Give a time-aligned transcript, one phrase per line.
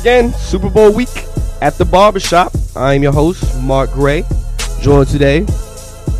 [0.00, 1.10] Again, Super Bowl week
[1.60, 2.54] at the barbershop.
[2.74, 4.24] I'm your host, Mark Gray,
[4.80, 5.40] joined today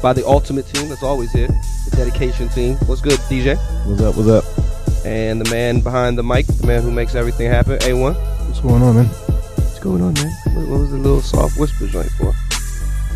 [0.03, 2.77] by the ultimate team that's always here, the dedication team.
[2.85, 3.57] What's good, DJ?
[3.87, 4.19] What's up?
[4.19, 4.45] What's up?
[5.07, 8.47] And the man behind the mic, the man who makes everything happen, A1.
[8.47, 9.07] What's going on, man?
[9.07, 10.31] What's going on, man?
[10.53, 12.35] What, what was the little soft whisper joint for?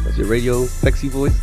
[0.02, 1.38] That's your radio sexy voice?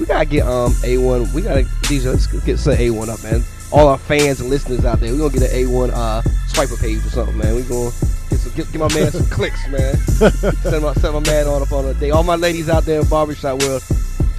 [0.00, 1.32] We gotta get um A1.
[1.32, 2.06] We gotta DJ.
[2.06, 3.44] Let's get some A1 up, man.
[3.70, 7.06] All our fans and listeners out there, we gonna get an A1 uh swiper page
[7.06, 7.54] or something, man.
[7.54, 7.92] We gonna
[8.54, 9.96] get get, get my man some clicks, man.
[9.96, 12.10] send my send my man on up on a day.
[12.10, 13.82] All my ladies out there in barbershop world.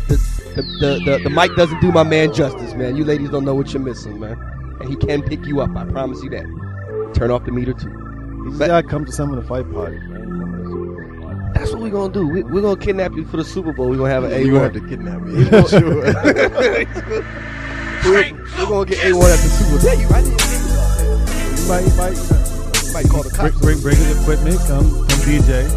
[0.07, 0.17] The,
[0.55, 2.95] the, the, the, the mic doesn't do my man justice, man.
[2.95, 4.37] You ladies don't know what you're missing, man.
[4.79, 7.11] And he can pick you up, I promise you that.
[7.15, 7.89] Turn off the meter too.
[7.89, 11.53] You just But- gotta come to some of the fight parties, man.
[11.55, 12.27] That's what we're gonna do.
[12.27, 13.89] We, we're gonna kidnap you for the Super Bowl.
[13.89, 14.45] We're gonna have an A1.
[14.45, 15.45] You gonna have to kidnap me.
[15.69, 15.95] sure.
[18.03, 19.85] we're, we're gonna get A1 at the Super Bowl.
[19.85, 21.59] Yeah, you, I didn't think about that.
[21.61, 22.42] You might, you might, You
[22.93, 23.61] might call the bring, cops.
[23.61, 24.57] bring, bring his equipment.
[24.67, 25.67] Come, come, DJ.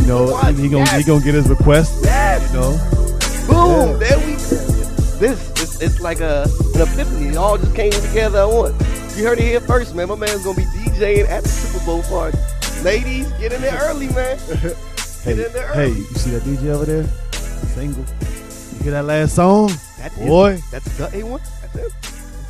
[0.00, 0.54] You know, What?
[0.54, 2.00] he gonna, he gonna get his request.
[2.04, 2.42] Yes.
[2.52, 2.70] You know,
[3.48, 4.00] Boom!
[4.00, 4.08] Yeah.
[4.08, 4.40] There we Go.
[5.18, 6.42] This it's, it's like a
[6.74, 7.28] an epiphany.
[7.28, 9.16] It all just came together at once.
[9.16, 10.08] You heard it here first, man.
[10.08, 12.36] My man's gonna be DJing at the Super Bowl party.
[12.82, 14.36] Ladies, get in there early, man.
[15.24, 17.04] hey, in there hey, you see that DJ over there?
[17.74, 18.04] Single.
[18.76, 19.70] You hear that last song?
[19.98, 20.54] That's Boy.
[20.54, 20.62] it.
[20.72, 21.40] That's the A1.
[21.62, 21.94] That's it.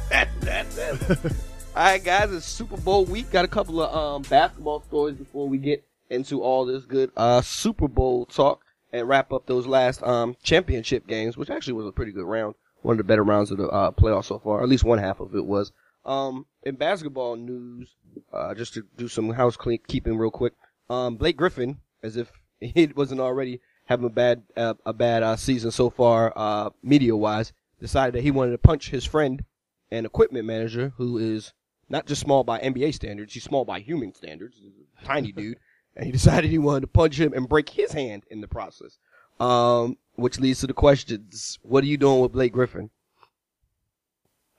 [0.09, 1.33] That, that's it.
[1.77, 2.33] all right, guys.
[2.33, 3.33] It's Super Bowl week.
[3.33, 7.41] Got a couple of um, basketball stories before we get into all this good uh,
[7.41, 8.61] Super Bowl talk
[8.93, 12.55] and wrap up those last um, championship games, which actually was a pretty good round.
[12.83, 14.63] One of the better rounds of the uh, playoffs so far.
[14.63, 15.73] At least one half of it was.
[16.07, 17.89] Um, in basketball news,
[18.33, 20.53] uh, just to do some house clean, keeping real quick.
[20.89, 25.35] Um, Blake Griffin, as if he wasn't already having a bad uh, a bad uh,
[25.35, 29.45] season so far, uh, media wise, decided that he wanted to punch his friend
[29.91, 31.53] and equipment manager, who is
[31.89, 35.59] not just small by NBA standards, he's small by human standards, he's a tiny dude,
[35.97, 38.99] and he decided he wanted to punch him and break his hand in the process.
[39.41, 42.91] Um, which leads to the questions: What are you doing with Blake Griffin?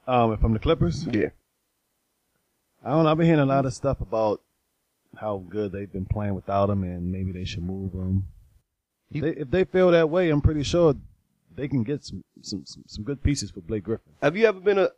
[0.08, 1.30] Um, if I'm the Clippers, Yeah.
[2.84, 3.10] I don't know.
[3.12, 4.42] I've been hearing a lot of stuff about
[5.18, 8.28] how good they've been playing without him, and maybe they should move him.
[9.12, 10.94] If they, if they feel that way, I'm pretty sure
[11.56, 14.12] they can get some some some, some good pieces for Blake Griffin.
[14.22, 14.90] Have you ever been a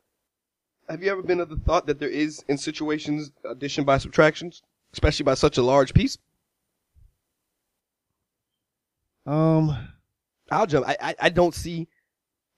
[0.90, 4.64] Have you ever been of the thought that there is in situations addition by subtractions,
[4.94, 6.18] especially by such a large piece?
[9.26, 9.76] Um,
[10.50, 10.88] I'll jump.
[10.88, 11.90] I, I, I don't see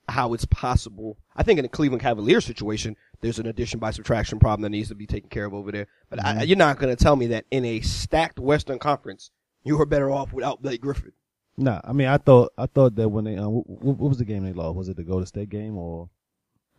[0.07, 1.17] how it's possible.
[1.35, 4.89] I think in a Cleveland Cavaliers situation, there's an addition by subtraction problem that needs
[4.89, 5.87] to be taken care of over there.
[6.11, 9.31] But I, you're not going to tell me that in a stacked Western Conference,
[9.63, 11.13] you were better off without Blake Griffin.
[11.57, 14.25] Nah, I mean, I thought I thought that when they um, what, what was the
[14.25, 14.77] game they lost?
[14.77, 16.09] Was it the Golden State game or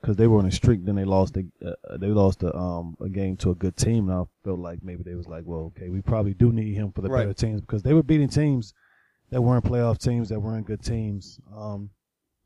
[0.01, 0.85] because they were on a streak?
[0.85, 4.09] Then they lost the uh, they lost a, um a game to a good team.
[4.09, 6.93] And I felt like maybe they was like, well, okay, we probably do need him
[6.93, 7.23] for the Right.
[7.23, 8.75] better teams because they were beating teams
[9.31, 11.39] that weren't playoff teams that weren't good teams.
[11.57, 11.91] Um,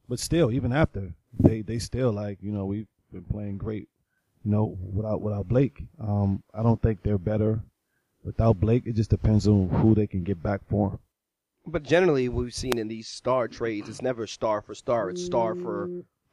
[0.08, 3.88] but still, even after they they still like you know we've been playing great.
[4.44, 7.62] You know, without without Blake, um, I don't think they're better
[8.22, 8.82] without Blake.
[8.86, 10.98] It just depends on who they can get back for him.
[11.66, 15.08] But generally, we've seen in these star trades, it's never star for star.
[15.08, 15.88] It's star for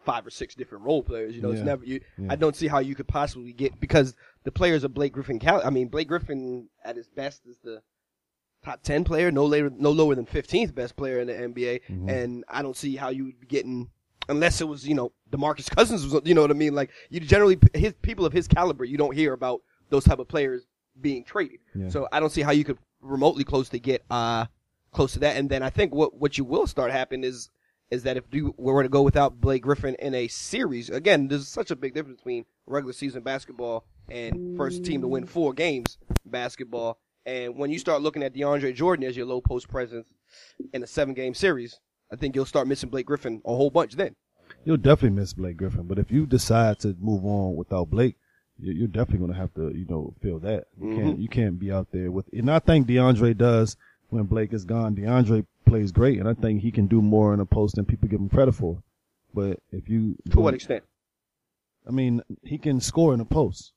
[0.05, 1.35] five or six different role players.
[1.35, 1.85] You know, it's never.
[1.85, 2.27] You, Yeah.
[2.31, 5.39] I don't see how you could possibly get because the players of Blake Griffin.
[5.39, 7.81] Cal- I mean, Blake Griffin at his best is the
[8.63, 12.09] top ten player, no later, no lower than fifteenth best player in the NBA, Mhm.
[12.09, 13.89] and I don't see how you would be getting.
[14.29, 16.75] Unless it was, you know, Demarcus Cousins was, you know what I mean?
[16.75, 20.27] Like, you generally, his people of his caliber, you don't hear about those type of
[20.27, 20.63] players
[21.01, 21.59] being traded.
[21.73, 21.89] Yeah.
[21.89, 24.45] So I don't see how you could remotely close to get, uh,
[24.91, 25.37] close to that.
[25.37, 27.49] And then I think what, what you will start happening is,
[27.91, 31.47] is that if we were to go without Blake Griffin in a series, again, there's
[31.47, 35.97] such a big difference between regular season basketball and first team to win four games
[36.25, 36.97] basketball.
[37.25, 40.07] And when you start looking at DeAndre Jordan as your low post presence
[40.73, 41.79] in a seven game series,
[42.11, 44.15] I think you'll start missing Blake Griffin a whole bunch then.
[44.63, 48.15] You'll definitely miss Blake Griffin, but if you decide to move on without Blake,
[48.57, 50.65] you- you're definitely going to have to, you know, feel that.
[50.79, 51.21] You can't, mm-hmm.
[51.21, 53.75] you can't be out there with, and I think DeAndre does
[54.11, 54.95] when Blake is gone.
[54.95, 58.07] DeAndre plays great, and I think he can do more in a post than people
[58.07, 58.83] give him credit for.
[59.33, 60.83] But if you, To what extent?
[61.87, 63.71] I mean, he can score in a post.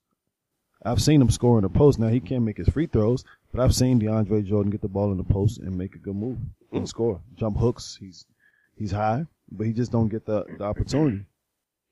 [0.84, 1.98] I've seen him score in a post.
[1.98, 5.12] Now he can't make his free throws, but I've seen DeAndre Jordan get the ball
[5.12, 6.38] in the post and make a good move
[6.72, 6.88] and mm.
[6.88, 7.20] score.
[7.36, 8.26] Jump hooks, he's
[8.76, 11.24] he's high, but he just don't get the, the opportunity.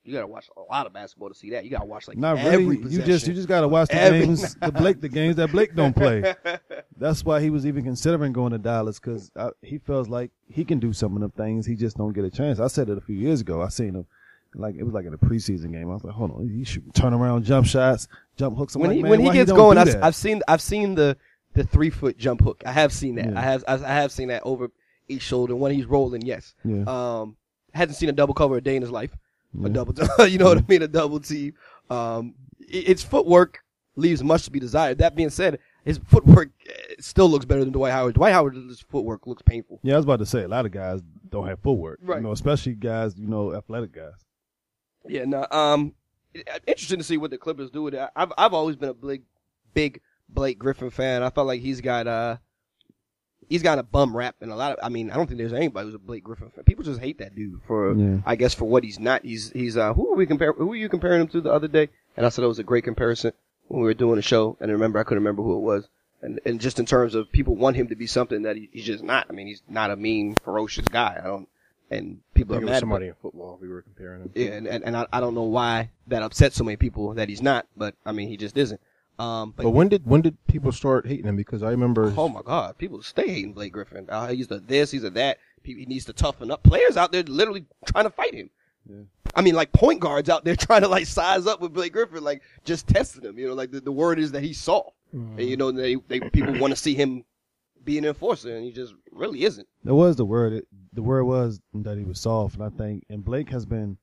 [0.05, 1.63] You gotta watch a lot of basketball to see that.
[1.63, 2.91] You gotta watch like Not every really.
[2.91, 5.75] You just you just gotta watch the Every- games, the Blake, the games that Blake
[5.75, 6.35] don't play.
[6.97, 10.79] That's why he was even considering going to Dallas because he feels like he can
[10.79, 11.65] do some of them things.
[11.65, 12.59] He just don't get a chance.
[12.59, 13.61] I said it a few years ago.
[13.61, 14.05] I seen him.
[14.55, 15.89] like it was like in a preseason game.
[15.89, 18.75] I was like, hold on, he shoot turn around jump shots, jump hooks.
[18.75, 20.03] I'm when like, he man, when he gets don't going, I've.
[20.03, 21.15] I've seen I've seen the
[21.53, 22.61] the three foot jump hook.
[22.65, 23.31] I have seen that.
[23.31, 23.39] Yeah.
[23.39, 24.69] I have I, I have seen that over
[25.07, 25.55] each shoulder.
[25.55, 26.55] When he's rolling, yes.
[26.65, 26.83] Yeah.
[26.87, 27.37] Um,
[27.73, 29.15] hasn't seen a double cover a day in his life.
[29.57, 29.67] Yeah.
[29.67, 29.93] A double,
[30.27, 30.81] you know what I mean?
[30.81, 31.53] A double team.
[31.89, 33.63] Um, its footwork
[33.95, 34.97] leaves much to be desired.
[34.97, 38.15] That being said, his footwork eh, still looks better than Dwight Howard.
[38.15, 39.79] Dwight Howard's footwork looks painful.
[39.83, 42.17] Yeah, I was about to say a lot of guys don't have footwork, Right.
[42.17, 44.13] You know, especially guys, you know, athletic guys.
[45.07, 45.45] Yeah, no.
[45.51, 45.93] Um,
[46.65, 48.09] interesting to see what the Clippers do with it.
[48.15, 49.23] I've I've always been a big,
[49.73, 51.23] big Blake Griffin fan.
[51.23, 52.37] I felt like he's got uh,
[53.53, 54.79] he's got a bum rap and a lot of.
[54.81, 56.63] I mean, I don't think there's anybody who's a Blake Griffin fan.
[56.63, 58.17] People just hate that dude for, Yeah.
[58.25, 59.23] I guess, for what he's not.
[59.23, 60.53] He's he's uh, who are we compare?
[60.53, 61.89] Who are you comparing him to the other day?
[62.17, 63.33] And I said it was a great comparison
[63.67, 64.57] when we were doing a show.
[64.59, 65.87] And I remember I couldn't remember who it was.
[66.23, 68.85] And and just in terms of people want him to be something that he, he's
[68.85, 69.27] just not.
[69.29, 71.19] I mean, he's not a mean, ferocious guy.
[71.23, 71.47] I don't.
[71.91, 72.79] And people I are think it mad.
[72.79, 74.31] somebody in football we were comparing him.
[74.33, 77.29] yeah, and, and, and I, I don't know why that upsets so many people that
[77.29, 78.81] he's not, but I mean, he just isn't.
[79.23, 81.35] Um, but, But when did when did people start hating him?
[81.35, 82.13] Because I remember.
[82.17, 84.07] oh my God, people stay hating Blake Griffin.
[84.09, 85.39] Uh, he's a this, he's a that.
[85.63, 86.63] He, he needs to toughen up.
[86.63, 88.49] Players out there literally trying to fight him.
[88.89, 89.03] Yeah.
[89.35, 92.23] I mean, like point guards out there trying to like size up with Blake Griffin,
[92.23, 93.37] like just testing him.
[93.39, 96.19] You know, like the, the word is that he's soft, and you know they, they
[96.19, 97.23] people want to see him
[97.83, 99.67] be an enforcer, and he just really isn't.
[99.83, 100.53] That was the word.
[100.53, 103.97] It, the word was that he was soft, and I think, and Blake has been,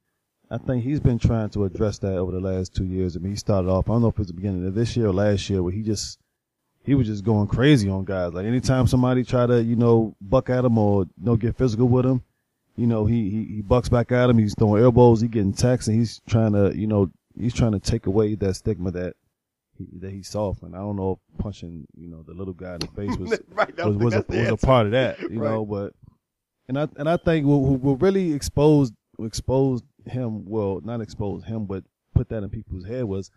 [0.50, 3.16] I think he's been trying to address that over the last two years.
[3.16, 3.88] I mean, he started off.
[3.88, 5.72] I don't know if it was the beginning of this year or last year, where
[5.72, 6.18] he just,
[6.82, 8.32] he was just going crazy on guys.
[8.32, 11.86] Like anytime somebody try to, you know, buck at him or you know get physical
[11.86, 12.24] with him,
[12.76, 14.38] you know, he he, he bucks back at him.
[14.38, 15.20] He's throwing elbows.
[15.20, 18.54] He getting texts, and he's trying to, you know, he's trying to take away that
[18.54, 19.14] stigma that.
[19.78, 22.74] He, that he's soft, and I don't know if punching, you know, the little guy
[22.74, 25.64] in the face was right, was was a, was a part of that, you know.
[25.64, 25.94] But
[26.68, 31.66] and I and I think what what really exposed exposed him, well, not expose him,
[31.66, 33.30] but put that in people's head was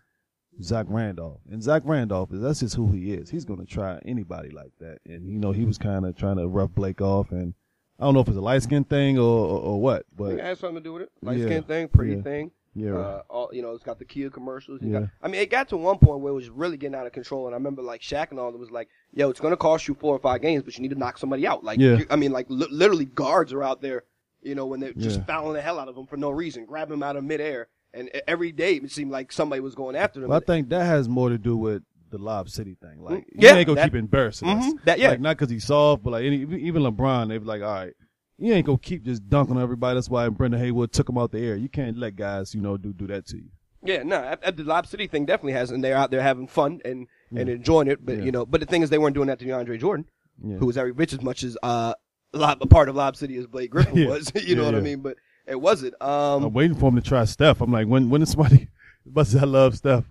[0.62, 1.40] Zach Randolph.
[1.50, 3.30] And Zach Randolph is that's just who he is.
[3.30, 4.98] He's gonna try anybody like that.
[5.06, 7.54] And you know, he was kind of trying to rough Blake off, and
[7.98, 10.40] I don't know if it's a light skin thing or, or or what, but it
[10.40, 11.12] has something to do with it.
[11.22, 11.46] Light Yeah.
[11.46, 12.22] skin thing, pretty Yeah.
[12.22, 12.50] thing.
[12.76, 13.00] yeah, right.
[13.04, 14.80] Uh, all, you know, it's got the Kia commercials.
[14.82, 15.00] Yeah.
[15.02, 17.12] got, I mean, it got to one point where it was really getting out of
[17.12, 19.86] control, and I remember like Shaq and all it was like, "Yo, it's gonna cost
[19.88, 22.00] you four or five games, but you need to knock somebody out." Like, Yeah.
[22.10, 24.02] I mean, like li- literally guards are out there,
[24.44, 25.24] you know, when they're just Yeah.
[25.24, 28.10] fouling the hell out of them for no reason, grabbing them out of midair, and
[28.28, 30.28] every day it seemed like somebody was going after them.
[30.30, 33.02] But I think that has more to do with the Lob City thing.
[33.02, 34.64] Like, Mm, you yeah, ain't gonna that- keep embarrassing us.
[34.64, 35.10] Mhm, that- yeah.
[35.10, 37.92] Like, not because he's soft, but like any, even LeBron, they be like, all right,
[38.38, 39.96] you ain't gonna keep just dunking on everybody.
[39.96, 41.56] That's why Brendan Haywood took him out the air.
[41.56, 43.48] You can't let guys, you know, do do that to you.
[43.82, 46.80] Yeah, no, at the Lob City thing definitely has, and they're out there having fun
[46.84, 47.06] and
[47.36, 48.04] and enjoying it.
[48.06, 48.24] But Yeah.
[48.24, 50.06] you know, but the thing is, they weren't doing that to DeAndre Jordan,
[50.42, 50.56] Yeah.
[50.58, 51.94] who was every bit as much as uh
[52.34, 54.08] Lob, a part of Lob City as Blake Griffin Yeah.
[54.08, 54.30] was.
[54.44, 55.00] you know Yeah, what I mean?
[55.00, 55.16] But
[55.46, 55.94] it wasn't.
[56.02, 57.60] Um, I'm waiting for him to try Steph.
[57.60, 58.68] I'm like, when when is somebody?
[59.06, 60.04] But I love Steph.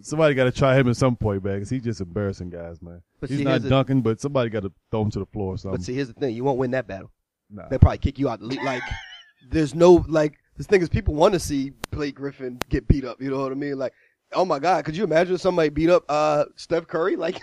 [0.00, 3.02] Somebody got to try him at some point, man, because he's just embarrassing guys, man.
[3.20, 5.54] But he's see, not the- dunking, but somebody got to throw him to the floor
[5.54, 5.78] or something.
[5.78, 7.10] But see, here's the thing: you won't win that battle.
[7.50, 7.68] Nah.
[7.68, 8.62] They'll probably kick you out the league.
[8.64, 8.82] Like,
[9.50, 13.22] there's no like this thing is people want to see Blake Griffin get beat up.
[13.22, 13.78] You know what I mean?
[13.78, 13.92] Like,
[14.32, 17.14] oh my God, could you imagine somebody beat up uh Steph Curry?
[17.14, 17.38] Like,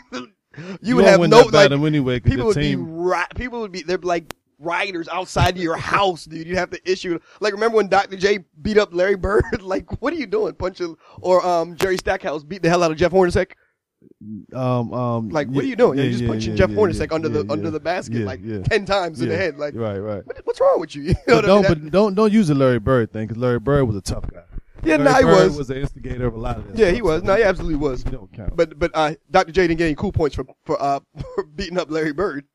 [0.82, 2.86] you, would have no that like battle anyway, people would team.
[2.86, 6.46] be ri- people would be they're like rioters outside of your house, dude.
[6.48, 8.18] You'd have to issue like remember when Dr.
[8.18, 9.44] J beat up Larry Bird?
[9.62, 12.98] like, what are you doing, punching or um Jerry Stackhouse beat the hell out of
[12.98, 13.52] Jeff Hornacek?
[14.54, 15.98] um, um, Like, what yeah, are you doing?
[15.98, 19.22] yeah, You're just yeah, punching Jeff Hornacek under the under the basket like ten times
[19.22, 19.58] in the head.
[19.58, 20.26] Like, right, right.
[20.26, 21.04] what, what's wrong with you?
[21.04, 21.84] You know But what don't, mean?
[21.86, 24.44] But don't don't use the Larry Bird thing because Larry Bird was a tough guy.
[24.84, 25.58] Yeah, Larry nah, he Bird was.
[25.58, 26.78] was the instigator of a lot of this.
[26.80, 27.22] yeah, he was.
[27.22, 28.04] so No, he absolutely was.
[28.04, 28.56] He don't count.
[28.56, 29.52] But but uh, Dr.
[29.52, 31.00] J didn't get any cool points for for uh
[31.36, 32.46] for beating up Larry Bird.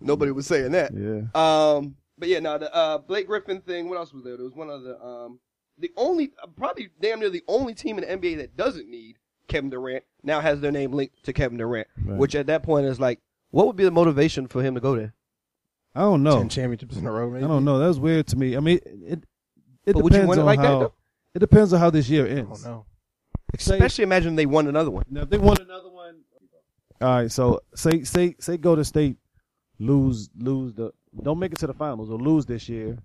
[0.00, 0.92] Nobody was saying that.
[0.94, 3.88] yeah, Um, but yeah, now the uh, Blake Griffin thing.
[3.88, 4.36] What else was there?
[4.36, 4.96] There was one other.
[5.02, 5.40] Um,
[5.78, 9.16] the only, uh, probably damn near the only team in the NBA that doesn't need
[9.48, 12.16] Kevin Durant now has their name linked to Kevin Durant, Right.
[12.16, 13.18] which at that point is like,
[13.50, 15.14] what would be the motivation for him to go there?
[15.96, 16.38] I don't know.
[16.38, 17.78] Ten championships in a row, I don't know.
[17.80, 18.56] That's weird to me.
[18.56, 19.24] I mean, it
[19.84, 20.94] it But would you depends want it on like that, how though?
[21.34, 22.62] It depends on how this year ends.
[22.62, 22.86] don't know.
[23.58, 25.04] Say- Especially imagine they won another one.
[25.10, 26.20] Now, if they won another one,
[27.00, 27.30] all right.
[27.30, 29.16] So say say say go to state,
[29.78, 32.96] lose lose the don't make it to the finals or lose this year,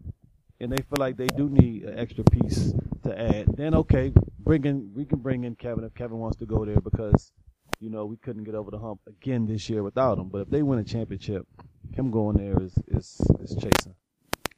[0.60, 3.48] and they feel like they do need an extra piece to add.
[3.58, 6.80] Then okay, bring in we can bring in Kevin if Kevin wants to go there
[6.82, 7.32] because
[7.80, 10.30] you know we couldn't get over the hump again this year without him.
[10.30, 11.46] But if they win a championship,
[11.94, 13.94] him going there is is is chasing.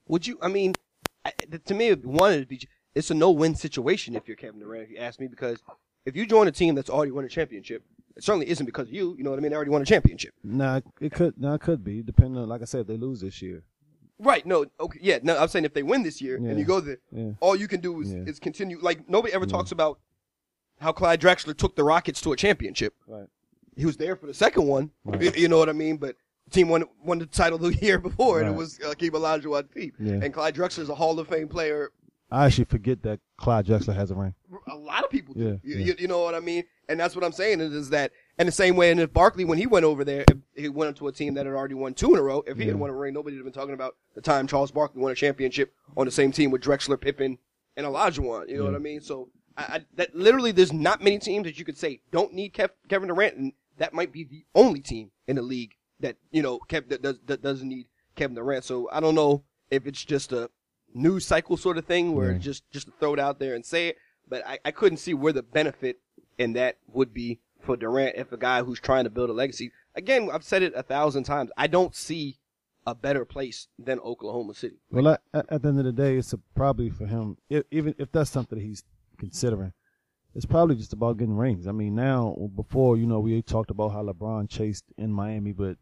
[0.07, 0.37] Would you?
[0.41, 0.73] I mean,
[1.25, 1.31] I,
[1.65, 2.61] to me, one it'd be
[2.95, 4.83] it's a no-win situation if you're Kevin Durant.
[4.85, 5.61] If you ask me, because
[6.05, 7.83] if you join a team that's already won a championship,
[8.15, 9.15] it certainly isn't because of you.
[9.17, 9.51] You know what I mean?
[9.51, 10.33] They already won a championship.
[10.43, 13.21] Nah, it could nah, it could be depending on like I said, if they lose
[13.21, 13.63] this year.
[14.19, 14.45] Right.
[14.45, 14.65] No.
[14.79, 14.99] Okay.
[15.01, 15.19] Yeah.
[15.23, 15.37] No.
[15.37, 16.49] I'm saying if they win this year Yeah.
[16.49, 17.31] and you go there, Yeah.
[17.39, 18.19] all you can do is, Yeah.
[18.27, 18.77] is continue.
[18.81, 19.99] Like nobody ever talks about
[20.79, 22.93] how Clyde Drexler took the Rockets to a championship.
[23.07, 23.27] Right.
[23.75, 24.91] He was there for the second one.
[25.05, 25.35] Right.
[25.37, 25.97] You, know what I mean?
[25.97, 28.57] But the team won won the title the year before, and it Right.
[28.57, 29.93] was uh, Akeem Olajuwon team.
[29.97, 30.19] Yeah.
[30.21, 31.91] And Clyde Drexler is a Hall of Fame player.
[32.31, 34.33] I actually forget that Clyde Drexler has a ring.
[34.67, 35.59] A lot of people do.
[35.63, 35.93] Yeah, you, yeah.
[35.99, 36.63] You, know what I mean?
[36.87, 39.43] And that's what I'm saying is, is that, and the same way, and if Barkley,
[39.43, 41.93] when he went over there, if he went into a team that had already won
[41.93, 43.73] two in a row, if he had won a ring, nobody would have been talking
[43.73, 47.37] about the time Charles Barkley won a championship on the same team with Drexler, Pippen,
[47.75, 48.47] and Olajuwon.
[48.47, 49.01] You know what I mean?
[49.01, 52.53] So I, I, that literally, there's not many teams that you could say don't need
[52.53, 56.41] Kev, Kevin Durant, and that might be the only team in the league that you
[56.41, 58.63] know Kev, that, does, that doesn't need Kevin Durant.
[58.63, 60.49] So I don't know if it's just a
[60.93, 62.37] news cycle sort of thing where Yeah.
[62.37, 65.13] just just to throw it out there and say it, but I, I couldn't see
[65.13, 65.99] where the benefit
[66.37, 69.71] in that would be for Durant if a guy who's trying to build a legacy.
[69.95, 71.51] Again, I've said it a thousand times.
[71.57, 72.37] I don't see
[72.87, 74.77] a better place than Oklahoma City.
[74.89, 77.37] Well, at, the end of the day, it's a, probably for him.
[77.49, 78.83] If, even if that's something that he's
[79.19, 79.73] considering,
[80.33, 81.67] it's probably just about getting rings.
[81.67, 85.77] I mean, now before you know we talked about how LeBron chased in Miami, but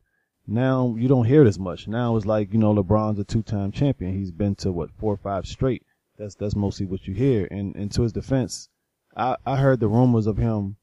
[0.50, 1.88] now you don't hear it as much.
[1.88, 4.14] Now it's like you know LeBron's a two-time champion.
[4.18, 5.84] He's been to what four or five straight.
[6.18, 7.48] That's that's mostly what you hear.
[7.52, 8.70] And and to his defense,
[9.16, 10.76] I I heard the rumors of him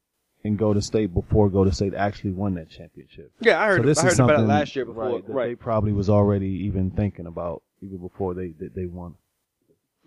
[0.43, 3.31] in Golden State before Golden State actually won that championship.
[3.39, 3.81] Yeah, I heard.
[3.81, 5.03] So this I is heard about it something, last year before.
[5.03, 9.15] right, Right, They probably was already even thinking about even before they they, they won.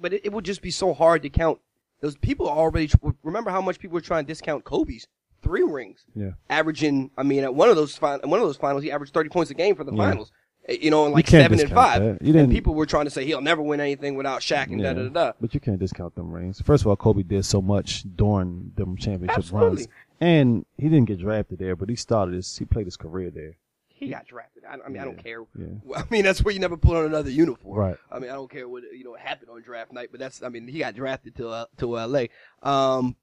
[0.01, 1.59] but it, it would just be so hard to count.
[2.01, 2.91] Those people already
[3.23, 5.07] remember how much people were trying to discount Kobe's
[5.43, 6.31] three rings, Yeah.
[6.49, 7.11] averaging.
[7.17, 9.51] I mean, at one of those fin- one of those finals, he averaged thirty points
[9.51, 10.09] a game for the Yeah.
[10.11, 10.33] finals.
[10.69, 12.19] Eh, You know, and like seven and five.
[12.21, 14.93] You and people were trying to say he'll never win anything without Shaq and da
[14.93, 15.33] da da da.
[15.41, 16.61] But you can't discount them rings.
[16.61, 19.69] First of all, Kobe did so much during them championship Absolutely.
[19.69, 19.89] runs,
[20.21, 23.57] and he didn't get drafted there, but he started his he played his career there.
[23.89, 24.63] He got drafted.
[24.67, 25.45] I, I mean, I don't care.
[25.59, 25.67] yeah.
[25.97, 27.79] I mean, that's where you never put on another uniform.
[27.79, 27.97] Right.
[28.11, 30.43] I mean, I don't care what you know happened on draft night, but that's.
[30.43, 32.31] I mean, he got drafted to uh, to L.A.
[32.63, 33.17] Um,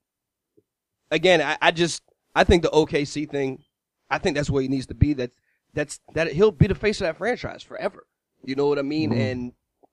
[1.10, 2.02] again, I, I just
[2.34, 3.64] I think the OKC thing.
[4.10, 5.12] I think that's where he needs to be.
[5.12, 5.34] That's
[5.74, 8.06] that's that he'll be the face of that franchise forever.
[8.42, 9.12] You know what I mean?
[9.12, 9.32] Mhm.
[9.32, 9.52] And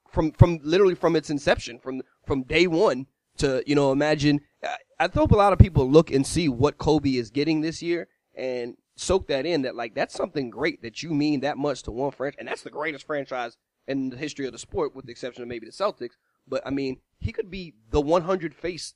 [0.10, 3.08] from from literally from its inception, from from day one
[3.38, 4.42] to you know imagine.
[4.64, 7.82] I, I hope a lot of people look and see what Kobe is getting this
[7.82, 9.64] year and soak that in.
[9.64, 12.62] That like that's something great that you mean that much to one franchise, and that's
[12.62, 13.58] the greatest franchise
[13.88, 16.16] in the history of the sport, with the exception of maybe the Celtics.
[16.48, 18.94] But I mean, he could be the 100 face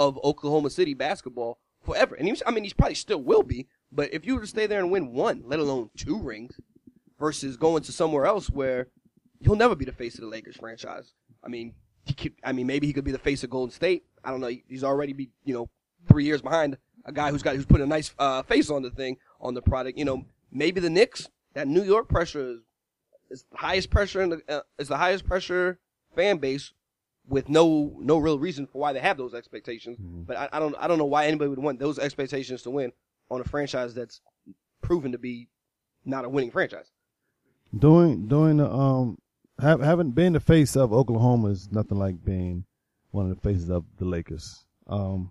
[0.00, 2.14] of Oklahoma City basketball forever.
[2.14, 3.68] And he's, I mean, he's probably still will be.
[3.92, 6.58] But if you were to stay there and win one, let alone two rings,
[7.18, 8.88] versus going to somewhere else where
[9.42, 11.12] he'll never be the face of the Lakers franchise.
[11.44, 11.74] I mean,
[12.06, 14.04] he could, I mean, maybe he could be the face of Golden State.
[14.24, 14.50] I don't know.
[14.68, 15.68] He's already be, you know,
[16.08, 18.90] three years behind a guy who's got who's put a nice uh, face on the
[18.90, 19.98] thing on the product.
[19.98, 21.28] You know, maybe the Knicks.
[21.52, 22.60] That New York pressure is,
[23.28, 25.80] is the highest pressure in the uh, is the highest pressure
[26.14, 26.72] fan base
[27.28, 29.98] with no no real reason for why they have those expectations.
[30.00, 32.92] But I, I don't I don't know why anybody would want those expectations to win
[33.30, 34.20] on a franchise that's
[34.82, 35.48] proven to be
[36.04, 36.90] not a winning franchise.
[37.76, 39.18] Doing doing the um
[39.60, 42.64] have, having been the face of Oklahoma is nothing like being
[43.10, 44.64] one of the faces of the Lakers.
[44.86, 45.30] Um,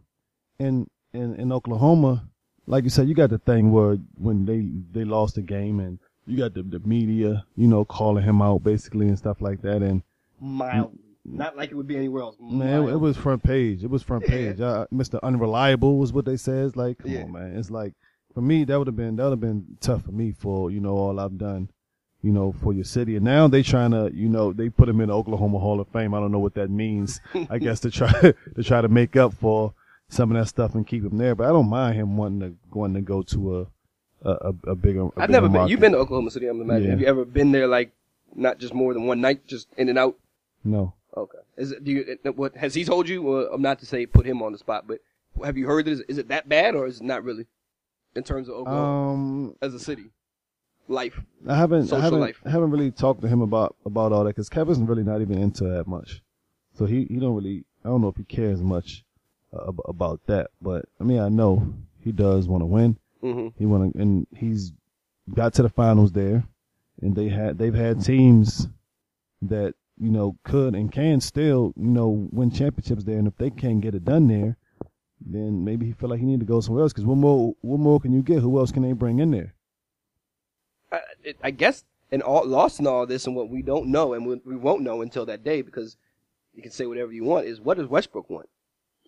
[0.60, 2.30] in in in Oklahoma,
[2.68, 6.00] like you said, you got the thing where when they they lost the game and
[6.26, 9.82] you got the, the media, you know, calling him out basically and stuff like that,
[9.82, 10.04] and
[10.40, 11.00] Mildly,
[11.32, 12.36] not like it would be anywhere else.
[12.40, 13.84] Man, it, it was front page.
[13.84, 14.30] It was front Yeah.
[14.30, 14.62] page.
[14.62, 15.20] Uh, Mr.
[15.22, 16.66] Unreliable was what they said.
[16.66, 17.24] It's like, come Yeah.
[17.24, 17.56] on, man.
[17.58, 17.94] It's like
[18.34, 20.80] for me that would have been that would have been tough for me for you
[20.80, 21.70] know all I've done,
[22.22, 23.16] you know, for your city.
[23.16, 25.88] And now they trying to you know they put him in the Oklahoma Hall of
[25.90, 26.14] Fame.
[26.14, 27.20] I don't know what that means.
[27.50, 28.12] I guess to try
[28.56, 29.74] to try to make up for
[30.10, 31.36] some of that stuff and keep him there.
[31.36, 33.68] But I don't mind him wanting to wanting to go to a
[34.22, 35.02] a, a, a bigger.
[35.02, 35.54] A I've bigger never been.
[35.54, 35.72] market.
[35.72, 36.86] You've been to Oklahoma City, I'm imagining.
[36.88, 36.92] Yeah.
[36.92, 37.94] Have you ever been there, like,
[38.36, 40.18] not just more than one night, just in and out?
[40.62, 40.94] No.
[41.20, 41.38] Okay.
[41.58, 44.26] Is it, do you, what, has he told you, or I'm not to say put
[44.26, 45.00] him on the spot, but
[45.44, 46.00] have you heard this?
[46.08, 47.46] Is it that bad, or is it not really?
[48.16, 50.06] In terms of Oklahoma Um, as a city?
[50.88, 51.22] Life.
[51.48, 52.42] I haven't, I haven't, life.
[52.44, 55.38] I haven't really talked to him about about all that because Kevin's really not even
[55.38, 56.24] into that much.
[56.74, 57.64] So he he don't really.
[57.86, 59.04] I don't know if he cares much
[59.54, 60.50] uh, about that.
[60.62, 62.98] But I mean, I know he does want to win.
[63.22, 64.72] hmm He want to, and he's
[65.32, 66.44] got to the finals there,
[67.02, 68.68] and they had they've had teams
[69.44, 73.18] that you know could and can still you know win championships there.
[73.18, 74.58] And if they can't get it done there,
[75.20, 76.94] then maybe he feel like he need to go somewhere else.
[76.94, 78.40] Because what more what more can you get?
[78.40, 79.54] Who else can they bring in there?
[80.92, 84.14] I, it, I guess, and all lost in all this, and what we don't know,
[84.14, 85.98] and we, we won't know until that day, because
[86.56, 87.46] you can say whatever you want.
[87.46, 88.50] Is what does Westbrook want?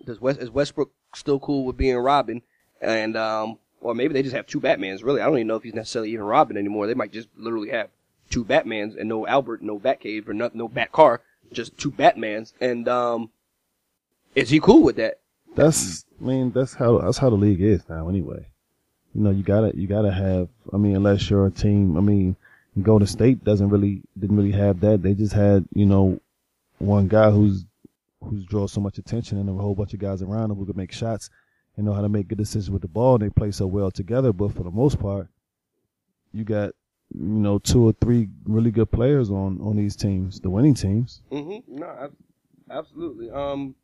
[0.06, 2.42] Does West is Westbrook still cool with being Robin?
[2.82, 5.04] And um, or maybe they just have two Batmans.
[5.04, 6.88] Really, I don't even know if he's necessarily even Robin anymore.
[6.88, 7.90] They might just literally have
[8.32, 11.22] two Batmans and no Albert, no Batcave, or no, no Bat car,
[11.52, 12.54] just two Batmans.
[12.60, 13.30] And um,
[14.34, 15.20] is he cool with that?
[15.56, 18.08] That's, I mean, that's how that's how the league is now.
[18.08, 18.48] Anyway,
[19.14, 20.48] you know, you gotta you gotta have.
[20.74, 21.98] I mean, unless you're a team.
[21.98, 22.36] I mean,
[22.82, 25.04] Golden State doesn't really didn't really have that.
[25.04, 26.20] They just had you know
[26.78, 27.66] one guy who's
[28.24, 30.78] who's draws so much attention and a whole bunch of guys around him who could
[30.78, 31.30] make shots
[31.76, 33.16] and know how to make good decisions with the ball.
[33.16, 34.32] And they play so well together.
[34.32, 35.28] But for the most part,
[36.34, 36.74] you got
[37.14, 41.22] you know two or three really good players on on these teams, the winning teams.
[41.32, 41.80] Mm-hmm.
[41.80, 42.16] No, ab-
[42.70, 43.30] absolutely.
[43.30, 43.76] Um,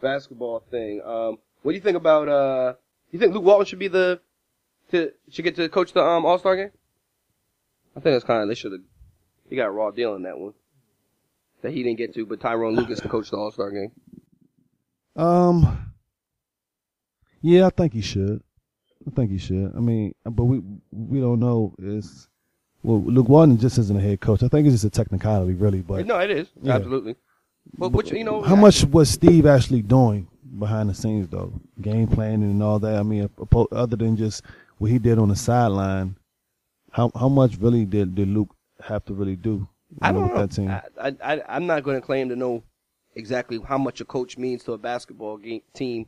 [0.00, 1.00] basketball thing.
[1.04, 2.28] Um, what do you think about?
[2.28, 2.74] Uh,
[3.10, 4.20] you think Luke Walton should be the
[4.90, 6.70] to should get to coach the um All Star game?
[7.96, 8.82] I think that's kind of they should have.
[9.48, 10.54] He got a raw deal in that one
[11.62, 13.90] that he didn't get to, but Tyrone Lucas can coach the All Star game.
[15.16, 15.92] Um,
[17.42, 18.42] yeah, I think he should.
[19.06, 19.72] I think he should.
[19.76, 22.28] I mean, but we we don't know is
[22.82, 24.42] well, Luke Walton just isn't a head coach.
[24.42, 25.80] I think it's just a technicality, really.
[25.82, 26.74] But no, it is Yeah.
[26.76, 27.16] absolutely.
[27.76, 30.28] But which you know, how much was Steve actually doing
[30.58, 31.52] behind the scenes, though?
[31.80, 32.96] Game planning and all that.
[32.96, 33.28] I mean,
[33.72, 34.42] other than just
[34.78, 36.16] what he did on the sideline,
[36.90, 39.68] how how much really did did Luke have to really do?
[40.00, 40.46] I know, don't with know.
[40.46, 40.70] that team.
[40.70, 42.62] I, I, I, I'm not going to claim to know
[43.14, 46.06] exactly how much a coach means to a basketball game, team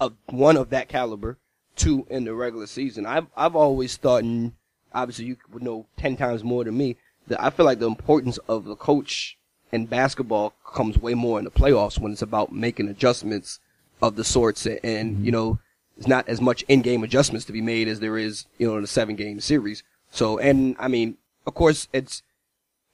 [0.00, 1.38] of one of that caliber,
[1.76, 3.06] two in the regular season.
[3.06, 4.52] I've I've always thought, and
[4.92, 6.96] obviously you would know ten times more than me,
[7.28, 9.36] that I feel like the importance of the coach
[9.72, 13.60] in basketball comes way more in the playoffs when it's about making adjustments
[14.00, 15.24] of the sorts, and, and mm-hmm.
[15.24, 15.58] you know,
[15.96, 18.84] it's not as much in-game adjustments to be made as there is, you know, in
[18.84, 19.82] a seven-game series.
[20.10, 21.16] So, and I mean,
[21.46, 22.22] of course, it's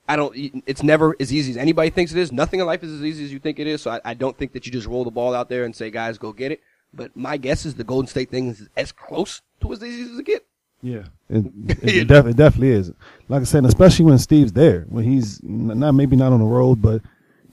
[0.09, 0.35] I don't.
[0.65, 2.31] It's never as easy as anybody thinks it is.
[2.31, 3.81] Nothing in life is as easy as you think it is.
[3.83, 5.89] So I, I don't think that you just roll the ball out there and say,
[5.89, 6.61] "Guys, go get it."
[6.93, 10.19] But my guess is the Golden State thing is as close to as easy as
[10.19, 10.45] it get.
[10.81, 12.91] Yeah, it, it, it, def- it definitely is.
[13.29, 16.81] Like I said, especially when Steve's there, when he's not maybe not on the road,
[16.81, 17.01] but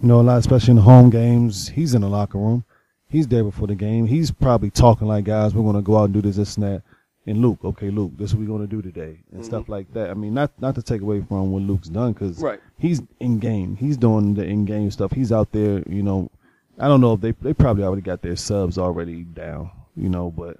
[0.00, 2.64] you know a lot, especially in the home games, he's in the locker room.
[3.10, 4.06] He's there before the game.
[4.06, 6.82] He's probably talking like, guys, we're gonna go out and do this, this, and that.
[7.26, 9.72] And Luke, okay, Luke, this is what we're gonna do today, and stuff mm-hmm.
[9.72, 10.10] like that.
[10.10, 12.60] I mean, not not to take away from what Luke's done, because Right.
[12.78, 13.76] he's in game.
[13.76, 15.12] He's doing the in game stuff.
[15.12, 15.82] He's out there.
[15.86, 16.30] You know,
[16.78, 19.70] I don't know if they they probably already got their subs already down.
[19.96, 20.56] You know, but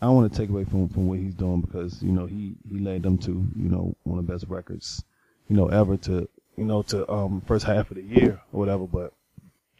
[0.00, 2.56] I don't want to take away from from what he's doing because you know he
[2.68, 5.02] he led them to you know one of the best records
[5.48, 8.86] you know ever to you know to um first half of the year or whatever.
[8.86, 9.12] But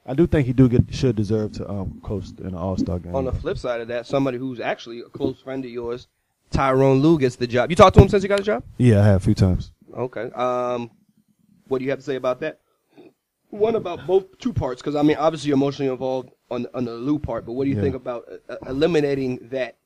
[0.07, 2.99] I do think he do get should deserve to um coach in an All Star
[2.99, 3.15] game.
[3.15, 6.07] On the flip side of that, somebody who's actually a close friend of yours,
[6.51, 7.69] Tyronn Lue, gets the job.
[7.71, 8.65] You talked to him since he got the job?
[8.79, 9.73] yeah, I have a few times.
[9.95, 10.31] Okay.
[10.31, 10.91] Um,
[11.69, 12.61] what do you have to say about that?
[13.51, 16.93] One about both two parts, because I mean, obviously you're emotionally involved on on the
[16.95, 17.83] Lue part, but what do you Yeah.
[17.83, 19.77] think about uh, uh, eliminating that,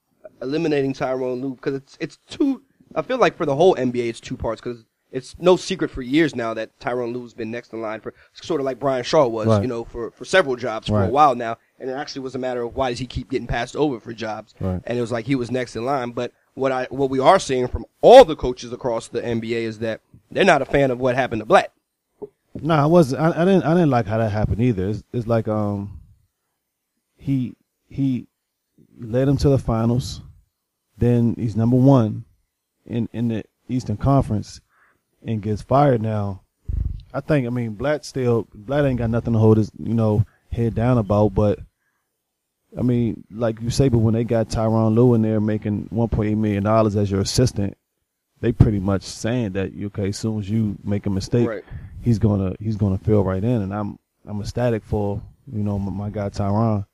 [0.43, 2.63] eliminating Tyronn Lue Because it's it's two.
[2.95, 6.03] I feel like for the whole NBA, it's two parts because it's no secret for
[6.03, 9.27] years now that Tyronn Lue's been next in line for sort of like Brian Shaw
[9.29, 9.63] was, Right.
[9.63, 12.39] you know, for for several jobs for a while now, and it actually was a
[12.39, 14.81] matter of why does he keep getting passed over for jobs, Right.
[14.85, 16.33] and it was like he was next in line, but.
[16.55, 20.01] What I what we are seeing from all the coaches across the NBA is that
[20.33, 21.73] they're not a fan of what happened to Blatt.
[22.55, 23.23] No, I wasn't.
[23.23, 23.65] I, I didn't.
[23.65, 24.89] I didn't like how that happened either.
[24.89, 26.01] It's, it's like um,
[27.17, 27.55] he
[27.89, 28.27] he
[28.99, 30.21] led him to the finals.
[30.99, 32.25] Then he's number one
[32.87, 34.61] in in the Eastern Conference,
[35.25, 36.43] and gets fired now.
[37.15, 37.47] I think.
[37.47, 40.99] I mean, Blatt still Blatt ain't got nothing to hold his you know head down
[40.99, 41.35] about.
[41.35, 41.61] But
[42.77, 46.37] I mean, like you say, but when they got Tyronn Lue in there making 1.8
[46.37, 47.77] million dollars as your assistant,
[48.41, 51.65] they pretty much saying that okay, as soon as you make a mistake, Right.
[52.03, 55.21] He's gonna he's gonna fill right in, and I'm I'm ecstatic for
[55.53, 56.87] you know my, my guy Tyronn,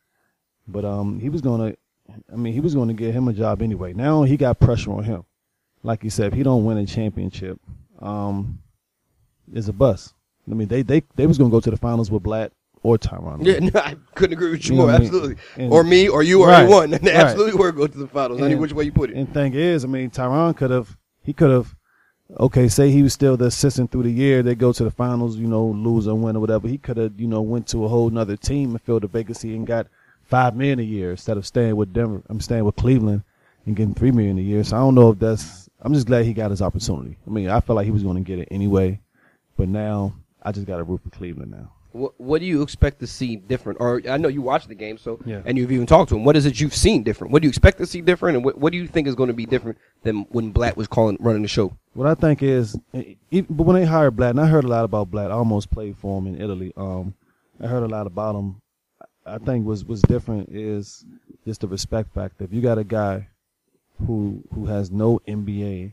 [0.68, 1.74] but um he was gonna,
[2.32, 3.92] I mean he was gonna get him a job anyway.
[3.92, 5.24] Now he got pressure on him,
[5.82, 7.60] like you said, if he don't win a championship,
[8.00, 8.58] um,
[9.52, 10.14] it's a bust.
[10.50, 13.44] I mean they they they was gonna go to the finals with Blatt or Tyronn.
[13.44, 14.86] Yeah, no, I couldn't agree with you, You more.
[14.86, 15.06] what I mean?
[15.06, 15.36] Absolutely.
[15.56, 16.90] And- or me, or you, or Right, anyone.
[16.90, 17.14] They right.
[17.14, 18.40] absolutely were going to the finals.
[18.40, 19.16] Any And- which way you put it.
[19.16, 21.74] And thing is, I mean, Tyronn could have, he could have,
[22.38, 24.42] okay, say he was still the assistant through the year.
[24.42, 26.68] They go to the finals, you know, lose or win or whatever.
[26.68, 29.54] He could have, you know, went to a whole nother team and filled the vacancy
[29.54, 29.86] and got
[30.24, 32.22] five million a year instead of staying with Denver.
[32.28, 33.22] I'm staying with Cleveland
[33.64, 34.64] and getting three million a year.
[34.64, 35.68] So I don't know if that's.
[35.80, 37.16] I'm just glad he got his opportunity.
[37.26, 39.00] I mean, I felt like he was going to get it anyway,
[39.56, 41.70] but now I just got to root for Cleveland now.
[41.96, 43.80] What, what do you expect to see different?
[43.80, 45.42] Or I know you watched the game, so Yeah.
[45.44, 46.24] and you've even talked to him.
[46.24, 47.32] What is it you've seen different?
[47.32, 48.36] What do you expect to see different?
[48.36, 50.86] And what, what do you think is going to be different than when Blatt was
[50.86, 51.76] calling running the show?
[51.94, 54.68] What I think is, e- e- but when they hired Blatt, and I heard a
[54.68, 55.30] lot about Blatt.
[55.30, 56.72] I almost played for him in Italy.
[56.76, 57.14] Um,
[57.62, 58.60] I heard a lot about him.
[59.24, 61.04] I think was was different is
[61.44, 62.44] just the respect factor.
[62.44, 63.28] If you got a guy
[64.06, 65.92] who who has no NBA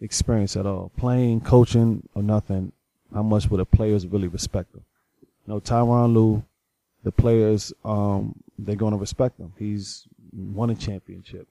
[0.00, 2.72] experience at all, playing, coaching, or nothing.
[3.14, 4.84] How much would the players really respect him?
[5.50, 6.44] Know, Tyronn Lue,
[7.02, 9.52] the players, um, they're going to respect him.
[9.58, 11.48] He's won a championship.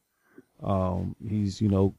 [0.63, 1.93] Um, he's, you know,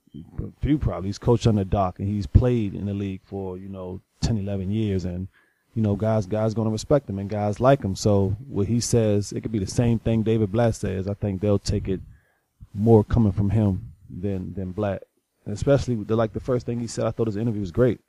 [0.63, 4.01] few probably, he's coached under Doc and he's played in the league for, you know,
[4.23, 5.05] 10, 11 years.
[5.05, 5.29] And,
[5.75, 7.95] you know, guys, guys going to respect him and guys like him.
[7.95, 11.07] So what he says, it could be the same thing David Blatt says.
[11.07, 12.01] I think they'll take it
[12.73, 15.03] more coming from him than, than Blatt.
[15.45, 18.01] And especially the, like the first thing he said, I thought his interview was great.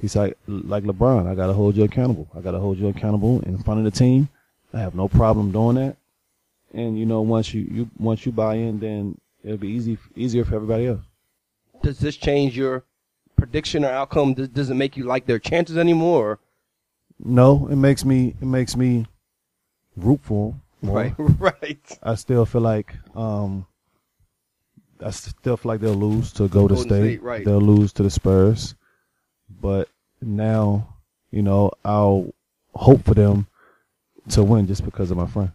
[0.00, 2.28] He's like, like LeBron, I got to hold you accountable.
[2.36, 4.28] I got to hold you accountable in front of the team.
[4.72, 5.96] I have no problem doing that.
[6.72, 10.44] And you know, once you, you once you buy in, then it'll be easy easier
[10.44, 11.00] for everybody else.
[11.82, 12.84] Does this change your
[13.36, 14.34] prediction or outcome?
[14.34, 16.30] Does, does it make you like their chances anymore?
[16.32, 16.38] Or?
[17.18, 19.06] No, it makes me it makes me
[19.96, 20.96] root for more.
[20.96, 21.98] Right, right.
[22.02, 23.66] I still feel like um
[25.00, 26.86] I still feel like they'll lose to go to State.
[26.88, 27.44] State, right.
[27.44, 28.74] They'll lose to the Spurs.
[29.60, 29.88] But
[30.20, 30.96] now,
[31.30, 32.32] you know, I'll
[32.74, 33.46] hope for them
[34.30, 35.52] to win just because of my friend.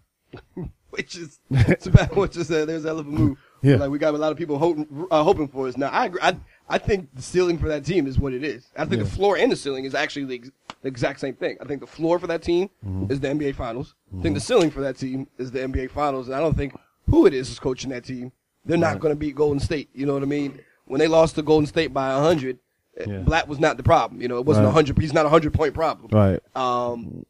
[0.90, 2.68] Which is it's about what you said.
[2.70, 3.38] There's elephant move.
[3.64, 3.78] Yeah.
[3.78, 5.76] Like we got a lot of people hoping uh, hoping for us.
[5.76, 6.20] Now I agree.
[6.22, 6.36] I
[6.70, 8.68] I think the ceiling for that team is what it is.
[8.78, 9.06] I think Yeah.
[9.06, 10.52] the floor and the ceiling is actually the, ex-
[10.84, 11.58] the exact same thing.
[11.62, 13.12] I think the floor for that team Mm-hmm.
[13.12, 13.96] is the NBA Finals.
[14.16, 16.28] I think the ceiling for that team is the NBA Finals.
[16.28, 16.76] And I don't think
[17.10, 18.32] who it is is coaching that team.
[18.64, 19.90] They're not going to beat Golden State.
[19.96, 20.60] You know what I mean?
[20.86, 22.60] When they lost to Golden State by hundred,
[23.08, 23.20] Yeah.
[23.20, 24.22] Blatt was not the problem.
[24.22, 24.74] You know, it wasn't a Right.
[24.74, 25.00] hundred.
[25.00, 26.40] He's not a hundred point problem Right.
[26.56, 27.26] um,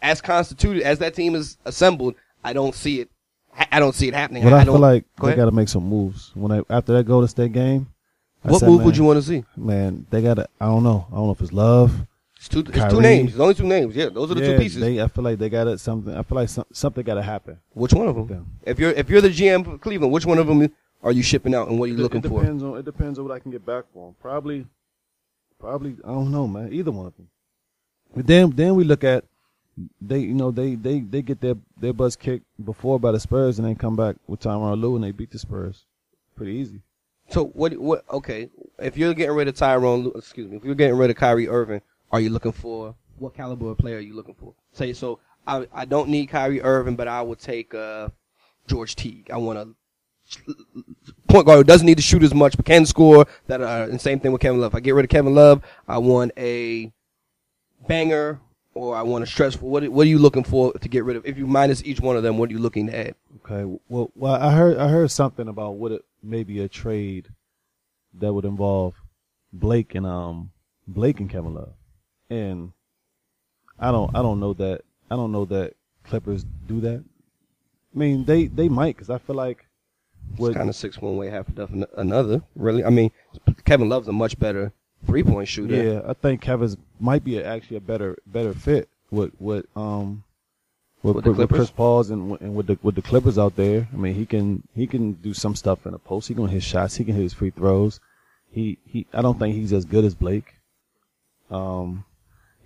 [0.00, 3.10] as constituted, as that team is assembled, I don't see it.
[3.70, 4.42] I don't see it happening.
[4.44, 6.30] But I, don't, feel like go they got to make some moves.
[6.34, 7.88] When I after that Golden State game,
[8.44, 9.44] I what said, move man, would you want to see?
[9.56, 10.48] Man, they got to.
[10.60, 11.06] I don't know.
[11.12, 12.06] I don't know if it's love.
[12.36, 12.60] It's two.
[12.60, 13.32] It's two names.
[13.32, 13.94] It's only two names.
[13.94, 14.80] Yeah, those are the yeah, two pieces.
[14.80, 15.78] They, I feel like they got it.
[15.78, 16.16] Something.
[16.16, 17.58] I feel like some, something got to happen.
[17.74, 18.26] which one of them?
[18.26, 18.46] them.
[18.64, 20.68] If you're if you're the GM for Cleveland, which one of them
[21.02, 22.40] are you shipping out, and what are you looking it for?
[22.40, 22.78] depends on.
[22.78, 24.16] It depends on what I can get back for them.
[24.20, 24.66] Probably.
[25.62, 25.96] Probably.
[26.04, 26.72] I don't know, man.
[26.72, 27.28] Either one of them.
[28.16, 29.24] But then, then we look at
[30.00, 30.18] they.
[30.18, 33.68] You know, they they they get their their butts kicked before by the Spurs, and
[33.68, 35.84] then come back with Tyronn Lue, and they beat the Spurs.
[36.36, 36.82] Pretty easy.
[37.30, 37.78] So what?
[37.78, 38.04] What?
[38.10, 41.48] Okay, if you're getting rid of Tyrone, excuse me, if you're getting rid of Kyrie
[41.48, 44.54] Irving, are you looking for what caliber of player are you looking for?
[44.72, 45.20] Say so.
[45.46, 48.08] I I don't need Kyrie Irving, but I would take uh,
[48.66, 49.30] George Teague.
[49.30, 49.68] I want a
[51.32, 53.26] point guard who doesn't need to shoot as much, but can score.
[53.46, 54.72] That uh, and same thing with Kevin Love.
[54.72, 56.92] If I get rid of Kevin Love, I want a
[57.88, 58.40] banger
[58.74, 59.70] or I want a stretch four.
[59.70, 61.26] What What are you looking for to get rid of?
[61.26, 63.16] If you minus each one of them, what are you looking at?
[63.44, 63.78] Okay.
[63.88, 67.28] Well, well, I heard I heard something about what it maybe a trade
[68.14, 68.94] that would involve
[69.52, 70.52] Blake and um
[70.86, 71.72] Blake and Kevin Love,
[72.30, 72.72] and
[73.78, 77.02] I don't I don't know that I don't know that Clippers do that.
[77.94, 79.66] I mean, they they might because I feel like
[80.38, 82.42] It's kind of six one way, half a dozen another.
[82.56, 83.10] Really, I mean,
[83.64, 84.72] Kevin Love's a much better
[85.06, 85.82] three point shooter.
[85.82, 90.24] yeah, I think Kevin's might be a, actually a better better fit with with um
[91.02, 91.50] with, With the with?
[91.50, 93.88] Chris Paul's and, and with the with the Clippers out there.
[93.92, 96.28] I mean, he can he can do some stuff in the post.
[96.28, 96.96] He can hit shots.
[96.96, 98.00] He can hit his free throws.
[98.50, 99.06] He he.
[99.12, 100.54] I don't think he's as good as Blake.
[101.50, 102.04] Um,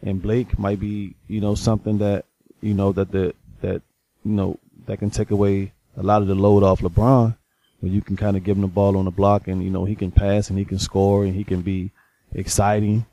[0.03, 2.27] and Blake might be you know something that
[2.61, 3.81] you know that the that
[4.25, 7.37] you know that can take away a lot of the load off LeBron.
[7.81, 9.85] When you can kind of give him the ball on the block and you know
[9.85, 11.91] he can pass and he can score and he can be
[12.35, 13.05] exciting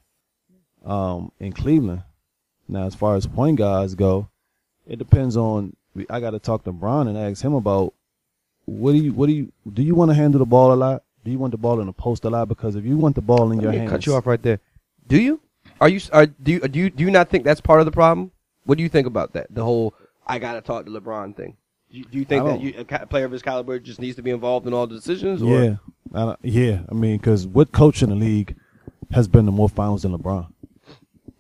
[0.85, 2.03] um, in Cleveland.
[2.67, 4.29] Now, as far as point guards go,
[4.87, 5.75] it depends on.
[6.09, 7.93] I got to talk to Bron and ask him about
[8.65, 11.03] what do you what do you do you want to handle the ball a lot?
[11.23, 12.47] Do you want the ball in the post a lot?
[12.47, 14.59] Because if you want the ball in Let your hands, cut you off right there.
[15.07, 15.39] Do you?
[15.79, 15.99] Are you?
[16.11, 16.59] Are do you?
[16.61, 16.89] Do you?
[16.89, 18.31] Do you not think that's part of the problem?
[18.65, 19.47] What do you think about that?
[19.49, 19.93] The whole
[20.25, 21.57] I gotta talk to LeBron thing.
[21.93, 24.23] Do you, do you think that you, a player of his caliber just needs to
[24.23, 25.43] be involved in all the decisions?
[25.43, 25.63] Or?
[25.63, 25.75] Yeah,
[26.15, 26.79] I yeah.
[26.89, 28.55] I mean, because what coach in the league
[29.11, 30.47] has been to more finals than LeBron?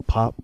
[0.05, 0.35] Pop,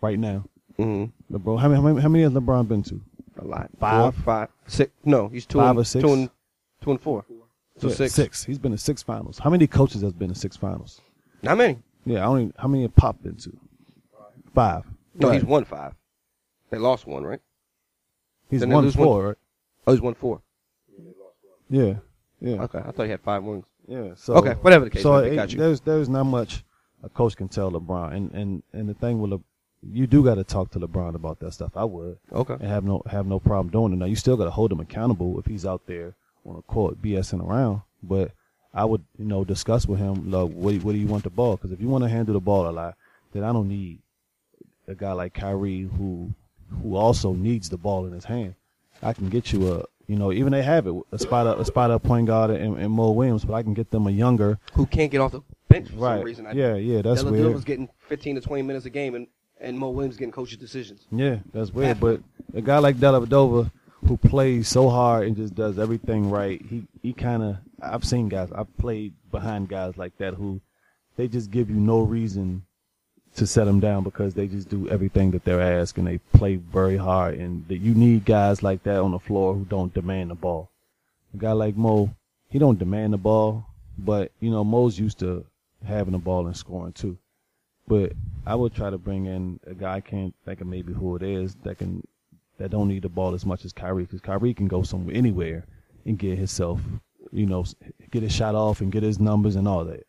[0.00, 0.46] right now.
[0.78, 1.36] Mm-hmm.
[1.36, 1.60] LeBron.
[1.60, 1.76] How many?
[1.82, 3.02] How many, how many has LeBron been to?
[3.36, 3.68] A lot.
[3.78, 4.14] Five?
[4.14, 4.90] Four, five, six.
[5.04, 6.02] No, he's two Five and or six?
[6.02, 6.30] two and
[6.80, 7.26] two and four.
[7.76, 8.14] So Yeah, six.
[8.14, 8.44] Six.
[8.44, 9.38] He's been to six finals.
[9.38, 11.02] How many coaches has been to six finals?
[11.42, 11.78] Not many.
[12.06, 12.54] Yeah, I don't.
[12.58, 13.54] How many have Pop been to?
[14.54, 14.84] Five.
[15.16, 15.34] No, Right.
[15.34, 15.92] he's won five.
[16.70, 17.40] They lost one, right?
[18.54, 19.06] He's Didn't they won lose one?
[19.06, 19.36] four, right?
[19.86, 20.40] Oh, he's won four.
[21.68, 21.94] Yeah,
[22.40, 23.64] yeah, Okay, I thought he had five wins.
[23.88, 24.12] yeah.
[24.16, 25.02] So Okay, whatever the case.
[25.02, 25.58] So it- got you.
[25.58, 26.62] there's there's not much
[27.02, 29.40] a coach can tell LeBron, and and and the thing with Le,
[29.82, 31.72] you do got to talk to LeBron about that stuff.
[31.76, 32.54] I would Okay.
[32.54, 33.96] and have no have no problem doing it.
[33.96, 36.14] Now you still got to hold him accountable if he's out there
[36.46, 38.30] on a court BSing around, but
[38.72, 41.24] I would you know discuss with him, look, what do you- what do you want
[41.24, 41.56] the ball?
[41.56, 42.94] Because if you want to handle the ball a lot,
[43.32, 44.00] then I don't need
[44.86, 46.30] a guy like Kyrie who
[46.82, 48.54] who also needs the ball in his hand.
[49.02, 51.64] I can get you a you know even they have it a spot up a
[51.64, 54.58] spot up point guard and, and Mo Williams, but I can get them a younger
[54.74, 56.16] Who can't get off the bench for right.
[56.16, 56.46] some reason.
[56.46, 57.54] I, yeah, yeah, that's Della weird.
[57.54, 59.26] was getting 15 to 20 minutes a game, and
[59.60, 61.06] and Mo Williams getting coach's decisions.
[61.10, 62.00] Yeah, that's weird.
[62.00, 62.20] But
[62.54, 63.70] a guy like Dellavedova
[64.06, 68.28] who plays so hard and just does everything right, he he kind of I've seen
[68.28, 70.60] guys I've played behind guys like that who
[71.16, 72.64] they just give you no reason
[73.34, 76.56] to set them down because they just do everything that they're asked and they play
[76.56, 80.30] very hard and that you need guys like that on the floor who don't demand
[80.30, 80.70] the ball.
[81.34, 82.14] A guy like Mo,
[82.48, 83.66] he don't demand the ball,
[83.98, 85.44] but you know Mo's used to
[85.84, 87.18] having the ball and scoring too.
[87.88, 88.12] But
[88.46, 91.22] I would try to bring in a guy I can't think of maybe who it
[91.22, 92.06] is that can
[92.58, 95.66] that don't need the ball as much as Kyrie because Kyrie can go somewhere anywhere
[96.06, 96.80] and get himself,
[97.32, 97.64] you know,
[98.12, 100.06] get his shot off and get his numbers and all that.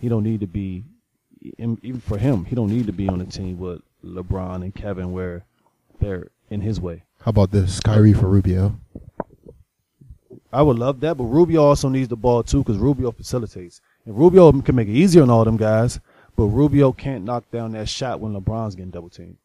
[0.00, 0.84] He don't need to be
[1.58, 2.44] even for him.
[2.44, 5.44] He don't need to be on a team with LeBron and Kevin where
[6.00, 7.02] they're in his way.
[7.20, 7.80] How about this?
[7.80, 8.78] Kyrie for Rubio.
[10.52, 13.80] I would love that, but Rubio also needs the ball too because Rubio facilitates.
[14.06, 15.98] And Rubio can make it easier on all them guys,
[16.36, 19.36] but Rubio can't knock down that shot when LeBron's getting double teamed.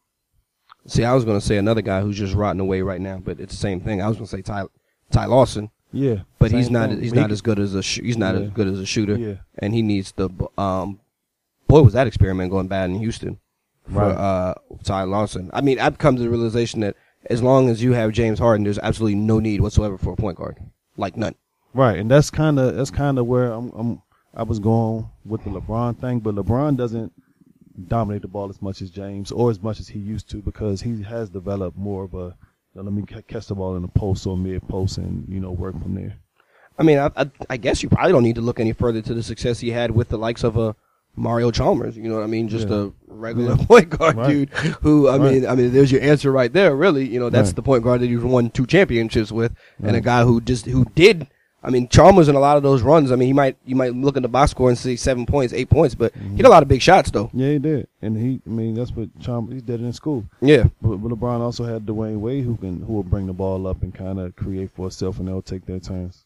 [0.86, 3.40] See, I was going to say another guy who's just rotting away right now, but
[3.40, 4.00] it's the same thing.
[4.00, 4.64] I was going to say Ty,
[5.10, 7.00] Ty Lawson, Yeah, but same he's not thing.
[7.02, 8.42] he's He not can- as good as a sh- he's not Yeah.
[8.42, 9.34] as good as a shooter, Yeah.
[9.58, 11.00] and he needs the um.
[11.70, 13.38] Boy, was that experiment going bad in Houston
[13.88, 14.12] for Right.
[14.16, 14.54] uh
[14.84, 15.50] Ty Lawson.
[15.52, 16.96] I mean, I've come to the realization that
[17.28, 20.36] as long as you have James Harden, there's absolutely no need whatsoever for a point
[20.38, 20.58] guard,
[20.96, 21.34] like none.
[21.74, 24.02] Right, and that's kind of that's kind of where I'm, I'm
[24.34, 27.12] I was going with the LeBron thing, but LeBron doesn't
[27.88, 30.82] dominate the ball as much as James or as much as he used to because
[30.82, 32.36] he has developed more of a
[32.74, 35.80] let me catch the ball in the post or mid post and you know work
[35.80, 36.16] from there.
[36.78, 39.14] I mean, I, I, I guess you probably don't need to look any further to
[39.14, 40.74] the success he had with the likes of a
[41.16, 41.96] Mario Chalmers.
[41.96, 42.48] You know what I mean?
[42.48, 42.86] Just Yeah.
[42.86, 43.64] a regular Yeah.
[43.68, 44.28] point guard Right.
[44.28, 44.50] dude.
[44.82, 46.74] Who I mean, I mean, there's your answer right there.
[46.74, 47.56] Really, you know, that's Right.
[47.56, 50.86] the point guard that you've won two championships with, and a guy who just who
[50.94, 51.26] did.
[51.62, 53.12] I mean, Chalmers in a lot of those runs.
[53.12, 55.52] I mean, he might you might look at the box score and see seven points,
[55.52, 56.36] eight points, but he mm-hmm.
[56.38, 57.30] had a lot of big shots though.
[57.34, 60.24] Yeah, he did, and he I mean that's what Chalmers he did it in school.
[60.40, 63.66] Yeah, But, but LeBron also had Dwyane Wade who can who will bring the ball
[63.66, 66.24] up and kind of create for himself, and they'll take their turns.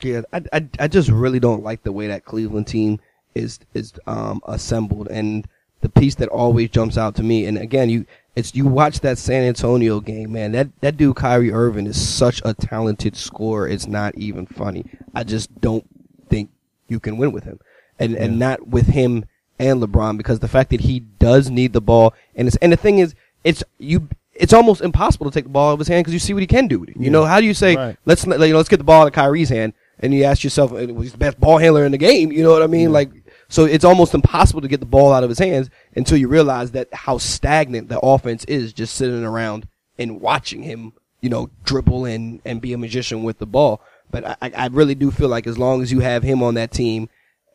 [0.00, 3.00] Yeah, I, I, I just really don't like the way that Cleveland team
[3.34, 5.46] is is um, assembled, and
[5.80, 7.46] the piece that always jumps out to me.
[7.46, 10.52] And again, you it's you watch that San Antonio game, man.
[10.52, 13.68] That that dude Kyrie Irving is such a talented scorer.
[13.68, 14.84] It's not even funny.
[15.14, 15.84] I just don't
[16.28, 16.50] think
[16.88, 17.58] you can win with him,
[17.98, 19.24] and and not with him
[19.58, 22.76] and LeBron because the fact that he does need the ball, and it's and the
[22.76, 23.14] thing is,
[23.44, 24.08] it's you.
[24.34, 26.42] It's almost impossible to take the ball out of his hand because you see what
[26.42, 26.96] he can do with it.
[26.96, 27.10] You Yeah.
[27.10, 27.96] know, how do you say Right.
[28.06, 30.72] let's you know, let's get the ball out of Kyrie's hand, and you ask yourself,
[30.72, 32.32] uh, well, he's the best ball handler in the game.
[32.32, 32.92] You know what I mean?
[32.92, 33.10] Like,
[33.48, 36.72] so it's almost impossible to get the ball out of his hands until you realize
[36.72, 39.66] that how stagnant the offense is, just sitting around
[39.98, 43.80] and watching him, you know, dribble and and be a magician with the ball.
[44.10, 46.70] But I, I really do feel like as long as you have him on that
[46.70, 47.08] team.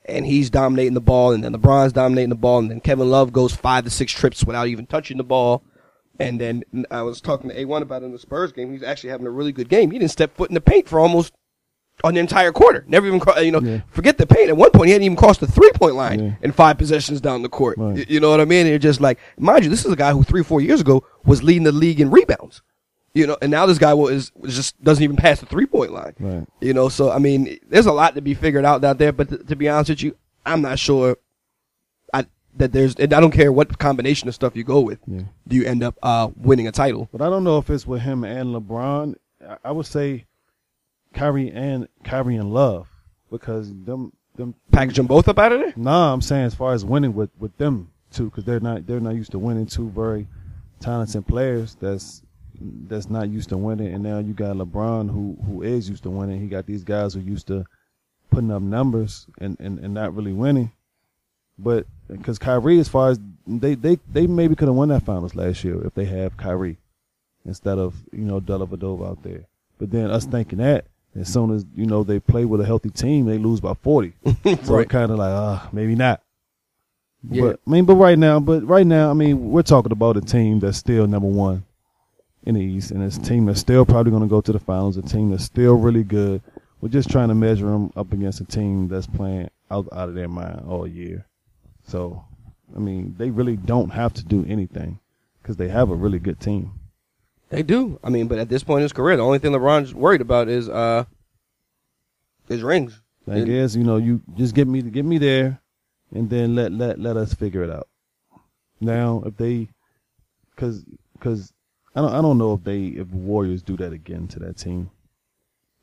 [0.06, 3.32] And he's dominating the ball, and then LeBron's dominating the ball, and then Kevin Love
[3.32, 5.63] goes five to six trips without even touching the ball.
[6.19, 8.73] And then I was talking to A1 about in the Spurs game.
[8.73, 9.91] He's actually having a really good game.
[9.91, 11.32] He didn't step foot in the paint for almost
[12.03, 12.84] an entire quarter.
[12.88, 13.82] Never even, cro- you know, Yeah.
[13.89, 14.49] forget the paint.
[14.49, 16.32] At one point, he hadn't even crossed the three point line Yeah.
[16.41, 17.77] in five possessions down the court.
[17.77, 18.10] Right.
[18.10, 18.62] You know what I mean?
[18.62, 21.06] And you're just like, mind you, this is a guy who three, four years ago
[21.25, 22.62] was leading the league in rebounds.
[23.13, 25.91] You know, and now this guy was, was just doesn't even pass the three point
[25.93, 26.13] line.
[26.19, 26.47] Right.
[26.62, 29.12] You know, so I mean, there's a lot to be figured out out there.
[29.12, 31.17] But to, to be honest with you, I'm not sure.
[32.12, 32.25] I
[32.58, 34.99] that there's, and I don't care what combination of stuff you go with.
[35.08, 35.21] Yeah.
[35.47, 37.08] Do you end up uh, winning a title?
[37.12, 39.15] But I don't know if it's with him and LeBron.
[39.47, 40.25] I- I would say
[41.13, 42.88] Kyrie and Kyrie and Love
[43.30, 45.73] because them them Package them both up out of there.
[45.76, 48.99] Nah, I'm saying as far as winning with with them too, because they're not they're
[48.99, 49.65] not used to winning.
[49.65, 50.28] Two very
[50.80, 52.23] talented players that's
[52.88, 56.10] that's not used to winning, and now you got LeBron who who is used to
[56.10, 56.39] winning.
[56.39, 57.65] He got these guys who used to
[58.32, 60.71] putting up numbers and and, and not really winning.
[61.60, 65.36] But because Kyrie, as far as they they they maybe could have won that finals
[65.36, 66.78] last year if they have Kyrie
[67.45, 69.45] instead of you know Dellavedova out there.
[69.78, 72.89] But then us thinking that as soon as you know they play with a healthy
[72.89, 74.13] team, they lose by forty.
[74.63, 74.89] So Right.
[74.89, 76.21] kind of like, ah, maybe not.
[77.30, 77.41] Yeah.
[77.43, 80.21] But I mean, but right now, but right now, I mean, we're talking about a
[80.21, 81.63] team that's still number one
[82.45, 84.60] in the East, and it's a team that's still probably going to go to the
[84.60, 84.97] finals.
[84.97, 86.41] A team that's still really good.
[86.82, 90.15] We're just trying to measure them up against a team that's playing out out of
[90.15, 91.26] their mind all year.
[91.88, 92.26] So,
[92.76, 94.99] I mean, they really don't have to do anything
[95.41, 96.73] because they have a really good team.
[97.54, 98.00] They do.
[98.04, 100.48] I mean, but at this point in his career, the only thing LeBron's worried about
[100.50, 101.06] is uh
[102.48, 103.02] his rings.
[103.28, 105.62] I And- guess you know you just get me to get me there,
[106.13, 107.88] and then let let let us figure it out.
[108.82, 109.70] Now, if they,
[110.52, 111.54] because because
[111.96, 114.89] I don't I don't know if they if Warriors do that again to that team,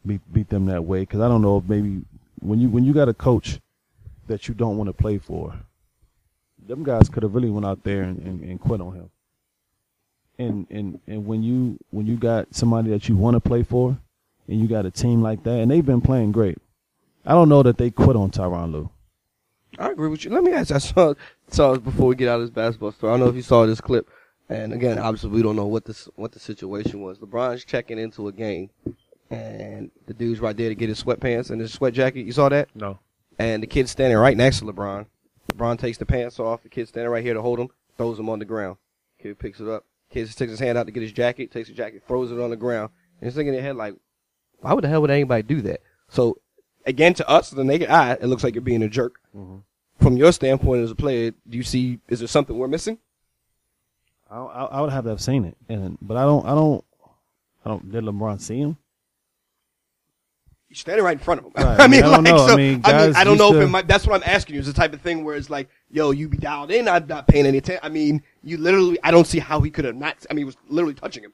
[0.04, 1.00] beat beat them that way.
[1.00, 2.02] Because I don't know if maybe
[2.40, 3.60] when you when you got a coach
[4.26, 5.54] that you don't want to play for,
[6.66, 9.10] them guys could have really went out there and, and, and quit on him.
[10.40, 13.98] And and and when you when you got somebody that you want to play for,
[14.48, 16.56] and you got a team like that, and they've been playing great.
[17.26, 18.90] I don't know that they quit on Tyronn Lue.
[19.78, 20.30] I agree with you.
[20.30, 20.72] Let me ask.
[20.72, 21.14] I saw
[21.48, 23.12] saw before we get out of this basketball story.
[23.12, 24.08] I don't know if you saw this clip.
[24.48, 27.18] And again, obviously, we don't know what this what the situation was.
[27.18, 28.70] LeBron's checking into a game,
[29.30, 32.22] and the dude's right there to get his sweatpants and his sweat jacket.
[32.22, 32.68] You saw that?
[32.74, 32.98] No.
[33.38, 35.06] And the kid's standing right next to LeBron.
[35.52, 36.62] LeBron takes the pants off.
[36.62, 37.68] The kid's standing right here to hold him.
[37.96, 38.78] Throws him on the ground.
[39.22, 39.84] Kid picks it up.
[40.12, 41.50] Just takes his hand out to get his jacket.
[41.50, 42.90] Takes his jacket, throws it on the ground.
[43.20, 43.94] And he's thinking in their head like,
[44.60, 45.80] why would the hell would anybody do that?
[46.08, 46.38] So
[46.86, 49.20] again, to us, the naked eye, it looks like you're being a jerk.
[49.36, 49.58] Mm-hmm.
[50.02, 52.98] From your standpoint as a player, do you see is there something we're missing?
[54.30, 56.46] I, I, I would have to have seen it, and but I don't.
[56.46, 56.84] I don't.
[57.64, 57.92] I don't.
[57.92, 58.78] Did LeBron see him?
[60.70, 61.52] You're standing right in front of him.
[61.56, 62.44] Right, I I mean, mean, I don't like, know.
[62.44, 64.54] I so, mean, I, guys I don't know if it might, that's what I'm asking
[64.54, 64.60] you.
[64.60, 67.26] It's the type of thing where it's like, yo, you be dialed in, I'm not
[67.26, 67.80] paying any attention.
[67.82, 70.44] I mean, you literally, I don't see how he could have not, I mean, he
[70.44, 71.32] was literally touching him.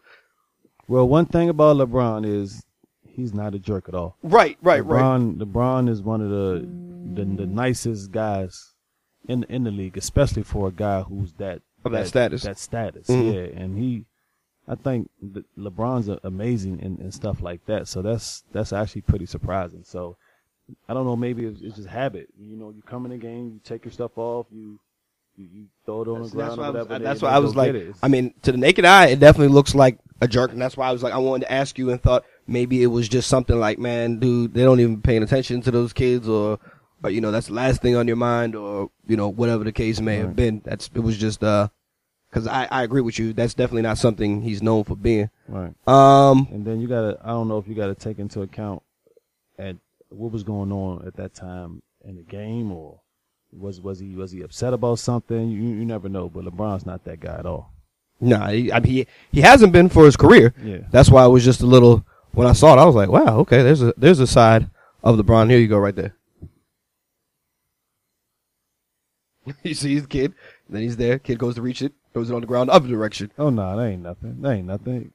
[0.88, 2.64] Well, one thing about LeBron is
[3.07, 4.16] he's not a jerk at all.
[4.22, 5.03] Right, right, right.
[5.03, 6.66] LeBron, LeBron is one of the,
[7.14, 8.72] the the nicest guys
[9.29, 12.42] in in the league, especially for a guy who's that Of that status.
[12.44, 13.35] That status, Mhm.
[13.35, 13.61] yeah.
[13.62, 14.05] And he,
[14.68, 15.11] I think
[15.59, 17.88] LeBron's amazing and, and stuff like that.
[17.88, 19.83] So that's that's actually pretty surprising.
[19.85, 20.16] So
[20.88, 22.29] I don't know, maybe it's, it's just habit.
[22.38, 24.81] You know, you come in the game, you take your stuff off, you
[25.37, 27.38] you, you throw it on That's, the that's ground why I was, that's why I
[27.38, 27.83] was like, get it.
[27.83, 30.76] It's- I mean, to the naked eye, it definitely looks like a jerk, and that's
[30.76, 33.29] why I was like, I wanted to ask you and thought maybe it was just
[33.29, 36.59] something like, man, dude, they don't even paying attention to those kids, or,
[37.05, 39.72] or you know, that's the last thing on your mind, or you know, whatever the
[39.72, 40.62] case may have been.
[40.64, 41.68] That's it was just uh,
[42.37, 43.33] because I I agree with you.
[43.33, 45.31] That's definitely not something he's known for being.
[45.49, 45.72] right.
[45.87, 48.83] Um, And then you gotta, I don't know if you gotta take into account
[49.59, 49.77] at
[50.11, 53.01] what was going on at that time in the game, or
[53.53, 55.49] was was he was he upset about something?
[55.49, 56.29] You you never know.
[56.29, 57.72] But LeBron's not that guy at all.
[58.20, 60.53] nah, he, I mean, he he hasn't been for his career.
[60.62, 60.81] Yeah.
[60.90, 62.79] That's why I was just a little when I saw it.
[62.79, 64.68] I was like, wow, okay, there's a there's a side
[65.03, 65.49] of LeBron.
[65.49, 66.14] Here you go, right there.
[69.62, 70.35] you see his kid,
[70.68, 71.18] then he's there.
[71.18, 73.31] Kid goes to reach it, throws it on the ground, the other direction.
[73.38, 74.40] Oh no, that ain't nothing.
[74.40, 75.12] That ain't nothing.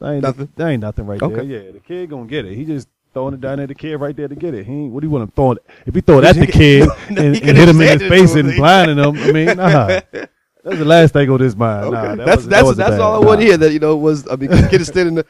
[0.00, 0.48] That ain't Nothing?
[0.56, 1.34] That ain't nothing right Okay.
[1.34, 1.44] there.
[1.44, 2.54] Yeah, the kid gonna get it.
[2.56, 4.64] He just throwing it down at the kid right there to get it.
[4.64, 5.58] He ain't, what do you want him throwing?
[5.84, 8.50] If he throw it at the kid and, and hit him in his face and
[8.56, 10.00] blinding him, I mean, nah.
[10.64, 11.90] That's the last thing on his mind.
[11.90, 13.00] Nah, that that's wasn't- that that's that's bad.
[13.00, 13.56] all I want to hear.
[13.58, 15.24] That you know was I mean, the kid is standing there,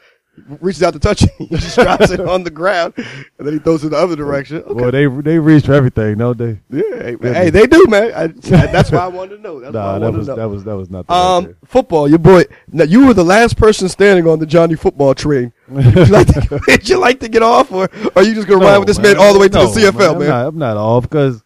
[0.61, 3.59] reaches out to touch it, he just drops it on the ground, and then he
[3.59, 4.57] throws it in the other direction.
[4.63, 4.73] Okay.
[4.73, 6.59] Boy, they they reach for everything, don't they?
[6.69, 8.11] Yeah, hey, hey, they do, man.
[8.13, 8.27] I,
[8.67, 9.59] that's why I wanted to know.
[9.59, 10.35] That's why I Nah, that was to know.
[10.37, 11.15] that was that was nothing.
[11.15, 12.43] Um, right football, your boy.
[12.71, 15.53] Now you were the last person standing on the Johnny football train.
[15.67, 18.59] Would you like to, would you like to get off, or are you just gonna
[18.59, 18.69] there.
[18.71, 20.27] ride with this man, all the way to No, the CFL, I'm man?
[20.29, 21.43] not, I'm not off because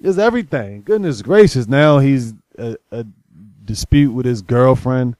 [0.00, 0.82] it's everything.
[0.82, 1.66] Goodness gracious!
[1.66, 3.04] Now he's a, a
[3.64, 5.16] dispute with his girlfriend.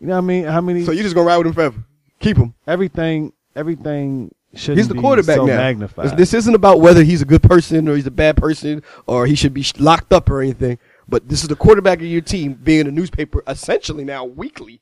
[0.00, 0.44] You know what I mean?
[0.44, 0.84] How many?
[0.84, 1.84] So you just gonna ride with him forever?
[2.24, 2.54] Keep him.
[2.66, 5.56] everything everything should He's the quarterback so now.
[5.56, 6.06] magnified.
[6.06, 9.26] This, this isn't about whether he's a good person or he's a bad person or
[9.26, 10.78] he should be locked up or anything.
[11.08, 14.80] But this is the quarterback of your team being in a newspaper essentially now weekly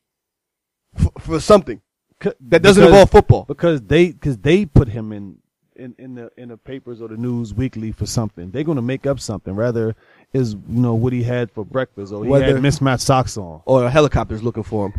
[0.94, 1.80] for, for something
[2.20, 3.44] that doesn't because- involve football.
[3.48, 5.38] because they because they put him in.
[5.74, 9.06] In, in the in the papers or the news weekly for something, they're gonna make
[9.06, 9.54] up something.
[9.54, 9.96] Rather,
[10.34, 13.62] is you know what he had for breakfast or he Whether- had mismatched socks on.
[13.64, 14.92] Or a helicopter's looking for him.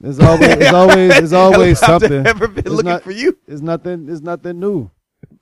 [0.00, 2.26] There's always there's always there's always something.
[2.26, 3.36] Ever been It's looking not- for you?
[3.46, 4.08] It's nothing.
[4.08, 4.90] It's nothing new.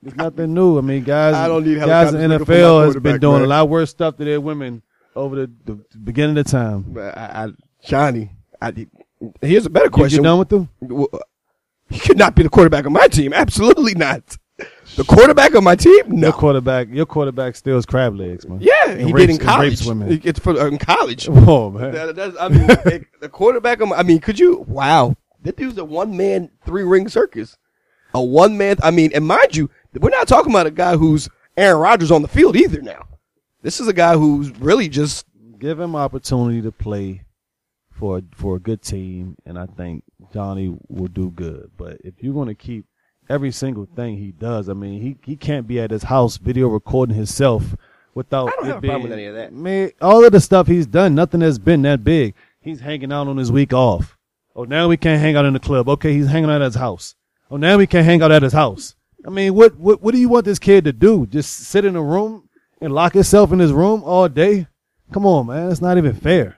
[0.03, 0.77] It's nothing new.
[0.77, 1.35] I mean, guys.
[1.35, 3.43] I don't need guys in helicopters looking for my NFL has been doing man.
[3.45, 4.81] a lot worse stuff to their women
[5.15, 6.85] over the, the beginning of the time.
[6.87, 7.47] But I, I,
[7.83, 8.87] Johnny, I,
[9.41, 10.17] here's a better question.
[10.19, 10.69] you done with them?
[11.89, 13.33] He could not be the quarterback of my team.
[13.33, 14.37] Absolutely not.
[14.95, 16.03] The quarterback of my team?
[16.07, 16.27] No.
[16.27, 16.87] Your quarterback.
[16.89, 18.59] Your quarterback steals crab legs, man.
[18.61, 19.85] Yeah, And he rapes- did in college.
[19.85, 20.09] women.
[20.09, 21.27] He- It's for uh, in college.
[21.31, 21.91] Oh man.
[21.91, 23.81] That- that's- I mean, it- the quarterback.
[23.81, 24.65] Of, my- I mean, could you?
[24.67, 27.57] Wow, that dude's a one man three ring circus.
[28.15, 28.77] A one man.
[28.81, 32.23] I mean, and mind you, we're not talking about a guy who's Aaron Rodgers on
[32.23, 32.81] the field either.
[32.81, 33.05] Now,
[33.61, 35.25] this is a guy who's really just
[35.59, 37.23] Give him opportunity to play
[37.91, 40.03] for for a good team, and I think
[40.33, 41.71] Johnny will do good.
[41.77, 42.85] But if you're going to keep
[43.29, 46.67] every single thing he does, I mean, he he can't be at his house video
[46.67, 47.75] recording himself
[48.13, 48.47] without.
[48.49, 49.53] I don't it have a problem being- with any of that.
[49.53, 52.33] Man, all of the stuff he's done, nothing has been that big.
[52.61, 54.17] He's hanging out on his week off.
[54.55, 55.87] Oh, now we can't hang out in the club.
[55.87, 57.15] Okay, he's hanging out at his house.
[57.51, 58.95] Oh, now we can't hang out at his house.
[59.25, 61.25] I mean, what what what do you want this kid to do?
[61.27, 62.49] Just sit in a room
[62.81, 64.67] and lock himself in his room all day?
[65.13, 65.71] Come on, man.
[65.71, 66.55] It's not even fair.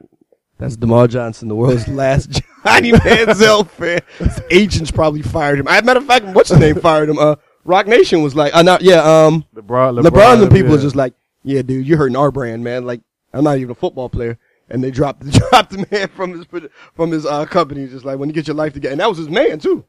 [0.60, 2.30] That's Demar Johnson, the world's last
[2.66, 4.02] Johnny Manziel fan.
[4.18, 5.68] His agents probably fired him.
[5.70, 7.18] As a matter of fact, what's his name fired him?
[7.18, 10.72] Uh, Roc Nation was like, uh, not, yeah, um, LeBron, LeBron, and the people yeah.
[10.72, 12.86] was just like, yeah, dude, you're hurting our brand, man.
[12.86, 13.00] Like,
[13.34, 14.38] I'm not even a football player.
[14.70, 16.46] And they dropped, dropped the man from his,
[16.94, 17.88] from his, uh, company.
[17.88, 18.92] Just like, when you get your life together.
[18.92, 19.86] And that was his man, too.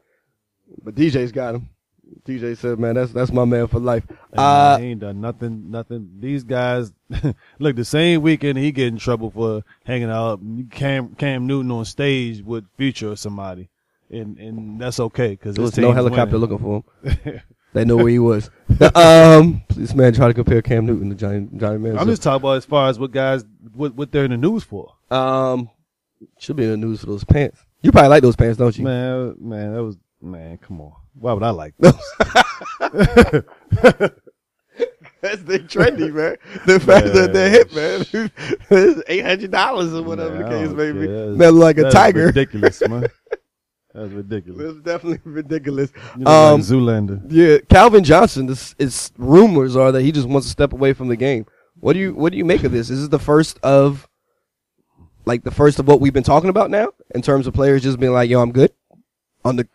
[0.81, 1.69] But DJ's got him.
[2.25, 4.05] DJ said, man, that's, that's my man for life.
[4.33, 5.71] Uh, he ain't done nothing.
[5.71, 6.09] Nothing.
[6.19, 6.91] These guys,
[7.59, 10.39] look, the same weekend he get in trouble for hanging out.
[10.71, 13.69] Cam Cam Newton on stage with Future or somebody,
[14.09, 17.41] and and that's okay because there was no helicopter looking for him.
[17.73, 18.49] They know where he was.
[18.95, 21.99] um, this man tried to compare Cam Newton to Johnny, Johnny Manziel.
[21.99, 24.63] I'm just talking about as far as what guys what what they're in the news
[24.63, 24.93] for.
[25.09, 25.69] Um,
[26.37, 27.59] should be in the news for those pants.
[27.81, 28.83] You probably like those pants, don't you?
[28.83, 30.57] Man, man, that was man.
[30.57, 31.93] Come on, why would I like those?
[35.21, 36.37] That's the trendy, man.
[36.65, 38.05] The fact that they're hip, man.
[38.71, 41.07] it's eight hundred dollars or whatever the case may be.
[41.07, 42.25] look like a That's tiger.
[42.27, 43.05] Ridiculous, man.
[43.93, 44.71] That's ridiculous.
[44.75, 45.91] It's definitely ridiculous.
[46.17, 47.21] You know, Um, like Zoolander.
[47.29, 48.47] yeah, Calvin Johnson.
[48.47, 51.45] This is rumors are that he just wants to step away from the game.
[51.79, 52.89] What do you What do you make of this?
[52.89, 54.07] Is this the first of,
[55.25, 57.99] like, the first of what we've been talking about now in terms of players just
[57.99, 58.71] being like, "Yo, I'm good,"
[59.45, 59.67] on the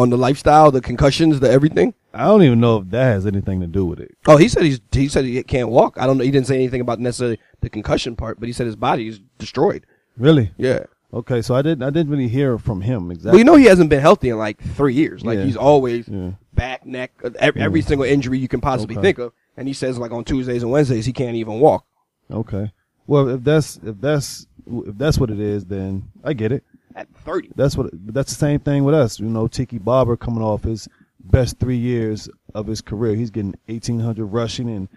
[0.00, 1.94] on the lifestyle, the concussions, the everything.
[2.12, 4.16] I don't even know if that has anything to do with it.
[4.26, 5.96] Oh, he said he's he said he can't walk.
[5.98, 6.24] I don't know.
[6.24, 9.20] He didn't say anything about necessarily the concussion part, but he said his body is
[9.38, 9.86] destroyed.
[10.16, 10.52] Really?
[10.56, 10.84] Yeah.
[11.12, 13.30] Okay, so I didn't I didn't really hear from him exactly.
[13.32, 15.24] Well, you know he hasn't been healthy in like three years.
[15.24, 15.44] Like Yeah.
[15.44, 16.32] he's always Yeah.
[16.54, 19.02] back, neck, uh, every, every single injury you can possibly Okay.
[19.02, 19.32] think of.
[19.56, 21.84] And he says like on Tuesdays and Wednesdays he can't even walk.
[22.30, 22.72] Okay.
[23.06, 26.62] Well, if that's if that's if that's what it is, then I get it.
[26.96, 27.50] At thirty.
[27.54, 27.90] That's what.
[27.92, 29.20] That's the same thing with us.
[29.20, 30.88] You know, Tiki Barber coming off his
[31.20, 33.14] best three years of his career.
[33.14, 34.88] He's getting eighteen hundred rushing and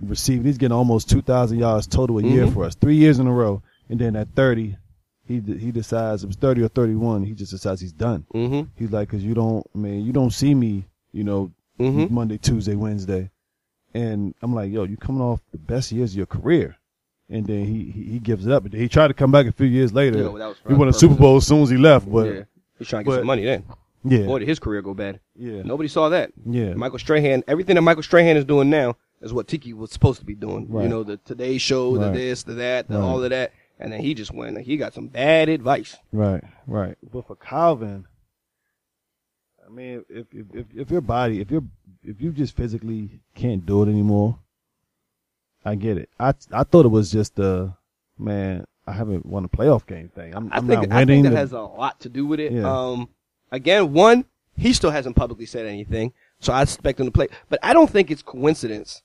[0.00, 0.44] receiving.
[0.44, 2.54] He's getting almost two thousand yards total a year Mhm.
[2.54, 3.62] for us, three years in a row.
[3.88, 4.76] And then at thirty,
[5.26, 7.24] he he decides it was thirty or thirty one.
[7.24, 8.26] He just decides he's done.
[8.34, 8.68] Mm-hmm.
[8.76, 12.10] He's like, cause you don't, man, you don't see me, you know, Mhm.
[12.10, 13.30] Monday, Tuesday, Wednesday.
[13.92, 16.76] And I'm like, yo, you coming off the best years of your career.
[17.30, 18.70] And then he, he, he gives it up.
[18.72, 20.18] He tried to come back a few years later.
[20.18, 21.14] Yeah, well, that was he won a Super.
[21.14, 22.10] Bowl as soon as he left.
[22.10, 22.42] But yeah.
[22.78, 23.64] He's trying to get but- some money then.
[24.04, 25.20] yeah, Boy, did his career go bad.
[25.34, 26.32] yeah, Nobody saw that.
[26.44, 30.18] yeah, Michael Strahan, everything that Michael Strahan is doing now is what Tiki was supposed
[30.20, 30.68] to be doing.
[30.70, 32.14] You know, the Today Show, the Right.
[32.14, 33.02] this, the that, the Right.
[33.04, 33.52] all of that.
[33.80, 35.96] And then he just went, he got some bad advice.
[36.12, 36.96] right, right.
[37.10, 38.06] But for Calvin,
[39.66, 41.64] I mean, if if if, if your body, if you're
[42.02, 44.38] if you just physically can't do it anymore,
[45.64, 46.08] I get it.
[46.18, 47.76] I I thought it was just a
[48.18, 48.64] man.
[48.86, 50.34] I haven't won a playoff game thing.
[50.34, 52.52] I'm, I I'm think I think that the- has a lot to do with it.
[52.52, 52.70] Yeah.
[52.70, 53.08] Um,
[53.50, 57.28] again, one, he still hasn't publicly said anything, so I expect him to play.
[57.48, 59.02] But I don't think it's coincidence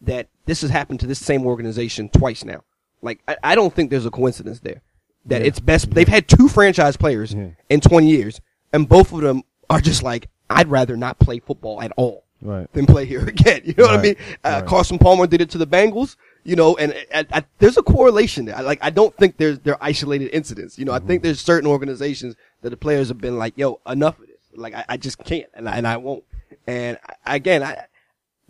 [0.00, 2.64] that this has happened to this same organization twice now.
[3.02, 4.80] Like, I, I don't think there's a coincidence there.
[5.26, 5.48] That Yeah.
[5.48, 5.90] it's best.
[5.90, 7.50] They've had two franchise players Yeah.
[7.68, 8.40] in 20 years,
[8.72, 12.70] and both of them are just like, I'd rather not play football at all right.
[12.74, 13.62] than play here again.
[13.64, 14.16] You know what I mean?
[14.44, 14.66] Uh, Right.
[14.66, 18.44] Carson Palmer did it to the Bengals, you know, and I, I, there's a correlation
[18.44, 18.56] there.
[18.56, 20.78] I, like, I don't think there's, they're isolated incidents.
[20.78, 21.06] You know, I Mm-hmm.
[21.08, 24.36] think there's certain organizations that the players have been like, yo, enough of this.
[24.54, 26.24] Like, I, I just can't, and I, and I won't.
[26.66, 27.86] And I, again, I,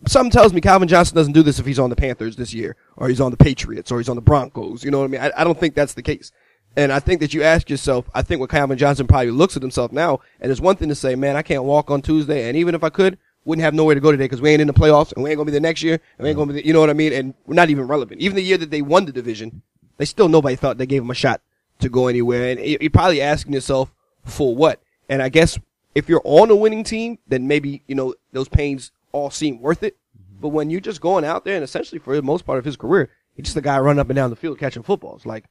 [0.07, 2.75] something tells me Calvin Johnson doesn't do this if he's on the Panthers this year,
[2.97, 4.83] or he's on the Patriots, or he's on the Broncos.
[4.83, 5.21] You know what I mean?
[5.21, 6.31] I, I don't think that's the case.
[6.75, 9.61] And I think that you ask yourself, I think what Calvin Johnson probably looks at
[9.61, 12.57] himself now, and it's one thing to say, man, I can't walk on Tuesday, and
[12.57, 14.73] even if I could, wouldn't have nowhere to go today because we ain't in the
[14.73, 16.67] playoffs, and we ain't gonna be the next year, and we ain't gonna be, the,
[16.67, 17.13] you know what I mean?
[17.13, 18.21] And we're not even relevant.
[18.21, 19.61] Even the year that they won the division,
[19.97, 21.41] they still nobody thought they gave him a shot
[21.79, 24.81] to go anywhere, and you- you're probably asking yourself for what?
[25.09, 25.59] And I guess
[25.95, 29.83] if you're on a winning team, then maybe you know those pains all seem worth
[29.83, 29.97] it.
[30.17, 30.41] Mm-hmm.
[30.41, 32.77] But when you're just going out there and essentially for the most part of his
[32.77, 35.25] career, he's just a guy running up and down the field catching footballs.
[35.25, 35.45] Like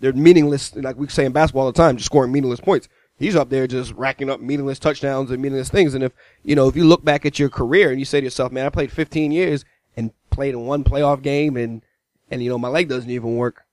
[0.00, 0.74] they're meaningless.
[0.74, 2.88] Like we say in basketball all the time, just scoring meaningless points.
[3.18, 5.94] He's up there just racking up meaningless touchdowns and meaningless things.
[5.94, 8.24] And if you know, if you look back at your career and you say to
[8.24, 9.64] yourself, "Man, I played 15 years
[9.96, 11.82] and played in one playoff game, and
[12.30, 13.64] and you know my leg doesn't even work,"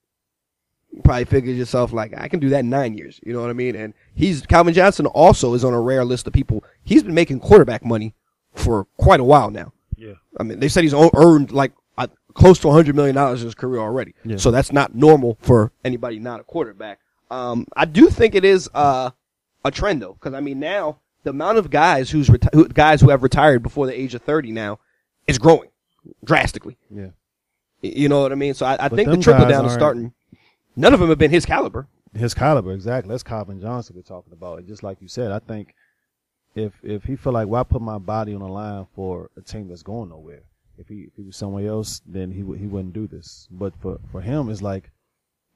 [0.92, 3.50] you probably figure yourself like, "I can do that in nine years." You know what
[3.50, 3.76] I mean?
[3.76, 6.64] And he's Calvin Johnson also is on a rare list of people.
[6.84, 8.14] He's been making quarterback money
[8.54, 9.74] for quite a while now.
[9.96, 10.14] Yeah.
[10.40, 11.72] I mean, they said he's earned like
[12.34, 14.16] close to hundred million dollars in his career already.
[14.24, 14.38] Yeah.
[14.38, 17.00] So that's not normal for anybody not a quarterback.
[17.30, 19.12] Um, I do think it is uh,
[19.64, 23.02] a trend though, because I mean now the amount of guys who's reti- who, guys
[23.02, 24.80] who have retired before the age of thirty now
[25.28, 25.70] is growing
[26.24, 26.78] drastically.
[26.90, 27.10] Yeah.
[27.82, 28.54] You know what I mean?
[28.54, 30.14] So I, I think the trickle down is starting.
[30.76, 31.88] None of them have been his caliber.
[32.14, 33.10] his caliber exactly.
[33.10, 34.60] That's Calvin Johnson we're talking about.
[34.60, 35.76] And just like you said, I think
[36.56, 39.68] if if he feel like why put my body on the line for a team
[39.68, 40.44] that's going nowhere.
[40.78, 43.48] If he if he was somewhere else, then he would he wouldn't do this.
[43.52, 44.92] But for for him, it's like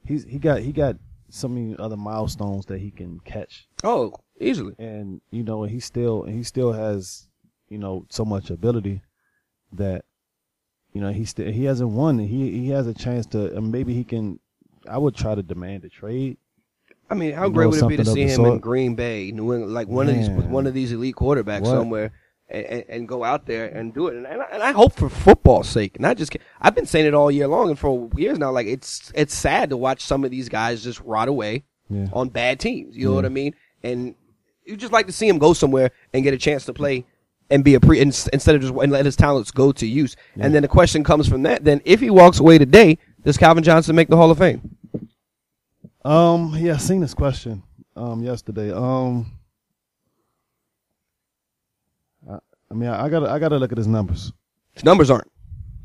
[0.06, 0.98] he's he got he got
[1.34, 4.76] so many other milestones that he can catch, Oh, easily.
[4.78, 7.28] and you know, he still and he still has
[7.70, 9.02] you know, so much ability
[9.72, 10.06] that,
[10.94, 12.20] you know, he still he hasn't won.
[12.20, 14.40] He he has a chance to, and maybe he can.
[14.88, 16.38] I would try to demand a trade.
[17.10, 18.60] I mean, how You great would it be to see him in.
[18.60, 21.72] Green Bay, New England, like one of these one of these elite quarterbacks What?
[21.72, 22.12] somewhere,
[22.50, 24.16] and, and, and go out there and do it?
[24.16, 26.36] And, and, I, and I hope for football's sake, not just.
[26.62, 28.52] I've been saying it all year long and for years now.
[28.52, 32.08] Like it's it's sad to watch some of these guys just rot away Yeah.
[32.14, 32.96] on bad teams.
[32.96, 33.54] You know what I mean?
[33.84, 34.16] And
[34.66, 37.06] you just like to see him go somewhere and get a chance to play
[37.50, 40.16] and be a pre ins- instead of just and let his talents go to use.
[40.40, 43.64] And then the question comes from that: then if he walks away today, does Calvin
[43.64, 44.78] Johnson make the Hall of Fame?
[46.06, 47.64] Um, yeah, I seen this question
[47.96, 48.72] um yesterday.
[48.72, 49.32] Um,
[52.74, 54.34] I, mean, I, I gotta I gotta look at his numbers.
[54.74, 55.30] His numbers aren't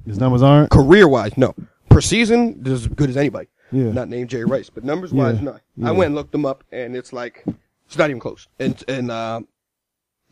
[0.06, 0.70] His numbers aren't.
[0.70, 1.36] career wise.
[1.36, 1.54] No,
[1.90, 3.48] per season, they're as good as anybody.
[3.70, 3.92] Yeah.
[3.92, 5.42] Not named Jerry Rice, but numbers wise, Yeah.
[5.42, 5.58] no.
[5.76, 5.88] Yeah.
[5.88, 7.44] I went and looked them up, and it's like
[7.86, 8.48] it's not even close.
[8.58, 9.40] And and uh,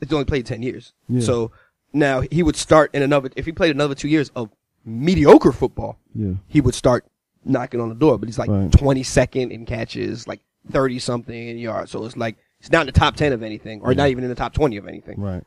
[0.00, 0.94] it's only played ten years.
[1.09, 1.20] Yeah.
[1.20, 1.52] So
[1.92, 3.28] now he would start in another.
[3.36, 4.48] If he played another two years of
[4.86, 6.34] mediocre football, Yeah.
[6.48, 7.04] he would start
[7.44, 8.16] knocking on the door.
[8.18, 8.72] But he's like Right.
[8.72, 10.40] twenty second in catches, like
[10.70, 11.90] thirty something in yards.
[11.90, 12.36] So it's like
[12.66, 14.76] he's not in the top ten of anything, or not even in the top twenty
[14.76, 15.20] of anything.
[15.20, 15.42] Right.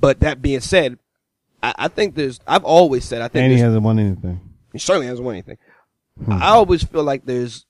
[0.00, 0.98] But that being said,
[1.62, 2.40] I, I think there's.
[2.46, 4.40] I've always said I think And he hasn't won anything.
[4.72, 5.58] he certainly hasn't won anything.
[6.24, 6.32] Hmm.
[6.32, 7.66] I always feel like there's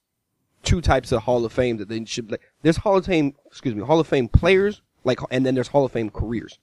[0.62, 2.30] two types of Hall of Fame that they should.
[2.30, 5.68] Like, there's Hall of Fame, excuse me, Hall of Fame players, like, and then there's
[5.68, 6.58] Hall of Fame careers.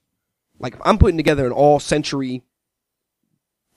[0.58, 2.42] Like, if I'm putting together an all-century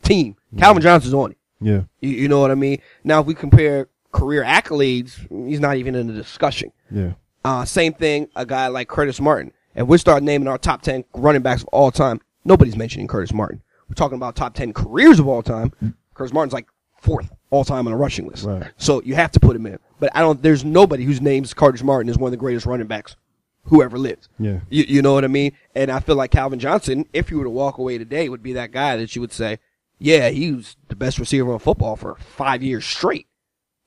[0.04, 0.60] team, Hmm.
[0.60, 1.38] Calvin Johnson's on it.
[1.60, 1.82] Yeah.
[2.02, 2.82] You, you know what I mean?
[3.04, 6.72] Now, if we compare career accolades, he's not even in the discussion.
[6.92, 7.14] Yeah.
[7.48, 9.54] Uh, same thing, a guy like Curtis Martin.
[9.74, 13.32] If we start naming our top 10 running backs of all time, nobody's mentioning Curtis
[13.32, 13.62] Martin.
[13.88, 15.72] We're talking about top 10 careers of all time.
[16.14, 16.68] Curtis Martin's like
[17.00, 18.44] fourth all time on a rushing list.
[18.44, 18.70] Right.
[18.76, 19.80] So you have to put him in.
[19.98, 22.88] But I don't, there's nobody whose name's Curtis Martin is one of the greatest running
[22.88, 23.16] backs
[23.64, 24.28] who ever lived.
[24.38, 24.60] Yeah.
[24.70, 25.54] You, you know what I mean?
[25.74, 28.54] And I feel like Calvin Johnson, if you were to walk away today, would be
[28.54, 29.60] that guy that you would say,
[30.00, 33.28] yeah, he was the best receiver in football for five years straight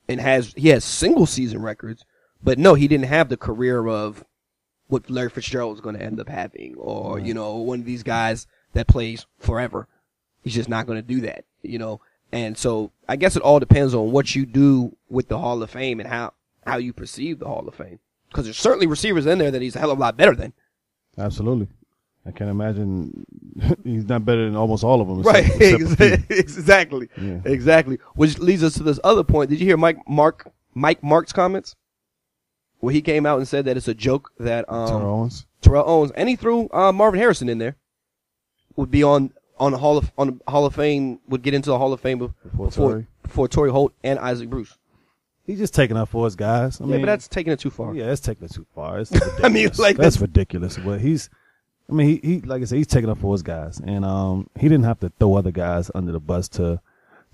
[0.08, 2.06] and has, he has single season records,
[2.42, 4.24] but no, he didn't have the career of
[4.88, 8.02] what Larry Fitzgerald was going to end up having or, you know, one of these
[8.02, 9.86] guys that plays forever.
[10.42, 12.00] He's just not going to do that, you know?
[12.32, 15.70] And so I guess it all depends on what you do with the Hall of
[15.70, 16.32] Fame and how,
[16.66, 17.98] how you perceive the Hall of Fame.
[18.32, 20.52] Cause there's certainly receivers in there that he's a hell of a lot better than.
[21.18, 21.68] Absolutely.
[22.26, 23.26] I can't imagine
[23.84, 25.22] he's not better than almost all of them.
[25.22, 25.44] Right.
[25.60, 27.08] except- except exactly.
[27.20, 27.40] Yeah.
[27.44, 27.98] Exactly.
[28.14, 29.50] Which leads us to this other point.
[29.50, 31.74] Did you hear Mike Martz Mike Martz's comments?
[32.80, 35.46] Where he came out and said that it's a joke that um Terrell Owens.
[35.60, 37.76] Terrell Owens and he threw uh, Marvin Harrison in there
[38.76, 41.68] would be on on the Hall of on the Hall of Fame would get into
[41.70, 43.06] the Hall of Fame before Before before, Torry.
[43.22, 44.76] before Torry Holt and Isaac Bruce.
[45.46, 46.80] He's just taking up for his guys.
[46.80, 47.92] I yeah, mean, but that's taking it too far.
[47.94, 49.02] yeah, that's taking it too far.
[49.42, 50.78] I mean, like, that's that's- ridiculous.
[50.78, 51.28] But he's,
[51.90, 54.48] I mean, he, he like I said, he's taking up for his guys, and um,
[54.58, 56.80] he didn't have to throw other guys under the bus to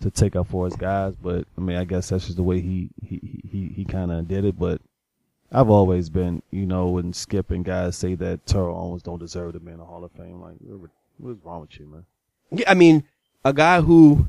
[0.01, 1.15] to take up for his guys.
[1.15, 3.21] But I mean, I guess that's just the way he he
[3.51, 4.59] he he kind of did it.
[4.59, 4.81] But
[5.53, 9.53] I've always been, you know, when Skip and guys say that Terrell Owens don't deserve
[9.55, 10.57] to be in the Hall of Fame, like,
[11.19, 12.05] what's wrong with you, man?
[12.51, 13.05] Yeah, I mean,
[13.45, 14.27] a guy who,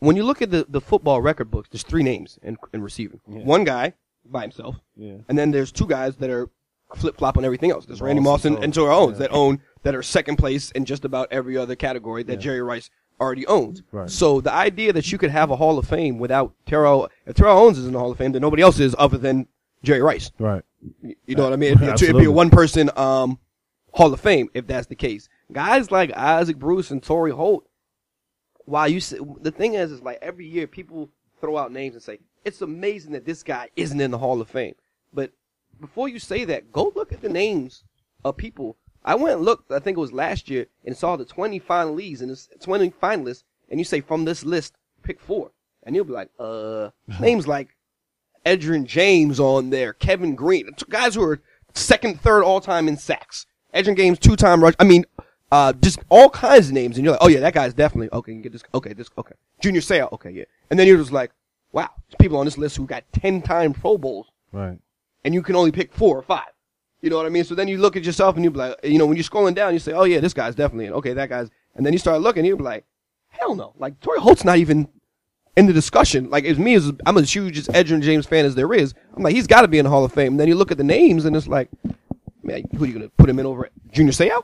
[0.00, 3.20] when you look at the, the football record books, there's three names in, in receiving.
[3.28, 3.40] Yeah.
[3.40, 3.94] One guy
[4.24, 5.16] by himself, Yeah.
[5.28, 6.48] and then there's two guys that are
[6.94, 7.84] flip flop on everything else.
[7.86, 8.72] There's Randy Moss and and.
[8.72, 9.26] Terrell Owens Yeah.
[9.26, 12.38] that own that are second place in just about every other category that Yeah.
[12.38, 12.90] Jerry Rice
[13.20, 13.82] already owns.
[13.90, 14.08] Right.
[14.08, 17.58] So the idea that you could have a Hall of Fame without Terrell, if Terrell
[17.58, 19.48] Owens is in the Hall of Fame, then nobody else is other than
[19.82, 20.30] Jerry Rice.
[20.38, 20.62] Right.
[21.02, 21.72] You know what I mean?
[21.72, 23.38] It'd be, a, it'd be a one person um,
[23.92, 25.28] Hall of Fame if that's the case.
[25.52, 27.66] Guys like Isaac Bruce and Torry Holt.
[28.64, 31.10] While you say, the thing is, is like every year people
[31.40, 34.48] throw out names and say it's amazing that this guy isn't in the Hall of
[34.48, 34.74] Fame.
[35.12, 35.32] But
[35.80, 37.84] before you say that, go look at the names
[38.24, 38.76] of people.
[39.04, 39.70] I went and looked.
[39.70, 43.44] I think it was last year and saw the twenty finalists and it's twenty finalists,
[43.70, 45.50] and you say from this list pick four,
[45.84, 47.74] and you'll be like, uh, names like
[48.48, 51.40] Edgerrin James on there, Kevin Greene, guys who are
[51.74, 53.46] second, third all time in sacks.
[53.74, 54.74] Edgerrin James two time rush.
[54.78, 55.04] I mean,
[55.52, 58.32] uh, just all kinds of names, and you're like, oh yeah, that guy's definitely okay.
[58.32, 58.62] You get this.
[58.74, 59.08] Okay, this.
[59.18, 60.10] Okay, Junior Seau.
[60.12, 60.44] Okay, yeah.
[60.70, 61.30] And then you're just like,
[61.72, 64.78] wow, there's people on this list who got ten time Pro Bowls, Right.
[65.24, 66.48] and you can only pick four or five.
[67.02, 67.44] You know what I mean?
[67.44, 69.54] So then you look at yourself and you be like, you know, when you're scrolling
[69.54, 70.92] down, you say, oh yeah, this guy's definitely in.
[70.94, 71.48] Okay, that guy's.
[71.76, 72.84] And then you start looking, and you're like,
[73.28, 73.74] hell no.
[73.78, 74.88] Like Torry Holt's not even
[75.58, 76.30] in the discussion.
[76.30, 78.94] Like as me I'm as huge as Edgerrin James fan as there is.
[79.14, 80.34] I'm like, he's got to be in the Hall of Fame.
[80.34, 81.68] And then you look at the names, and it's like,
[82.42, 84.42] man, who are you gonna put him in over Junior Seau?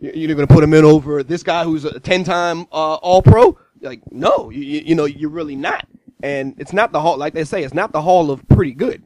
[0.00, 3.22] You- You're gonna put him in over this guy who's a 10 time uh, All
[3.22, 3.58] Pro?
[3.80, 5.86] Like, no, you, you you know, you're really not.
[6.22, 9.02] And it's not the hall, like they say, it's not the hall of pretty good.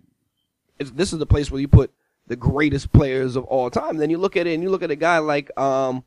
[0.79, 1.93] It's, this is the place where you put
[2.29, 3.97] the greatest players of all time.
[3.97, 6.05] Then you look at it and you look at a guy like um,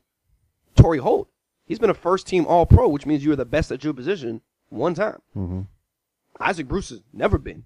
[0.74, 1.28] Torry Holt,
[1.66, 3.92] he's been a first team All Pro, which means you are the best at your
[3.92, 4.40] position
[4.72, 5.18] one time.
[5.34, 5.60] hmm
[6.40, 7.64] Isaac Bruce has never been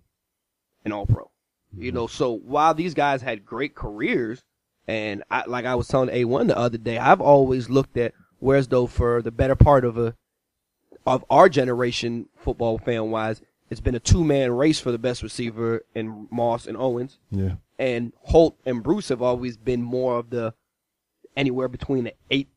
[0.85, 1.31] an All Pro.
[1.77, 4.43] You know, so while these guys had great careers,
[4.89, 8.69] and I, like I was telling A1 the other day, I've always looked at whereas
[8.69, 10.15] though for the better part of a
[11.07, 13.41] of our generation, football fan wise,
[13.71, 17.57] it's been a two man race for the best receiver in Moss and Owens, Yeah.
[17.79, 20.55] and Holt and Bruce have always been more of the
[21.37, 22.49] anywhere between the eight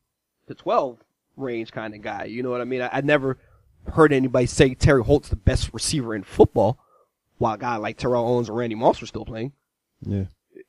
[0.48, 0.98] to twelve
[1.36, 2.24] range kind of guy.
[2.24, 2.82] You know what I mean?
[2.82, 3.38] I, I never
[3.94, 6.78] heard anybody say Torry Holt's the best receiver in football,
[7.38, 9.52] while a guy like Terrell Owens or Randy Moss were still playing.
[10.02, 10.24] Yeah.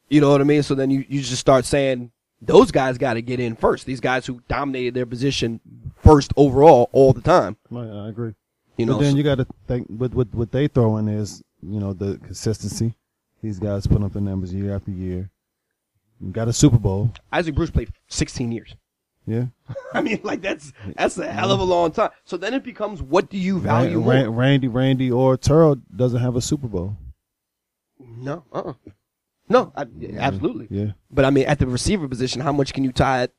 [0.09, 0.63] You know what I mean?
[0.63, 2.11] So then you, you just start saying
[2.41, 3.85] those guys got to get in first.
[3.85, 5.59] These guys who dominated their position
[5.95, 7.57] first overall all the time.
[7.69, 8.33] Right, I agree.
[8.77, 11.43] You know, but then you got to think what what what they throw in is
[11.61, 12.95] you know the consistency.
[13.41, 15.29] These guys put up the numbers year after year.
[16.19, 17.11] You got a Super Bowl.
[17.31, 18.75] Isaac Bruce played 16 years.
[19.27, 19.45] Yeah.
[19.93, 22.09] I mean, like that's that's a hell of a long time.
[22.25, 24.13] So then it becomes, what do you value Ran- more?
[24.13, 26.97] Ran- Randy, Randy, or Terrell doesn't have a Super Bowl.
[27.99, 28.73] No, uh,
[29.47, 29.85] no, I,
[30.17, 30.67] absolutely.
[30.69, 30.91] Yeah.
[31.11, 33.33] But I mean, at the receiver position, how much can you tie it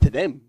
[0.00, 0.42] to them?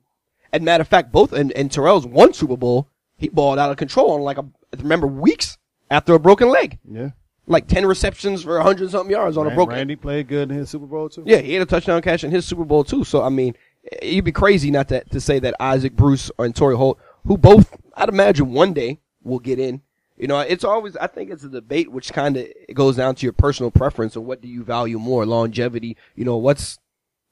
[0.52, 2.88] And matter of fact, both and, and Terrell's one Super Bowl,
[3.18, 4.46] he balled out of control on like a
[4.78, 5.58] remember weeks
[5.92, 7.10] after a broken leg, Yeah.
[7.48, 9.76] like ten receptions for hundred something yards on a broken.
[9.76, 11.24] Randy played good in his Super Bowl too.
[11.26, 13.04] Yeah, he had a touchdown catch in his Super Bowl too.
[13.04, 13.56] So I mean,
[14.02, 17.76] you'd be crazy not to to say that Isaac Bruce and Torry Holt, who both
[17.96, 19.82] I'd imagine one day will get in.
[20.18, 23.26] You know, it's always I think it's a debate which kind of goes down to
[23.26, 25.98] your personal preference and what do you value more, longevity.
[26.16, 26.80] You know, what's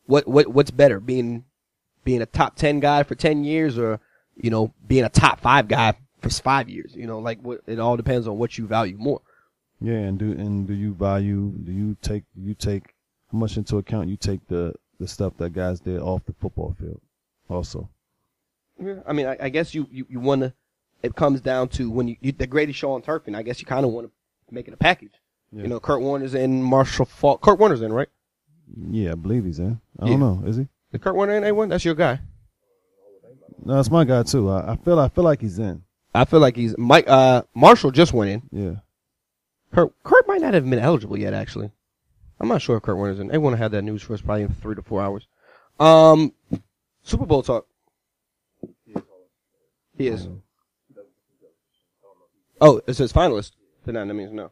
[0.06, 1.46] what what what's better, being
[2.04, 4.00] being a top ten guy for ten years or
[4.36, 6.94] you know being a top five guy for five years.
[6.96, 9.22] You know, like what, it all depends on what you value more.
[9.80, 11.54] Yeah, and do and do you value?
[11.64, 12.94] Do you take you take
[13.32, 14.74] how much into account you take the
[15.04, 17.02] the stuff that guys did off the football field?
[17.50, 17.90] Also,
[18.82, 20.54] Yeah, I mean, I, I guess you, you, you want to,
[21.04, 23.60] it comes down to when you, you the greatest show on turf, and I guess
[23.60, 24.12] you kind of want to
[24.54, 25.12] make it a package.
[25.52, 25.64] Yeah.
[25.64, 27.42] You know, Kurt Warner's in, Marshall Faulk.
[27.42, 28.08] Kurt Warner's in, right?
[28.90, 29.80] yeah, I believe he's in.
[30.00, 30.12] I Yeah.
[30.12, 30.68] don't know, is he?
[30.94, 31.70] Is Kurt Warner in A1?
[31.70, 32.20] That's your guy.
[33.66, 34.50] No, that's my guy too.
[34.50, 35.84] I, I feel I feel like he's in.
[36.16, 38.42] I feel like he's, Mike, uh, Marshall just went in.
[38.52, 38.76] Yeah,
[39.74, 41.72] Kurt, Kurt might not have been eligible yet, actually.
[42.44, 43.30] I'm not sure if Kurt Warner's in.
[43.30, 45.28] A1 had that news for us probably in three to four hours.
[45.80, 46.34] Um,
[47.02, 47.66] Super Bowl talk.
[49.98, 50.28] He is.
[52.60, 53.52] Oh, it says finalist.
[53.86, 54.52] Then that means no.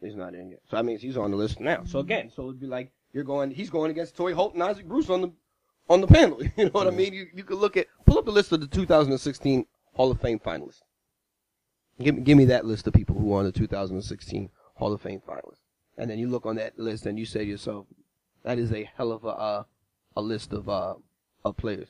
[0.00, 0.62] He's not in yet.
[0.68, 1.84] So that means he's on the list now.
[1.84, 4.88] So again, so it'd be like you're going he's going against Torry Holt and Isaac
[4.88, 5.32] Bruce on the
[5.88, 6.42] on the panel.
[6.56, 7.12] You know what I mean?
[7.12, 10.40] You you could look at pull up the list of the 2016 Hall of Fame
[10.40, 10.82] finalists.
[12.00, 15.00] Give me give me that list of people who are on the 2016 Hall of
[15.00, 15.61] Fame finalists.
[15.98, 17.86] And then you look on that list and you say to yourself,
[18.44, 19.64] that is a hell of a uh,
[20.16, 20.94] a list of uh
[21.44, 21.88] of players.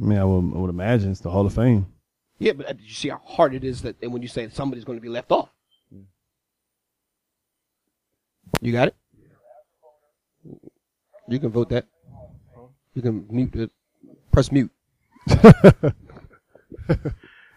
[0.00, 1.86] I mean, I would, I would imagine it's the Hall of Fame.
[2.38, 4.84] Yeah, but did you see how hard it is that and when you say somebody's
[4.84, 5.50] going to be left off?
[8.60, 8.96] You got it.
[11.28, 11.86] You can vote that.
[12.94, 13.70] You can mute it.
[14.32, 14.70] Press mute.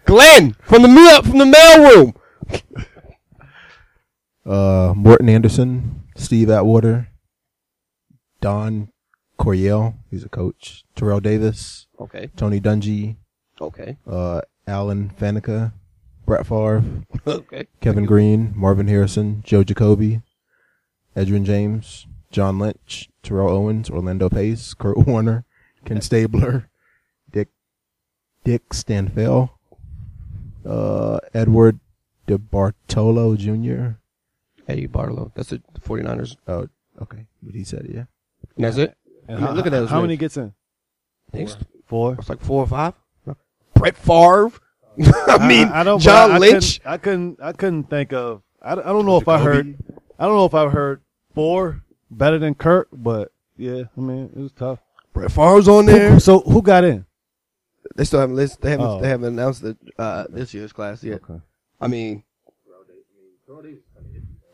[0.06, 2.14] Glenn from the from the mail room.
[4.46, 7.08] Uh, Morten Andersen, Steve Atwater,
[8.42, 8.90] Don
[9.38, 12.30] Coryell, he's a coach, Terrell Davis, Okay.
[12.36, 13.16] Tony Dungy,
[13.62, 13.98] Okay.
[14.06, 15.72] uh, Alan Faneca,
[16.26, 16.84] Brett Favre,
[17.26, 17.68] Okay.
[17.80, 20.22] Kevin Greene, Marvin Harrison, Joe Jacoby,
[21.16, 25.46] Edgerrin James, John Lynch, Terrell Owens, Orlando Pace, Kurt Warner,
[25.86, 26.70] Ken Stabler,
[27.32, 27.48] Dick
[28.44, 29.52] Dick Stanfel,
[30.66, 31.80] uh, Edward
[32.28, 34.00] DeBartolo Jr.
[34.68, 35.32] Eddie Barlow.
[35.36, 36.38] That's the 49ers.
[36.48, 36.68] Oh,
[37.02, 38.06] okay, but he said yeah.
[38.56, 38.96] And that's it.
[39.28, 39.88] And I mean, how, look at that.
[39.88, 40.54] How many gets in?
[41.34, 41.50] I think
[41.86, 42.16] Four.
[42.20, 42.94] it's like four or five.
[43.76, 44.52] Brett Favre.
[45.28, 46.80] I mean, I, don't, John I, I Lynch.
[46.82, 47.40] Couldn't, I couldn't.
[47.42, 48.44] I couldn't think of.
[48.62, 49.76] I, don't- I don't know if I heard.
[50.20, 51.02] I don't know if I heard
[51.34, 54.80] four better than Kirk, but yeah, I mean it was tough.
[55.14, 56.20] Brett Favre's on Who- there.
[56.20, 57.06] so who got in?
[57.96, 58.62] They still haven't list.
[58.62, 58.86] They haven't.
[58.86, 59.02] Oh.
[59.02, 61.22] They haven't announced the, uh, this year's class yet.
[61.24, 61.42] Okay.
[61.82, 62.24] I mean,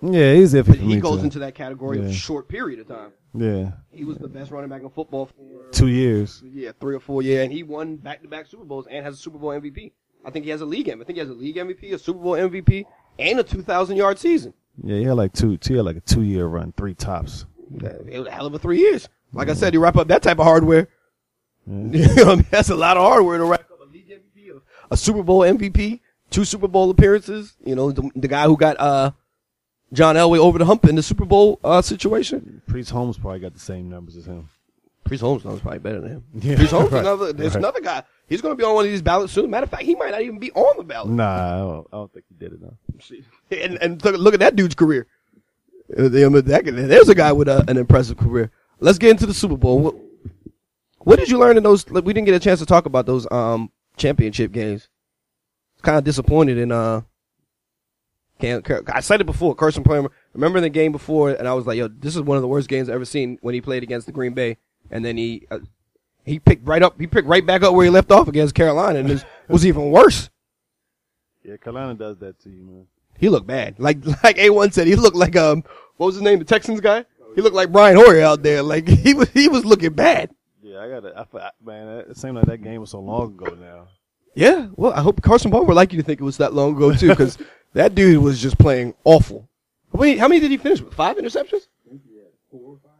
[0.02, 2.12] Yeah, he's for he goes into that category of Yeah.
[2.12, 3.12] short period of time.
[3.34, 6.42] yeah, He was the best running back in football for two years.
[6.54, 9.16] yeah three or four years, and he won back to back Super Bowls and has
[9.16, 9.92] a Super Bowl MVP.
[10.26, 11.02] I think he has a league MVP.
[11.02, 12.86] I think he has a league MVP, a Super Bowl MVP,
[13.20, 14.54] and a two thousand yard season.
[14.82, 15.58] Yeah, he had like two.
[15.62, 17.46] He had like a two year run, three tops.
[17.82, 19.10] It was a hell of a three years.
[19.34, 20.88] Like I said, you wrap up that type of hardware.
[21.68, 21.76] Yeah.
[21.92, 22.46] You know, what I mean?
[22.50, 25.42] that's a lot of hardware to wrap up a league MVP, a, a Super Bowl
[25.42, 26.00] MVP,
[26.32, 27.56] two Super Bowl appearances.
[27.64, 29.12] You know, the, the guy who got uh,
[29.92, 32.62] John Elway over the hump in the Super Bowl uh, situation.
[32.68, 34.48] Priest Holmes probably got the same numbers as him.
[35.04, 36.24] Priest Holmes is probably better than him.
[36.36, 37.60] Yeah, Priest Holmes, right, another, there's right.
[37.60, 38.04] another guy.
[38.28, 39.50] He's going to be on one of these ballots soon.
[39.50, 41.10] Matter of fact, he might not even be on the ballot.
[41.10, 42.62] Nah, I don't, I don't think he did it.
[42.62, 42.74] No.
[43.64, 45.08] And, and look, look at that dude's career.
[45.98, 48.52] Uh, that- There's a guy with a, an impressive career.
[48.80, 49.80] Let's get into the Super Bowl.
[49.80, 49.96] What,
[51.00, 51.90] what did you learn in those?
[51.90, 54.90] like, We didn't get a chance to talk about those um championship games.
[55.82, 57.02] Kind of disappointed in uh.
[58.42, 59.54] I said it before.
[59.56, 60.12] Carson Palmer.
[60.34, 62.70] Remember the game before, and I was like, "Yo, this is one of the worst
[62.70, 64.58] games I've ever seen." When he played against the Green Bay,
[64.90, 65.60] and then he uh,
[66.24, 67.00] he picked right up.
[67.00, 69.92] He picked right back up where he left off against Carolina, and it was, even
[69.92, 70.30] worse.
[71.44, 72.88] Yeah, Carolina does that to you, man.
[73.18, 73.80] He looked bad.
[73.80, 75.64] Like like A1 said, he looked like um
[75.98, 76.40] what was his name?
[76.40, 77.06] The Texans guy?
[77.36, 78.64] He looked like Brian Hoyer out there.
[78.64, 80.34] Like he was he was looking bad.
[80.62, 83.56] Yeah, I got to I, man, it seemed like that game was so long ago
[83.60, 83.88] now.
[84.36, 84.68] Yeah.
[84.76, 86.94] Well, I hope Carson Palmer would like you to think it was that long ago
[86.94, 87.38] too, because
[87.74, 89.48] that dude was just playing awful.
[89.94, 90.94] How many, how many did he finish with?
[90.94, 91.68] Five interceptions?
[92.52, 92.92] four or five?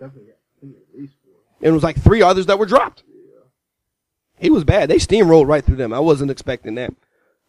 [0.00, 0.30] definitely
[0.62, 1.14] at least
[1.60, 3.02] And it was like three others that were dropped.
[4.38, 4.88] He was bad.
[4.88, 5.92] They steamrolled right through them.
[5.92, 6.94] I wasn't expecting that.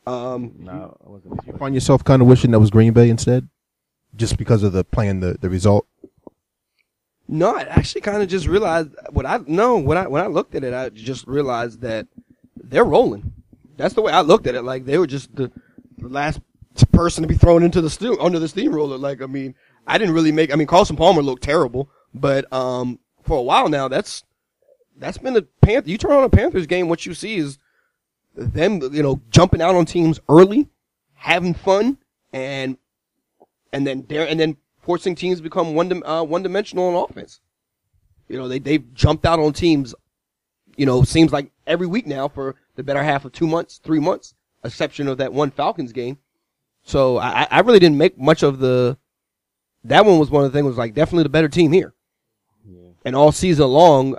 [0.08, 1.34] Um, No, I wasn't.
[1.36, 3.48] expecting- Find yourself kind of wishing that was Green Bay instead,
[4.16, 5.86] just because of the playing the the result.
[7.28, 10.56] No, I actually kind of just realized what I no when I when I looked
[10.56, 12.08] at it, I just realized that
[12.58, 13.34] they're rolling.
[13.78, 14.64] That's the way I looked at it.
[14.64, 15.52] Like they were just the,
[16.00, 16.40] the last
[16.84, 18.98] person to be thrown into the steam under the steamroller.
[18.98, 19.56] Like I mean,
[19.88, 20.52] I didn't really make.
[20.52, 24.24] I mean, Carson Palmer looked terrible, but um, for a while now, that's
[24.98, 25.90] that's been the Panther.
[25.90, 27.58] You turn on a Panthers game, what you see is
[28.36, 30.68] them, you know, jumping out on teams early,
[31.14, 31.98] having fun,
[32.34, 32.78] and
[33.72, 37.40] and then there and then forcing teams to become one uh, one dimensional on offense.
[38.28, 39.96] You know, they they've jumped out on teams.
[40.76, 44.00] You know, seems like every week now for the better half of two months, three
[44.00, 46.18] months, exception of that one Falcons game.
[46.90, 48.98] So I, I really didn't make much of the.
[49.84, 51.94] That one was one of the things was like definitely the better team here.
[52.68, 52.90] Yeah.
[53.06, 54.18] And all season long,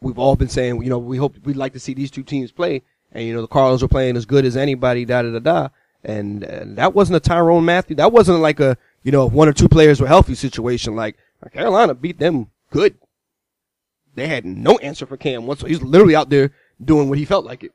[0.00, 2.52] we've all been saying, you know, we hope we'd like to see these two teams
[2.52, 2.82] play.
[3.10, 5.68] And you know, the Cardinals were playing as good as anybody, da da da da.
[6.04, 7.96] And, and that wasn't a Tyrann Mathieu.
[7.96, 10.94] That wasn't like a you know one or two players were healthy situation.
[10.94, 11.16] Like
[11.52, 12.96] Carolina beat them good.
[14.14, 15.62] They had no answer for Cam once.
[15.62, 16.52] He's literally out there
[16.82, 17.72] doing what he felt like it.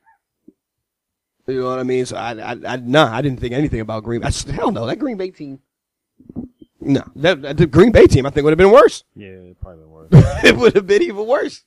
[1.47, 2.05] You know what I mean?
[2.05, 4.23] So I, I, I nah, I didn't think anything about Green.
[4.23, 5.59] I, hell no, that Green Bay team.
[6.79, 9.03] No, that, that- the Green Bay team I think would have been worse.
[9.15, 10.09] Yeah, it probably been worse.
[10.43, 11.63] it would have been even worse.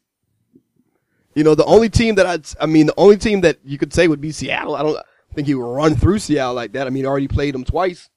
[1.34, 3.92] You know, the only team that I'd, I mean, the only team that you could
[3.94, 4.74] say would be Seattle.
[4.76, 4.98] I don't
[5.34, 6.86] think he would run through Seattle like that.
[6.86, 8.10] I mean, already played them twice.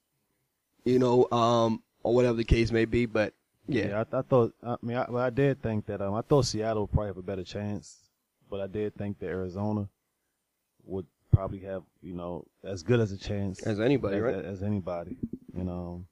[0.83, 3.33] You know, um, or whatever the case may be, but
[3.67, 3.87] yeah.
[3.87, 4.53] Yeah, I, I thought.
[4.61, 6.01] I mean, I, well, I did think that.
[6.01, 7.95] Um, I thought Seattle would probably have a better chance,
[8.49, 9.87] but I did think that Arizona
[10.85, 14.45] would probably have, you know, as good as a chance As anybody, as, right?
[14.45, 15.17] as anybody.
[15.55, 16.05] You know,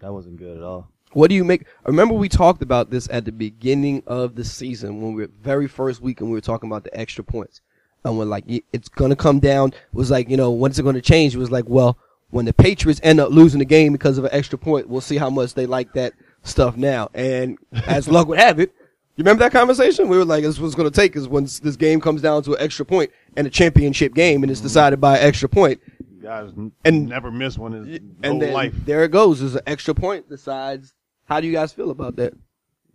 [0.00, 0.90] that wasn't good at all.
[1.12, 1.64] What do you make?
[1.84, 5.68] Remember we talked about this at the beginning of the season when we were very
[5.68, 7.60] first week and we were talking about the extra points.
[8.04, 9.70] And we're like, it's gonna come down.
[9.70, 11.34] It was like, you know, when's it gonna change?
[11.34, 11.98] It was like, well,
[12.30, 15.16] when the Patriots end up losing the game because of an extra point, we'll see
[15.16, 17.08] how much they like that stuff now.
[17.14, 18.72] And as luck would have it,
[19.16, 20.08] you remember that conversation?
[20.08, 22.62] We were like, this was gonna take is when this game comes down to an
[22.62, 25.80] extra point and a championship game and it's decided by an extra point.
[26.16, 26.50] You guys
[26.84, 28.74] And- never miss one in his And then life.
[28.84, 29.40] there it goes.
[29.40, 30.94] There's an extra point decides.
[31.24, 32.34] How do you guys feel about that?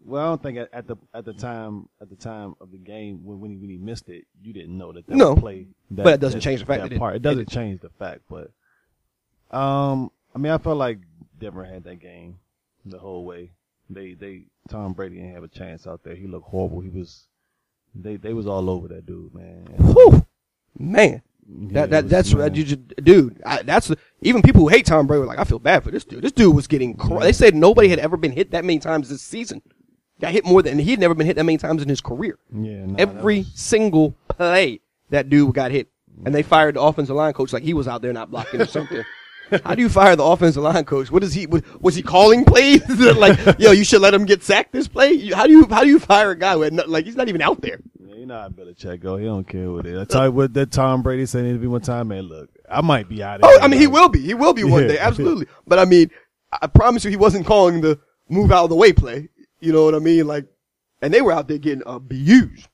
[0.03, 3.23] Well, I don't think at, the at the time at the time of the game
[3.23, 5.35] when when he, when he missed it, you didn't know that that No.
[5.35, 5.67] play.
[5.91, 7.15] That, But it doesn't change the fact that that it- part.
[7.17, 8.51] It doesn't change the fact, but
[9.55, 10.99] um, I mean, I felt like
[11.39, 12.39] Denver had that game
[12.85, 13.51] the whole way.
[13.93, 16.15] They they Tom Brady didn't have a chance out there.
[16.15, 16.81] He looked horrible.
[16.81, 17.27] He was
[17.95, 19.65] they they was all over that dude, man.
[19.77, 20.25] Whew.
[20.79, 22.55] Man, yeah, that that was- that's man.
[22.55, 23.41] you just, dude.
[23.45, 26.05] I, that's even people who hate Tom Brady were like, I feel bad for this
[26.05, 26.21] dude.
[26.23, 26.95] This dude was getting.
[26.95, 29.61] Cr- They said nobody had ever been hit that many times this season.
[30.21, 32.37] Got hit more than he'd never been hit that many times in his career.
[32.53, 34.79] yeah, nah, Every was- single play
[35.09, 35.89] that dude got hit,
[36.25, 38.65] and they fired the offensive line coach like he was out there not blocking or
[38.67, 39.03] something.
[39.65, 41.11] How do you fire the offensive line coach?
[41.11, 41.45] What is he?
[41.47, 42.87] Was, was he calling plays?
[43.17, 45.11] like, yo, you should let him get sacked this play.
[45.13, 47.27] You- How do you how do you fire a guy with no, like he's not
[47.29, 47.79] even out there?
[47.99, 49.17] Yeah, you know how Belichick go.
[49.17, 49.99] He don't care what it is.
[49.99, 52.23] I tell you what that Tom Brady said an interview one time, man.
[52.23, 53.59] Look, I might be out of Oh.
[53.61, 54.19] I mean, he will be.
[54.21, 54.87] He will be one Yeah.
[54.89, 55.47] day, absolutely.
[55.67, 56.09] But I mean,
[56.61, 57.99] I promise you, he wasn't calling the
[58.29, 59.29] move out of the way play.
[59.59, 60.27] You know what I mean?
[60.27, 60.45] Like,
[61.01, 62.67] and they were out there getting abused.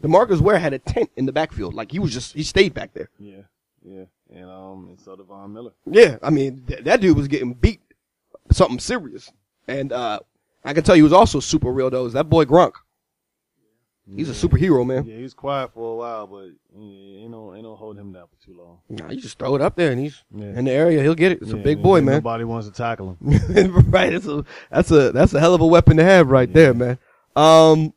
[0.00, 1.74] DeMarcus Ware had a tent in the backfield.
[1.74, 3.10] Like he was just, he stayed back there.
[3.18, 3.42] Yeah,
[3.84, 4.04] yeah,
[4.34, 5.72] and um, and so did Von Miller.
[5.86, 7.80] Yeah, I mean, th- that dude was getting beat
[8.52, 9.30] something serious.
[9.66, 10.20] And, uh,
[10.64, 12.06] I can tell you, he was also super real though.
[12.06, 12.72] Is that boy Gronk?
[14.16, 15.04] He's a superhero, man.
[15.04, 18.12] Yeah, he was quiet for a while, but yeah, ain't no ain't no holding him
[18.14, 18.78] down for too long.
[18.88, 20.46] Nah, you just throw it up there and he's Yeah.
[20.46, 21.02] in the area.
[21.02, 21.42] He'll get it.
[21.42, 22.14] It's a big boy, man.
[22.14, 23.84] Nobody wants to tackle him.
[23.90, 24.10] right.
[24.10, 26.96] That's a, that's a, that's a hell of a weapon to have right there, man.
[27.36, 27.92] Um,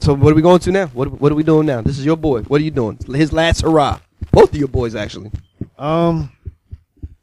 [0.00, 0.86] So what are we going to now?
[0.86, 1.82] What what are we doing now?
[1.82, 2.40] This is your boy.
[2.44, 2.98] What are you doing?
[3.06, 4.00] His last hurrah.
[4.32, 5.30] Both of your boys actually.
[5.78, 6.32] Um,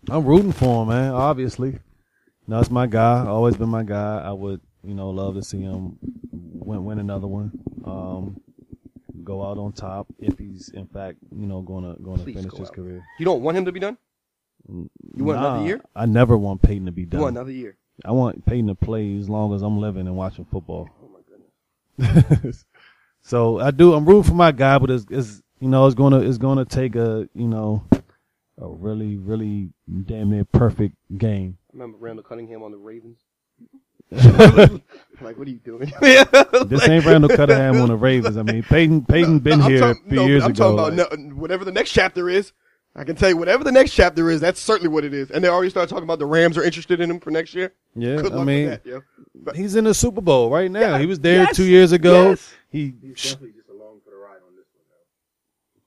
[0.10, 1.12] I'm rooting for him, man.
[1.14, 1.80] Obviously,
[2.48, 3.26] no, it's my guy.
[3.26, 4.22] Always been my guy.
[4.24, 5.98] I would, you know, love to see him
[6.32, 7.52] win, win another one.
[7.86, 8.40] Um,
[9.24, 12.36] go out on top if he's in fact, you know, going to going to Please
[12.36, 12.76] finish go his out.
[12.76, 13.04] career.
[13.20, 13.98] You don't want him to be done.
[14.68, 15.82] You want another year?
[15.96, 17.22] I never want Peyton to be You done.
[17.22, 17.76] want another year?
[18.06, 20.90] I want Peyton to play as long as I'm living and watching football.
[21.04, 22.66] Oh my goodness.
[23.22, 23.94] so I do.
[23.94, 26.96] I'm rooting for my guy, but it's, it's you know it's gonna it's gonna take
[26.96, 27.84] a you know
[28.62, 29.70] a really really
[30.06, 31.58] damn near perfect game.
[31.70, 33.20] I remember Randall Cunningham on the Ravens.
[34.12, 35.92] like, what are you doing?
[36.02, 38.38] This ain't Randall Cunningham on the Ravens.
[38.38, 40.76] I mean, Peyton Peyton been I'm here talking- a few no, but years I'm ago.
[40.76, 42.52] talking about no, whatever the next chapter is.
[42.96, 44.42] I can tell you whatever the next chapter is.
[44.42, 45.30] That's certainly what it is.
[45.30, 47.72] And they already started talking about the Rams are interested in him for next year.
[47.96, 49.02] yeah, Good luck I mean, with that, yo.
[49.36, 50.80] But- he's in the Super Bowl right now.
[50.80, 52.30] Yeah, he was there yes, two years ago.
[52.32, 52.52] yes.
[52.72, 54.66] He definitely just along for the ride on this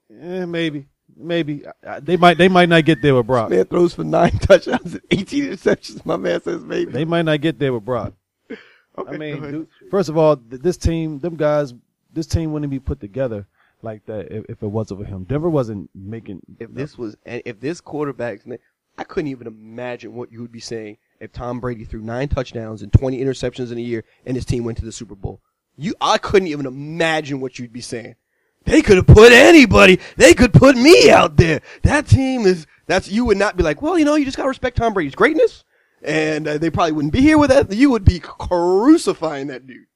[0.09, 3.51] one, eh, maybe maybe I- I- they might they might not get there with Brock.
[3.51, 6.05] Man throws for nine touchdowns and 18 interceptions.
[6.07, 6.93] My man says maybe.
[6.93, 8.15] They might not get there with Brock.
[8.99, 11.75] okay, I mean, dude, first of all, th- this team, them guys,
[12.13, 13.47] this team wouldn't be put together
[13.83, 15.25] like that if, if it wasn't for him.
[15.25, 16.41] Denver wasn't making.
[16.61, 18.59] if this was, and if this quarterback's name,
[18.99, 22.83] I couldn't even imagine what you would be saying if Tom Brady threw nine touchdowns
[22.83, 25.41] and 20 interceptions in a year and his team went to the Super Bowl.
[25.77, 28.17] You, I couldn't even imagine what you'd be saying.
[28.65, 30.01] They could have put anybody.
[30.17, 31.61] They could put me out there.
[31.83, 34.49] That team is, that's, you would not be like, well, you know, you just gotta
[34.49, 35.65] respect Tom Brady's greatness.
[36.05, 37.73] And uh, they probably wouldn't be here with that.
[37.73, 39.87] You would be crucifying that dude.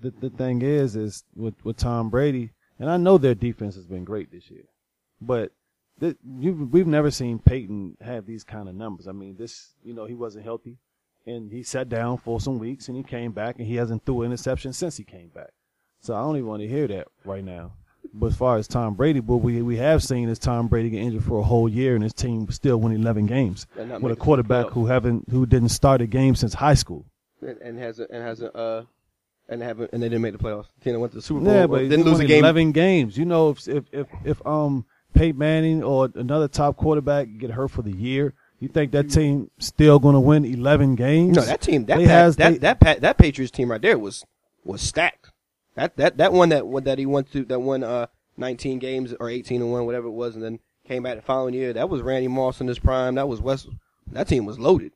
[0.00, 3.86] the, the thing is, is with, with Tom Brady, and I know their defense has
[3.86, 4.64] been great this year,
[5.20, 5.52] but
[6.00, 9.08] th- we've never seen Peyton have these kind of numbers.
[9.08, 10.78] I mean, this, you know, he wasn't healthy,
[11.26, 14.22] and he sat down for some weeks, and he came back, and he hasn't threw
[14.22, 15.50] an interception since he came back.
[16.00, 17.72] So I don't even want to hear that right now.
[18.14, 21.02] But as far as Tom Brady, what we we have seen is Tom Brady get
[21.02, 23.96] injured for a whole year, and his team still win 11 games with a make
[23.96, 27.04] it to the quarterback who haven't who didn't start a game since high school.
[27.42, 28.84] And, and has a, and has a, uh,
[29.48, 30.66] and haven't, and they didn't make the playoffs.
[30.80, 31.52] Tina went to the Super Bowl.
[31.54, 32.42] Yeah, but didn't lose a game.
[32.44, 33.16] Eleven games.
[33.16, 34.84] You know, if if if, if um
[35.14, 39.50] Peyton Manning or another top quarterback get hurt for the year, you think that team
[39.58, 41.36] still going to win eleven games?
[41.36, 43.98] No, that team, that Pat, has- that they- that Pat, that Patriots team right there
[43.98, 44.24] was
[44.64, 45.25] was stacked.
[45.76, 48.06] That that that one that that he went to that won uh
[48.38, 51.54] 19 games or 18 and one whatever it was, and then came back the following
[51.54, 51.72] year.
[51.72, 53.14] That was Randy Moss in his prime.
[53.16, 53.68] That was West.
[54.12, 54.92] That team was loaded.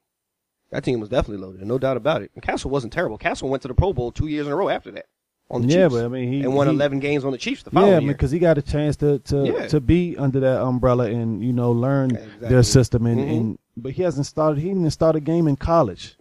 [0.70, 2.30] That team was definitely loaded, no doubt about it.
[2.34, 3.18] And Cassel wasn't terrible.
[3.18, 5.06] Cassel went to the Pro Bowl two years in a row after that.
[5.50, 5.94] On the Yeah, Chiefs.
[5.96, 7.98] but I mean, he- and won he- 11 games on the Chiefs the following yeah,
[7.98, 8.06] year.
[8.06, 9.66] Yeah, because he got a chance to to, Yeah.
[9.66, 12.48] to be under that umbrella and you know learn Exactly.
[12.48, 13.30] their system and, Mhm.
[13.36, 14.60] and but he hasn't started.
[14.60, 16.14] He didn't start a game in college.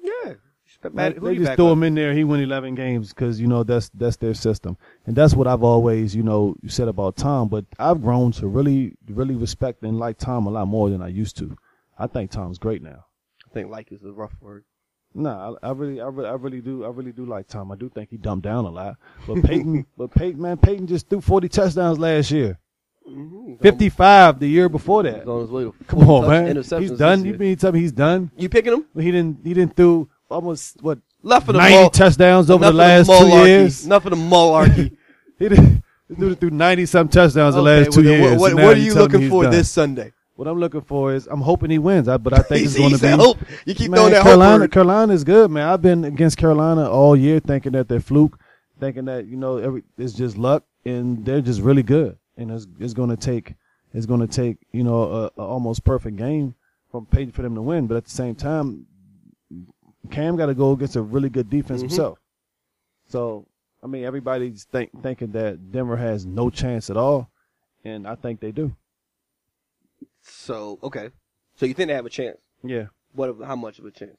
[0.84, 2.13] Yeah, Step Like, who they just threw him in there.
[2.13, 5.63] He won 11 games because you know that's that's their system, and that's what I've
[5.63, 7.49] always you know said about Tom.
[7.49, 11.07] But I've grown to really really respect and like Tom a lot more than I
[11.07, 11.55] used to.
[11.97, 13.05] I think Tom's great now.
[13.45, 14.63] I think like is a rough word.
[15.15, 17.71] No, I, I really, I really, I really do, I really do like Tom.
[17.71, 21.09] I do think he dumped down a lot, but Peyton, but Peyton, man, Peyton just
[21.09, 22.59] threw 40 touchdowns last year,
[23.09, 23.55] Mm-hmm.
[23.63, 25.27] 55 the year before that.
[25.27, 27.25] On his way to Come on, man, he's done.
[27.25, 28.30] You mean tell me he's done?
[28.38, 28.86] You picking him?
[28.95, 32.71] He didn't, he didn't throw almost what Left for the 90 mul- touchdowns over the
[32.73, 33.84] last two years.
[33.89, 34.95] Of the malarkey.
[35.39, 35.84] He did.
[36.17, 38.39] Dude threw 90 some touchdowns the Okay, last two well, years.
[38.39, 39.51] What, what, what are you you tell me looking for done.
[39.53, 40.11] this Sunday?
[40.36, 42.91] What I'm looking for is I'm hoping he wins, I, but I think it's going
[42.91, 43.07] to be.
[43.09, 43.38] hope.
[43.65, 44.71] You keep Man, throwing that Carolina, hope.
[44.71, 45.67] Carolina is good, man.
[45.67, 48.38] I've been against Carolina all year, thinking that they're fluke,
[48.80, 52.17] thinking that you know every it's just luck, and they're just really good.
[52.36, 53.55] And it's it's going to take
[53.93, 56.55] it's going to take you know a, a almost perfect game
[56.91, 57.88] from Peyton for them to win.
[57.88, 58.88] But at the same time,
[60.12, 61.89] Cam got to go against a really good defense Mhm.
[61.89, 62.20] himself.
[63.08, 63.45] So
[63.82, 67.30] I mean, everybody's think, thinking that Denver has no chance at all,
[67.84, 68.76] and I think they do.
[70.22, 71.10] So okay.
[71.56, 72.38] So you think they have a chance?
[72.64, 72.88] Yeah.
[73.14, 73.36] What?
[73.43, 74.18] How much of a chance?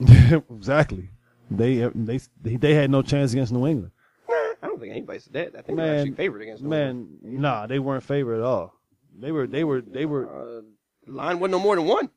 [0.50, 1.10] exactly.
[1.50, 3.92] They they they had no chance against New England.
[4.28, 5.48] Nah, I don't think anybody said that.
[5.58, 7.18] I think they're Man, actually favored against New England.
[7.22, 8.74] Man, nah, they weren't favored at all.
[9.18, 10.62] They were they were they were Uh,
[11.06, 12.10] line wasn't no more than one.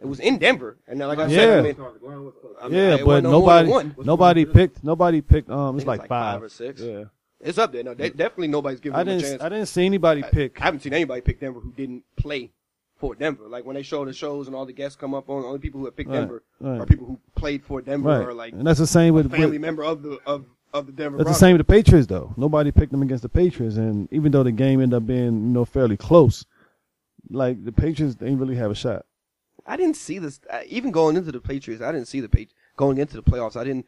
[0.00, 1.76] It was in Denver, and then like I said, I mean,
[2.60, 3.94] I mean, yeah, it but wasn't no more nobody one.
[4.04, 6.08] nobody picked nobody picked um it's like, five.
[6.08, 6.80] five or six.
[6.80, 7.04] Yeah.
[7.40, 7.82] It's up there.
[7.84, 9.42] No, they, definitely nobody's giving I them a didn't chance.
[9.42, 12.50] I didn't see anybody pick I haven't seen anybody pick Denver who didn't play
[12.96, 13.44] for Denver.
[13.48, 15.58] Like when they show the shows and all the guests come up on, the only
[15.60, 16.80] people who have picked Right, Denver right.
[16.80, 18.26] are people who played for Denver right.
[18.26, 20.92] or like and that's the same with, family with member of the of of the
[20.92, 21.18] Denver.
[21.18, 21.38] that's the Broncos.
[21.40, 22.32] same with the Patriots though.
[22.36, 25.52] Nobody picked them against the Patriots and even though the game ended up being, you
[25.52, 26.44] know, fairly close,
[27.30, 29.06] like the Patriots they didn't really have a shot.
[29.66, 30.40] I didn't see this.
[30.50, 33.56] Uh, even going into the Patriots, I didn't see the Patriots going into the playoffs.
[33.56, 33.86] I didn't.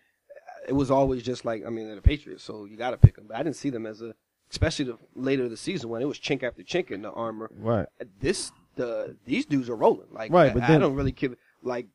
[0.69, 3.17] it was always just like I mean they're the Patriots, so you got to pick
[3.17, 3.27] them.
[3.29, 4.15] But I didn't see them as a,
[4.51, 7.51] especially the later of the season when it was chink after chink in the armor.
[7.59, 7.87] Right.
[8.21, 10.09] This the these dudes are rolling.
[10.11, 11.87] Like Right, but I then- don't really give like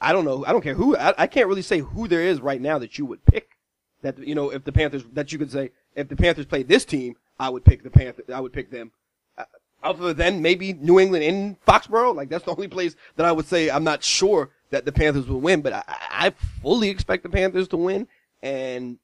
[0.00, 0.44] I don't know.
[0.46, 0.96] I don't care who.
[0.96, 3.50] I, I can't really say who there is right now that you would pick.
[4.02, 6.86] That you know, if the Panthers, that you could say, if the Panthers played this
[6.86, 8.22] team, I would pick the Panther.
[8.32, 8.92] I would pick them.
[9.82, 13.46] Other than maybe New England in Foxborough, like that's the only place that I would
[13.46, 15.62] say I'm not sure that the Panthers will win.
[15.62, 16.30] But I, I
[16.62, 18.06] fully expect the Panthers to win,
[18.42, 18.98] and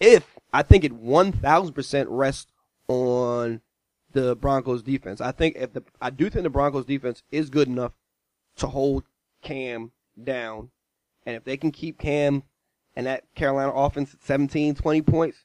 [0.00, 2.52] if I think it 1,000% rests
[2.88, 3.60] on
[4.14, 5.20] the Broncos defense.
[5.20, 7.92] I think if the I do think the Broncos defense is good enough
[8.56, 9.04] to hold
[9.42, 9.92] Cam
[10.22, 10.70] down,
[11.26, 12.44] and if they can keep Cam
[12.96, 15.44] and that Carolina offense at 17, 20 points,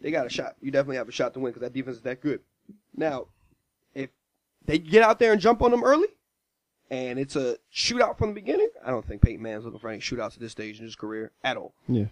[0.00, 0.56] they got a shot.
[0.60, 2.40] You definitely have a shot to win because that defense is that good.
[2.94, 3.28] Now,
[4.66, 6.08] they get out there and jump on them early,
[6.90, 10.00] and it's a shootout from the beginning, I don't think Peyton Manning's looking for any
[10.00, 11.72] shootouts at this stage in his career at all.
[11.88, 12.06] Yeah.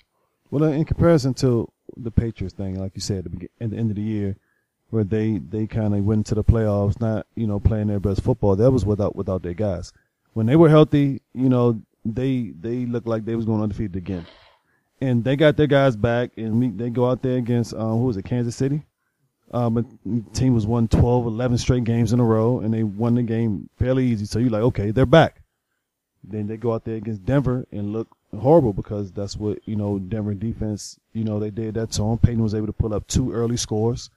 [0.50, 3.90] Well, in comparison to the Patriots thing, like you said at the, at the end
[3.90, 4.36] of the year,
[4.90, 8.22] where they, they kind of went into the playoffs, not you know playing their best
[8.22, 8.56] football.
[8.56, 9.92] That was without without their guys.
[10.32, 14.26] When they were healthy, you know they they looked like they was going undefeated again,
[15.00, 18.04] and they got their guys back, and we, they go out there against um, who
[18.04, 18.82] was it, Kansas City.
[19.50, 19.98] Um,
[20.34, 23.70] team was won 12, 11 straight games in a row, and they won the game
[23.78, 24.26] fairly easy.
[24.26, 25.40] So you're like, okay, they're back.
[26.22, 29.98] Then they go out there against Denver and look horrible because that's what you know
[29.98, 30.98] Denver defense.
[31.14, 32.18] You know they did that to him.
[32.18, 34.10] Peyton was able to pull up two early scores,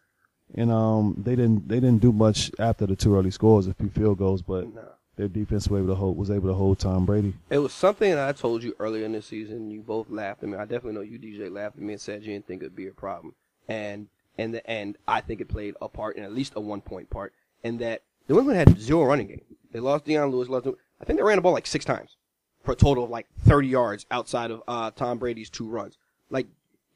[0.56, 3.90] and um they didn't they didn't do much after the two early scores, a few
[3.90, 4.82] field goals, but No.
[5.16, 7.34] their defense was able to hold was able to hold Tom Brady.
[7.50, 9.72] It was something I told you earlier in the season.
[9.72, 10.58] You both laughed at me.
[10.58, 12.88] I definitely know you, DJ, laughed at me and said you didn't think it'd be
[12.88, 13.34] a problem.
[13.70, 14.08] And
[14.38, 17.10] and the and I think it played a part in at least a one point
[17.10, 17.34] part.
[17.64, 19.42] In that New England had zero running game.
[19.72, 20.50] They lost Dion Lewis.
[20.50, 20.68] Lost.
[21.00, 22.18] I think they ran the ball like six times
[22.64, 25.98] for a total of like 30 yards outside of uh, Tom Brady's two runs.
[26.30, 26.48] Like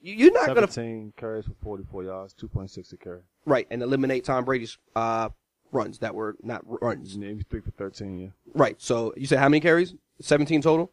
[0.02, 3.22] you- you're not gonna 17 carries for 44 yards, 2.6 a carry.
[3.46, 5.30] right and eliminate Tom Brady's uh,
[5.72, 7.18] runs that were not runs.
[7.18, 8.20] Maybe three for 13.
[8.20, 8.28] Yeah.
[8.54, 8.76] Right.
[8.82, 9.94] So you said how many carries?
[10.22, 10.92] 17 total.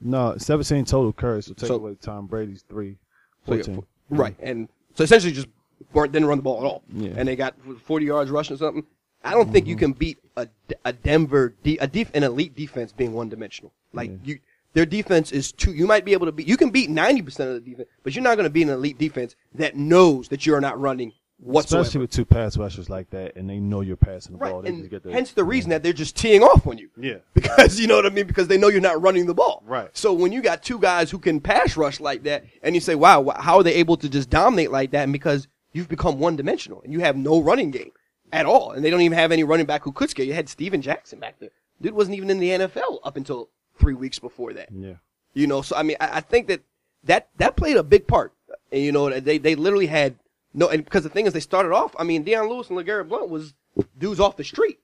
[0.00, 1.46] No, 17 total carries.
[1.46, 2.98] So take So- away Tom Brady's three.
[3.46, 3.84] So, yeah, 14.
[4.10, 5.46] right, and so essentially just
[5.92, 7.12] weren't didn't run the ball at all, Yeah.
[7.16, 7.54] and they got
[7.84, 8.84] 40 yards rushing or something.
[9.24, 9.80] I don't think you mm-hmm.
[9.80, 10.48] can beat a,
[10.84, 13.72] a Denver de- a def- an elite defense being one dimensional.
[13.92, 14.16] Like Yeah.
[14.24, 14.38] you,
[14.74, 15.72] their defense is too.
[15.72, 16.46] You might be able to beat.
[16.46, 18.70] You can beat 90 percent of the defense, but you're not going to beat an
[18.70, 21.82] elite defense that knows that you are not running whatsoever.
[21.82, 24.56] Especially with two pass rushers like that, and they know you're passing the ball.
[24.56, 26.90] right, They and get the, hence the reason that they're just teeing off on you.
[26.98, 27.16] Yeah.
[27.34, 28.26] because you know what I mean.
[28.26, 29.62] Because they know you're not running the ball.
[29.66, 29.88] Right.
[29.96, 32.94] So when you got two guys who can pass rush like that, and you say,
[32.94, 36.36] "Wow, how are they able to just dominate like that?" And because you've become one
[36.36, 37.92] dimensional and you have no running game
[38.32, 40.32] at all, and they don't even have any running back who could scare you.
[40.32, 41.50] Had Steven Jackson back there.
[41.80, 44.70] Dude wasn't even in the NFL up until three weeks before that.
[44.72, 44.94] Yeah.
[45.34, 46.62] You know, so I mean, I, I think that
[47.04, 48.32] that that played a big part.
[48.72, 50.16] And you know, they they literally had
[50.54, 51.94] no, and because the thing is, they started off.
[51.98, 53.52] I mean, Dion Lewis and LeGarrette Blunt was
[53.98, 54.78] dudes off the street,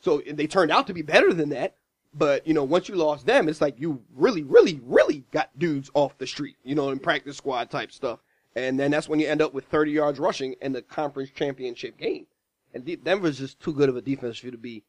[0.00, 1.74] so they turned out to be better than that.
[2.12, 5.90] But you know, once you lost them, it's like you really, really, really got dudes
[5.94, 6.56] off the street.
[6.62, 8.20] You know, in practice squad type stuff,
[8.56, 11.98] and then that's when you end up with 30 yards rushing in the conference championship
[11.98, 12.26] game.
[12.74, 14.82] And De- Denver's just too good of a defense for you to be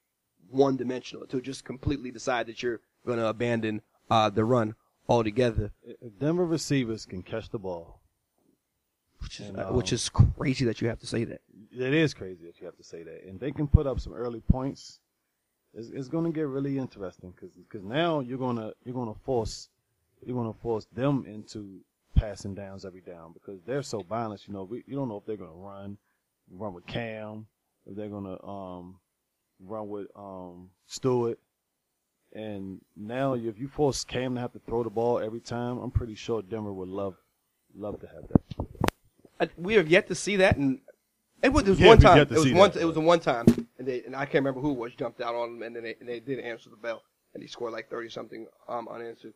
[0.49, 4.75] one dimensional to just completely decide that you're going to abandon uh, the run
[5.09, 8.01] altogether, If Denver receivers can catch the ball,
[9.19, 11.41] which is, And, um, which is crazy that you have to say that.
[11.71, 14.13] it is crazy that you have to say that, and they can put up some
[14.13, 14.99] early points.
[15.73, 19.69] It's, it's going to get really interesting because now you're gonna you're gonna force
[20.25, 21.81] you're gonna force them into
[22.17, 24.47] passing downs every down because they're so balanced.
[24.47, 25.97] You know, we, you don't know if they're gonna run
[26.51, 27.47] run with Cam,
[27.85, 28.99] if they're gonna um
[29.59, 31.39] run with um Stewart.
[32.33, 35.91] And now, if you force Cam to have to throw the ball every time, I'm
[35.91, 37.15] pretty sure Denver would love
[37.75, 38.67] love to have that.
[39.39, 40.79] I, we have yet to see that, and
[41.43, 42.17] it was, it was Yeah, one time.
[42.19, 42.71] It was one.
[42.71, 42.81] that.
[42.81, 43.45] It was a one time,
[43.77, 45.83] and they and I can't remember who it was jumped out on them, and then
[45.83, 47.03] they, and they did answer the bell,
[47.33, 49.33] and he scored like thirty something um unanswered.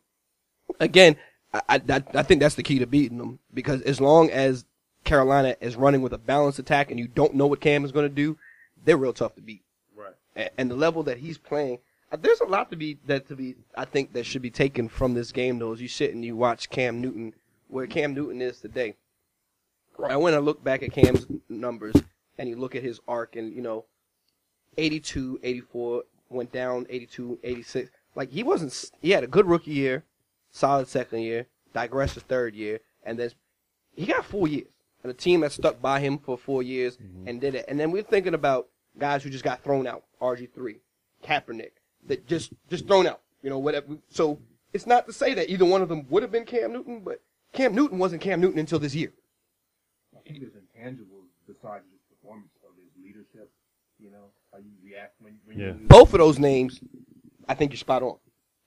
[0.80, 1.16] Again,
[1.54, 4.64] I, I I think that's the key to beating them because as long as
[5.04, 8.08] Carolina is running with a balanced attack, and you don't know what Cam is going
[8.08, 8.38] to do,
[8.84, 9.62] they're real tough to beat.
[9.96, 10.14] Right.
[10.36, 11.78] and, and the level that he's playing.
[12.10, 13.56] uh, There's a lot to be that to be.
[13.76, 15.72] I think that should be taken from this game though.
[15.72, 17.34] As you sit and you watch Cam Newton,
[17.68, 18.94] where Cam Newton is today.
[19.98, 20.12] Right.
[20.12, 21.96] I went and look back at Cam's numbers,
[22.38, 23.84] and you look at his arc, and you know,
[24.78, 27.90] 82, 84, went down 82, 86.
[28.14, 28.90] Like he wasn't.
[29.02, 30.04] He had a good rookie year,
[30.52, 33.30] solid second year, digressed his third year, and then
[33.94, 34.68] he got four years.
[35.02, 37.26] And a team that stuck by him for four years mm-hmm.
[37.26, 37.64] and did it.
[37.66, 40.04] And then we're thinking about guys who just got thrown out.
[40.20, 40.76] RG3,
[41.24, 41.72] Kaepernick,
[42.06, 43.20] that just just thrown out.
[43.42, 43.96] You know, whatever.
[44.10, 44.38] So
[44.72, 47.20] it's not to say that either one of them would have been Cam Newton, but
[47.52, 49.12] Cam Newton wasn't Cam Newton until this year.
[50.16, 53.50] I think there's intangibles besides just performance of his leadership.
[53.98, 55.66] You know, how you react when, when Yeah.
[55.66, 55.88] you lose.
[55.88, 56.80] Both of those names,
[57.48, 58.18] I think you're spot on.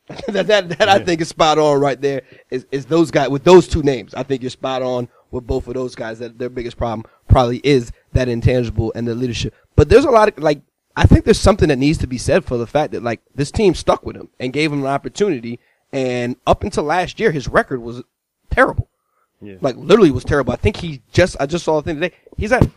[0.28, 2.22] that that, that I think is spot on right there.
[2.52, 4.14] Is is those guys with those two names?
[4.14, 6.20] I think you're spot on with both of those guys.
[6.20, 9.56] That their biggest problem probably is that intangible and the leadership.
[9.76, 10.62] But there's a lot of like
[10.96, 13.52] I think there's something that needs to be said for the fact that like this
[13.52, 15.60] team stuck with him and gave him an opportunity.
[15.92, 18.04] And up until last year, his record was
[18.52, 18.90] terrible.
[19.42, 19.56] Yeah.
[19.62, 20.54] Like literally was terrible.
[20.54, 22.16] I think he just I just saw the thing today.
[22.38, 22.68] He's at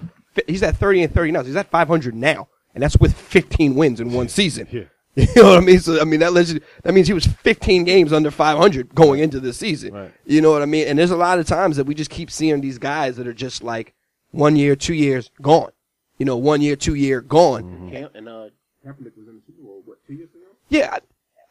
[0.46, 1.42] he's at 30 and 30 now.
[1.42, 4.66] He's at 500 now, and that's with 15 wins in one season.
[4.70, 4.84] Yeah.
[5.34, 5.80] You know what I mean?
[5.80, 9.20] So I mean that lets you, that means he was 15 games under 500 going
[9.20, 9.92] into this season.
[9.92, 10.12] Right.
[10.24, 10.86] You know what I mean?
[10.86, 13.34] And there's a lot of times that we just keep seeing these guys that are
[13.34, 13.94] just like
[14.30, 15.72] one year, two years gone.
[16.18, 17.90] You know, one year, two year gone.
[17.90, 18.48] Cam- and uh,
[18.86, 20.44] Kaepernick was in the Super Bowl what two years ago?
[20.68, 20.98] Yeah,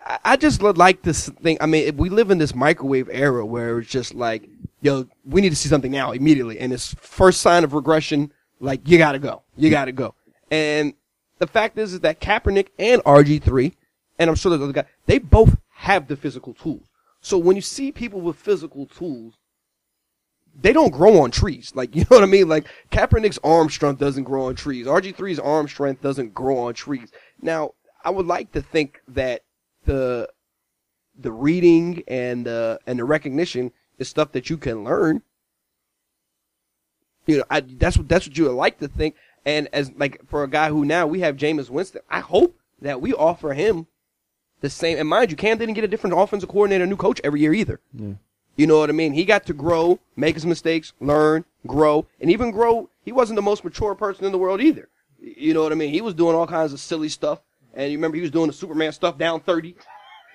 [0.05, 1.57] I, I just like this thing.
[1.59, 4.47] I mean, if we live in this microwave era where it's just like,
[4.81, 8.31] yo, we need to see something now immediately, and it's first sign of regression.
[8.59, 10.15] Like, you gotta go, you gotta go.
[10.49, 10.93] And
[11.39, 13.73] the fact is, is that Kaepernick and RG three,
[14.19, 16.87] and I'm sure there's other guys, they both have the physical tools.
[17.21, 19.35] So when you see people with physical tools,
[20.59, 21.71] they don't grow on trees.
[21.75, 22.47] Like, you know what I mean?
[22.47, 24.87] Like, Kaepernick's arm strength doesn't grow on trees.
[24.87, 27.11] RG3's arm strength doesn't grow on trees.
[27.41, 27.71] Now,
[28.03, 29.43] I would like to think that
[29.85, 30.29] the,
[31.17, 35.21] the reading and, the, and the recognition is stuff that you can learn.
[37.25, 39.15] You know, I, that's what, that's what you would like to think.
[39.47, 42.99] And as, like, for a guy who now we have Jameis Winston, I hope that
[42.99, 43.87] we offer him
[44.59, 44.97] the same.
[44.97, 47.79] And mind you, Cam didn't get a different offensive coordinator, new coach every year either.
[48.57, 49.13] You know what I mean?
[49.13, 52.89] He got to grow, make his mistakes, learn, grow, and even grow.
[53.05, 54.89] He wasn't the most mature person in the world either.
[55.17, 55.93] You know what I mean?
[55.93, 57.39] He was doing all kinds of silly stuff.
[57.73, 59.75] And you remember he was doing the Superman stuff down 30.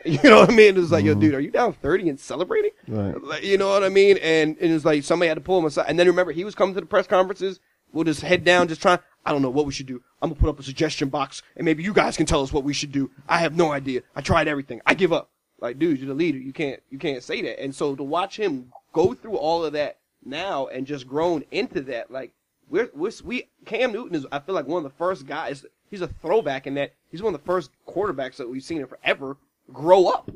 [0.04, 0.76] You know what I mean?
[0.76, 1.20] It was like, yo, mm-hmm.
[1.20, 2.72] dude, are you down 30 and celebrating?
[2.88, 3.22] Right.
[3.22, 4.16] Like, you know what I mean?
[4.16, 5.86] And, and it was like somebody had to pull him aside.
[5.86, 7.60] And then remember, he was coming to the press conferences
[7.92, 10.02] with his head down, just trying, I don't know what we should do.
[10.20, 12.64] I'm to put up a suggestion box and maybe you guys can tell us what
[12.64, 13.10] we should do.
[13.28, 14.02] I have no idea.
[14.14, 14.80] I tried everything.
[14.86, 15.30] I give up.
[15.60, 16.38] Like, dude, you're the leader.
[16.38, 17.62] You can't, you can't say that.
[17.62, 21.82] And so to watch him go through all of that now and just grown into
[21.82, 22.32] that, like,
[22.68, 26.00] we're, we're, we, Cam Newton is, I feel like one of the first guys, he's
[26.00, 29.36] a throwback in that he's one of the first quarterbacks that we've seen in forever
[29.72, 30.30] grow up.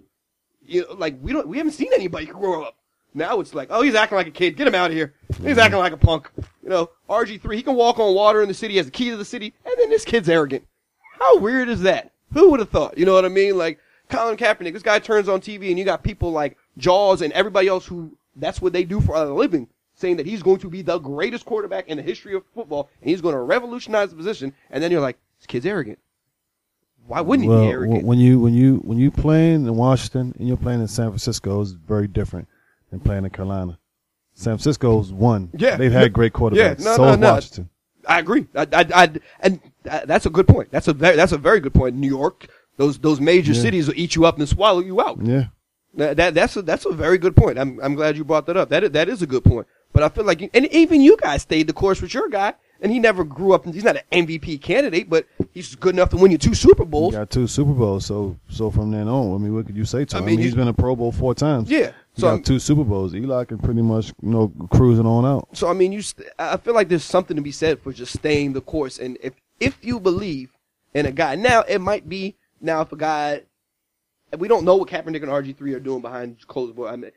[0.64, 2.76] You know, like we don't, we haven't seen anybody grow up.
[3.16, 4.58] Now it's like, oh, he's acting like a kid.
[4.58, 5.14] Get him out of here.
[5.42, 6.30] He's acting like a punk.
[6.62, 9.08] You know, RG3, he can walk on water in the city, he has the key
[9.08, 10.66] to the city, and then this kid's arrogant.
[11.18, 12.12] How weird is that?
[12.34, 12.98] Who would have thought?
[12.98, 13.56] You know what I mean?
[13.56, 13.78] Like,
[14.10, 17.68] Colin Kaepernick, this guy turns on TV and you got people like Jaws and everybody
[17.68, 20.82] else who, that's what they do for a living, saying that he's going to be
[20.82, 24.52] the greatest quarterback in the history of football and he's going to revolutionize the position.
[24.70, 25.98] And then you're like, this kid's arrogant.
[27.06, 28.04] Why wouldn't he well, be arrogant?
[28.04, 31.60] when you when you when you playing in Washington and you're playing in San Francisco
[31.60, 32.48] is very different
[32.90, 33.78] than playing in Carolina.
[34.34, 35.50] San Francisco's won.
[35.56, 35.76] Yeah.
[35.76, 36.56] they've had great quarterbacks.
[36.56, 37.32] Yeah, no, so no, no.
[37.34, 37.70] Washington.
[38.06, 38.46] I agree.
[38.54, 39.10] I, I, I,
[39.40, 40.70] and that's a good point.
[40.70, 41.96] That's a very, that's a very good point.
[41.96, 43.62] New York, those those major Yeah.
[43.62, 45.18] cities will eat you up and swallow you out.
[45.22, 45.46] Yeah,
[45.94, 47.58] That, that that's a that's a very good point.
[47.58, 48.68] I'm I'm glad you brought that up.
[48.68, 49.66] That is, that is a good point.
[49.92, 52.52] But I feel like, you, and even you guys stayed the course with your guy,
[52.82, 53.64] and he never grew up.
[53.64, 56.90] He's not an MVP candidate, but he's good enough to win you two Super he
[56.90, 57.14] Bowls.
[57.14, 58.04] got two Super Bowls.
[58.06, 60.24] So so from then on, I mean, what could you say to I him?
[60.24, 61.70] I mean, mean, he's been a Pro Bowl four times.
[61.70, 61.92] Yeah.
[62.16, 63.14] He So got I'm- two Super Bowls.
[63.14, 65.48] Eli can pretty much you know cruising on out.
[65.52, 66.02] So I mean, you.
[66.02, 68.98] St- I feel like there's something to be said for just staying the course.
[68.98, 70.50] And if if you believe
[70.94, 73.42] in a guy, now it might be now if a guy,
[74.38, 76.88] we don't know what Kaepernick and RG three are doing behind closed door.
[76.88, 77.10] I mean,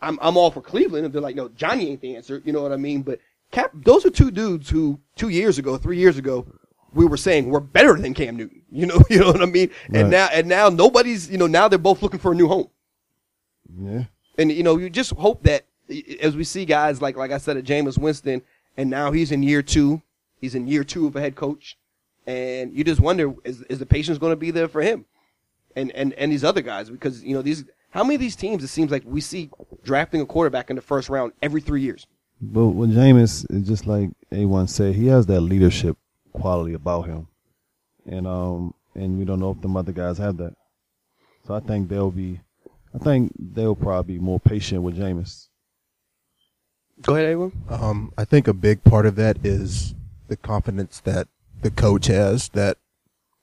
[0.00, 2.42] I'm I'm all for Cleveland if they're like, no, Johnny ain't the answer.
[2.44, 3.02] You know what I mean?
[3.02, 3.20] But
[3.52, 6.46] Cap, those are two dudes who two years ago, three years ago.
[6.92, 9.70] We were saying we're better than Cam Newton, you know, you know what I mean,
[9.94, 12.68] and now and now nobody's, you know, now they're both looking for a new home.
[13.78, 14.04] Yeah,
[14.38, 15.66] And you know, you just hope that
[16.20, 18.42] as we see guys like like I said at Jameis Winston,
[18.76, 20.02] and now he's in year two,
[20.40, 21.76] he's in year two of a head coach,
[22.26, 25.04] and you just wonder is is the patience going to be there for him,
[25.76, 28.62] and and and these other guys because you know these how many of these teams
[28.62, 29.50] it seems like we see
[29.82, 32.06] drafting a quarterback in the first round every three years.
[32.40, 35.96] but with Jameis, it's just like A1 said, he has that leadership
[36.32, 37.26] quality about him,
[38.06, 40.54] and um, and we don't know if them other guys have that.
[41.46, 42.40] So I think they'll be,
[42.94, 45.48] I think they'll probably be more patient with Jameis.
[47.02, 47.52] Go ahead, everyone.
[47.68, 49.94] Um, I think a big part of that is
[50.28, 51.28] the confidence that
[51.62, 52.76] the coach has that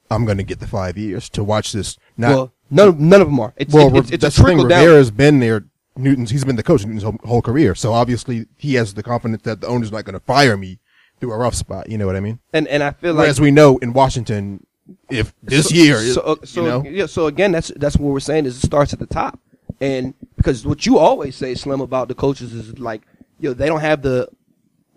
[0.09, 1.97] I'm going to get the five years to watch this.
[2.17, 3.53] Not well, none of, none of them are.
[3.57, 4.57] It's well, it's, it's a that's the thing.
[4.57, 4.85] trickle down.
[4.85, 5.65] Rivera's been there.
[5.95, 9.41] Newton's he's been the coach Newton's whole, whole career, so obviously he has the confidence
[9.43, 10.79] that the owner's not going to fire me
[11.19, 11.89] through a rough spot.
[11.89, 12.39] You know what I mean?
[12.53, 14.65] And and I feel like As we know in Washington,
[15.09, 18.11] if this so, year, so, uh, so you know, yeah, so again, that's that's what
[18.11, 19.39] we're saying is it starts at the top,
[19.80, 23.01] and because because what you always say, Slim, about the coaches is like,
[23.39, 24.30] you know, they don't have the.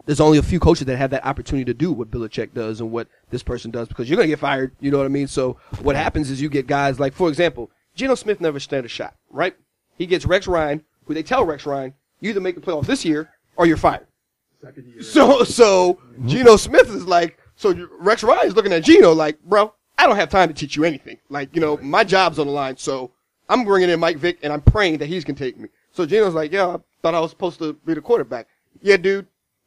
[0.06, 2.90] There's only a few coaches that have that opportunity to do what Belichick does and
[2.90, 4.72] what this person does because you're gonna get fired.
[4.80, 5.28] You know what I mean?
[5.28, 8.88] So what happens is you get guys like, for example, Geno Smith never stand a
[8.88, 9.54] shot, right?
[9.98, 13.04] He gets Rex Ryan, who they tell Rex Ryan, you either make the playoffs this
[13.04, 14.06] year or you're fired.
[14.62, 15.02] Second year.
[15.02, 19.74] So so Geno Smith is like so Rex Ryan is looking at Geno like, bro,
[20.00, 21.18] I don't have time to teach you anything.
[21.28, 23.10] Like you know, my job's on the line, so
[23.50, 25.68] I'm bringing in Mike Vick and I'm praying that he's going to take me.
[25.92, 28.46] So Geno's like, yeah, I thought I was supposed to be the quarterback.
[28.80, 29.26] Yeah, dude,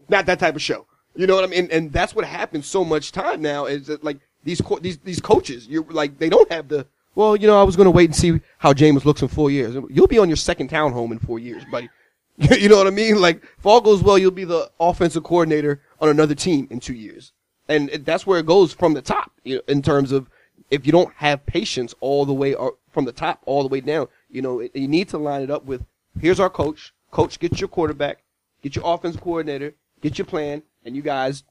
[0.10, 0.88] not that type of show.
[1.15, 1.69] You know what I mean?
[1.72, 5.22] And that's what happens so much time now is that like these co- these these
[5.22, 8.10] coaches, you're like they don't have the well, you know, I was going to wait
[8.10, 9.76] and see how Jameis looks in four years.
[9.91, 11.89] You'll be on your second townhome in four years, buddy.
[12.38, 13.22] you know what I mean?
[13.22, 16.95] Like, if all goes well, you'll be the offensive coordinator on another team in two
[16.95, 17.34] years.
[17.68, 20.30] And that's where it goes from the top, you know, in terms of
[20.69, 23.80] if you don't have patience all the way or from the top all the way
[23.80, 25.85] down, you know, it, you need to line it up with,
[26.19, 26.94] here's our coach.
[27.11, 28.23] Coach, get your quarterback,
[28.61, 31.44] get your offense coordinator, get your plan, and you guys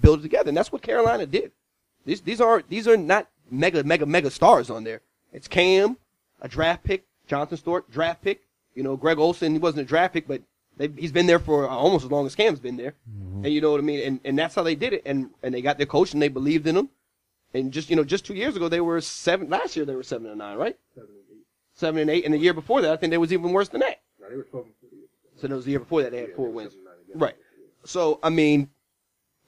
[0.00, 0.48] build it together.
[0.48, 1.52] And that's what Carolina did.
[2.04, 5.00] These, these are, these are not mega, mega, mega stars on there.
[5.32, 5.96] It's Cam,
[6.40, 8.42] a draft pick, Jonathan Stewart, draft pick.
[8.74, 10.42] You know, Greg Olsen, he wasn't a draft pick, but
[10.76, 12.94] they, he's been there for almost as long as Cam's been there.
[13.42, 14.00] And you know what I mean?
[14.06, 15.02] And, and that's how they did it.
[15.06, 16.88] And, and they got their coach and they believed in him.
[17.54, 20.02] And just, you know, just two years ago, they were seven, last year they were
[20.02, 20.76] seven and nine, right?
[20.94, 21.44] Seven and eight.
[21.74, 22.24] Seven and eight.
[22.24, 24.00] And the year before that, I think they was even worse than that.
[24.20, 24.96] No, they were 12 and 40.
[25.36, 26.72] So that was the year before that they had four Yeah, wins.
[26.72, 27.18] seven and nine again.
[27.20, 27.36] Right.
[27.84, 28.68] So I mean,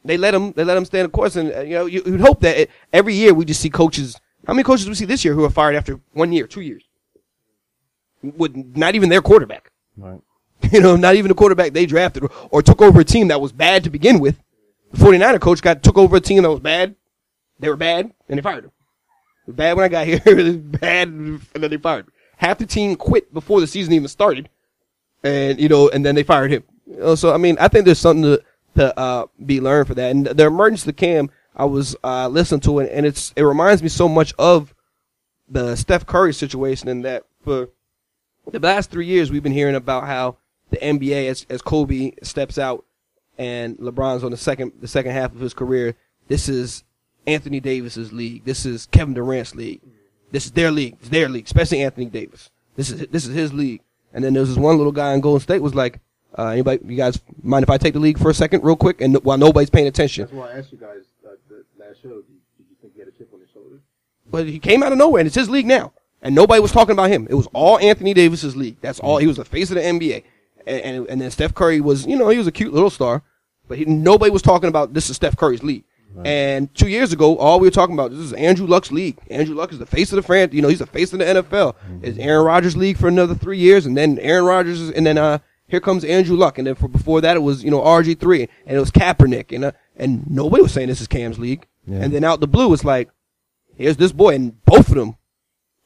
[0.05, 2.21] they let him they let him stand the course, and uh, you know you, you'd
[2.21, 4.19] hope that it, every year we just see coaches.
[4.47, 6.61] How many coaches do we see this year who are fired after one year, two
[6.61, 6.85] years,
[8.23, 9.73] with not even their quarterback?
[9.97, 10.21] Right.
[10.73, 13.53] You know, not even the quarterback they drafted or, took over a team that was
[13.53, 14.39] bad to begin with.
[14.91, 16.95] The 49er coach got took over a team that was bad.
[17.59, 18.73] They were bad, and they fired him.
[19.47, 20.55] Bad when I got here.
[20.59, 22.13] bad, and then they fired him.
[22.37, 24.49] Half the team quit before the season even started,
[25.23, 26.65] and you know, and then they fired him.
[26.87, 28.43] You know, so I mean, I think there's something to
[28.77, 30.11] to uh, be learned for that.
[30.11, 33.83] And the emergence of Cam, I was uh, listening to it, and it's it reminds
[33.83, 34.75] me so much of
[35.49, 37.71] the Steph Curry situation in that for
[38.51, 40.37] the last three years we've been hearing about how
[40.71, 42.85] the NBA as as Kobe steps out
[43.39, 45.95] and LeBron's on the second the second half of his career.
[46.27, 46.85] This is
[47.27, 48.45] Anthony Davis's league.
[48.45, 49.81] This is Kevin Durant's league.
[50.31, 50.97] This is their league.
[51.01, 52.51] It's their league, especially Anthony Davis.
[52.77, 53.81] This is this is his league.
[54.13, 56.01] And then there's this one little guy in Golden State was like,
[56.37, 59.01] uh, anybody, you guys mind if I take the league for a second, real quick,
[59.01, 60.23] and while nobody's paying attention.
[60.23, 62.09] That's why I asked you guys uh, the last show.
[62.09, 63.81] Did you, did you think he had a chip on his shoulder?
[64.31, 65.93] But he came out of nowhere, and it's his league now.
[66.21, 67.27] And nobody was talking about him.
[67.31, 68.77] It was all Anthony Davis's league.
[68.81, 69.19] That's all.
[69.19, 70.25] He was the face of the NBA.
[70.69, 73.23] And, and, and then Steph Curry was, you know, he was a cute little star,
[73.67, 75.85] but he, nobody was talking about this is Steph Curry's league.
[76.25, 79.19] And two years ago, all we were talking about this is Andrew Luck's league.
[79.31, 80.55] Andrew Luck is the face of the franchise.
[80.55, 81.77] You know, he's the face of the NFL.
[82.03, 85.39] It's Aaron Rodgers' league for another three years, and then Aaron Rodgers, and then uh,
[85.69, 88.49] here comes Andrew Luck, and then for before that, it was you know RG three,
[88.67, 91.67] and it was Kaepernick, and uh, and nobody was saying this is Cam's league.
[91.87, 91.99] Yeah.
[91.99, 93.11] And then out the blue, it's like
[93.77, 95.17] here's this boy, and both of them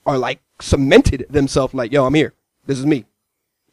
[0.07, 2.33] are like cemented themselves like, yo, I'm here.
[2.67, 3.05] This is me.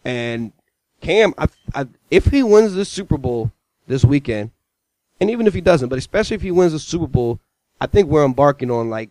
[0.03, 0.51] And
[1.01, 3.51] Cam, I, I, if he wins this Super Bowl
[3.87, 4.51] this weekend,
[5.21, 7.39] and even if he doesn't, but especially if he wins the Super Bowl,
[7.81, 9.09] I think we're embarking on like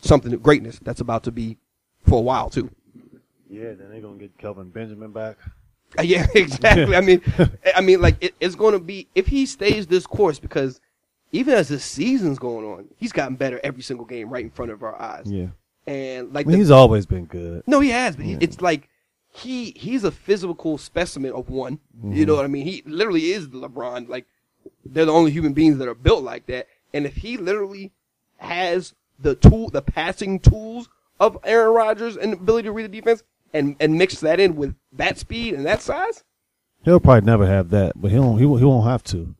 [0.00, 1.56] something of greatness that's about to be
[2.02, 2.70] for a while too.
[3.48, 5.36] Yeah, then they're gonna get Kelvin Benjamin back.
[5.98, 6.96] Uh, Yeah, exactly.
[6.96, 7.22] I mean,
[7.74, 10.80] I mean, like it, it's going to be if he stays this course because
[11.30, 14.70] even as the season's going on, he's gotten better every single game right in front
[14.72, 15.26] of our eyes.
[15.26, 15.46] Yeah,
[15.86, 17.62] And I like mean the- he's always been good.
[17.66, 18.88] No, he has, but he, it's like
[19.36, 21.80] he he's a physical specimen of one.
[22.04, 22.66] You know what I mean?
[22.66, 24.08] He literally is the LeBron.
[24.08, 24.26] Like
[24.84, 26.68] they're the only human beings that are built like that.
[26.92, 27.92] And if he literally
[28.36, 30.88] has the tool, the passing tools
[31.18, 34.76] of Aaron Rodgers and ability to read the defense, and and mix that in with
[34.92, 36.22] that speed and that size,
[36.84, 38.38] He'll probably never have that, but he won't.
[38.38, 39.34] He won't, he won't have to.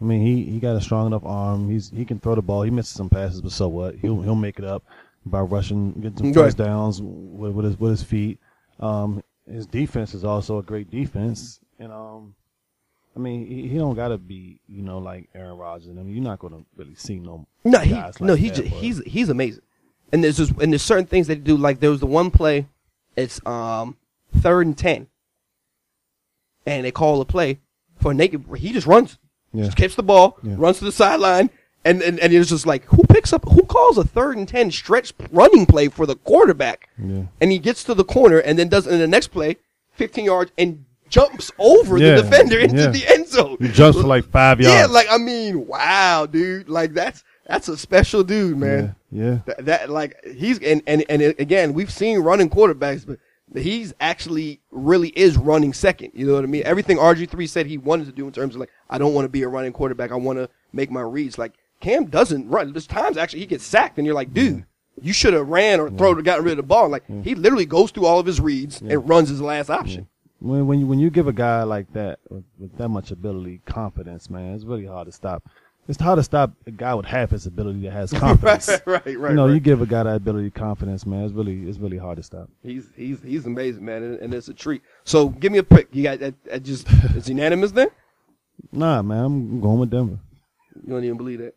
[0.00, 1.70] I mean, he, he got a strong enough arm.
[1.70, 2.62] He's he can throw the ball.
[2.62, 3.94] He misses some passes, but so what?
[3.96, 4.82] He'll he'll make it up
[5.24, 8.38] by rushing, getting some first downs with, with his with his feet.
[8.80, 12.34] Um, his defense is also a great defense, and um,
[13.16, 15.88] I mean, he, he don't gotta be you know like Aaron Rodgers.
[15.90, 18.98] I mean, you're not gonna really see no No, he like no, he that, he's
[19.04, 19.62] he's amazing.
[20.12, 21.56] And there's just and there's certain things that he do.
[21.56, 22.66] Like there was the one play,
[23.16, 23.96] it's um
[24.38, 25.06] third and ten,
[26.66, 27.58] and they call a play
[28.00, 28.44] for a naked.
[28.56, 29.18] He just runs,
[29.52, 29.64] Yeah.
[29.64, 30.54] just catch the ball, Yeah.
[30.58, 31.50] runs to the sideline,
[31.84, 34.70] and, and and it's just like who picks up who calls a third and ten
[34.70, 37.24] stretch running play for the quarterback, Yeah.
[37.40, 39.56] and he gets to the corner and then does in the next play,
[39.92, 42.88] fifteen yards and jumps over Yeah, the defender into yeah.
[42.90, 43.56] the end zone.
[43.60, 44.74] He jumps for like five yards.
[44.74, 48.94] Yeah, like I mean, wow, dude, like that's that's a special dude, man.
[49.10, 53.18] yeah, that like he's and, and and again, we've seen running quarterbacks, but
[53.60, 56.12] he's actually really is running second.
[56.14, 56.62] You know what I mean?
[56.64, 59.28] Everything RG3 said he wanted to do in terms of like, I don't want to
[59.28, 60.12] be a running quarterback.
[60.12, 61.36] I want to make my reads.
[61.38, 62.72] Like Cam doesn't run.
[62.72, 64.64] There's times actually he gets sacked and you're like, dude,
[65.00, 66.88] you should have ran or thrown or gotten rid of the ball.
[66.88, 70.08] Like he literally goes through all of his reads and runs his last option.
[70.40, 73.60] When when you when you give a guy like that with, with that much ability,
[73.66, 75.42] confidence, man, it's really hard to stop.
[75.88, 78.68] It's hard to stop a guy with half his ability that has confidence.
[78.68, 79.30] right, right, right.
[79.30, 79.54] you know, right.
[79.54, 81.24] you give a guy that ability, confidence, man.
[81.24, 82.48] It's really it's really hard to stop.
[82.62, 84.82] He's he's he's amazing, man, and, and it's a treat.
[85.04, 85.88] So give me a pick.
[85.92, 86.42] You got that?
[86.44, 86.86] that just
[87.16, 87.88] it's unanimous then.
[88.72, 90.18] Nah, man, I'm going with Denver.
[90.76, 91.54] You don't even believe that.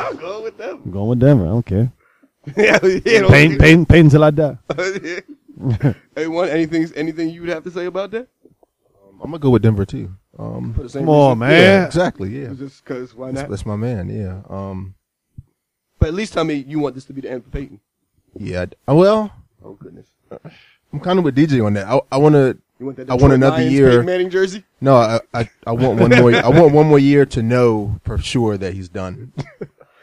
[0.00, 0.82] I'm going with them.
[0.84, 1.44] I'm going with Denver.
[1.44, 1.92] I don't care.
[2.56, 4.56] yeah, yeah, Peyton, Peyton, Peyton until I die.
[6.16, 8.28] hey, one anything anything you would have to say about that?
[9.22, 10.14] I'm gonna go with Denver too.
[10.38, 11.38] Um, For the same Come on, reason?
[11.40, 11.60] man.
[11.60, 12.30] yeah, exactly.
[12.42, 13.50] Yeah, Just because why that's, not?
[13.50, 14.08] that's my man.
[14.08, 14.40] Yeah.
[14.48, 14.94] Um,
[15.98, 17.80] But at least tell me you want this to be the end for Peyton.
[18.38, 18.64] yeah.
[18.88, 19.32] I- Well,
[19.62, 20.06] Oh goodness,
[20.94, 21.86] I'm kind of with DJ on that.
[21.86, 22.56] I, I want to.
[22.80, 23.10] You want that?
[23.10, 23.90] I want another Lions year.
[23.90, 24.64] Peyton Manning jersey.
[24.80, 26.34] No, I, I I want one more.
[26.34, 29.32] I want one more year to know for sure that he's done.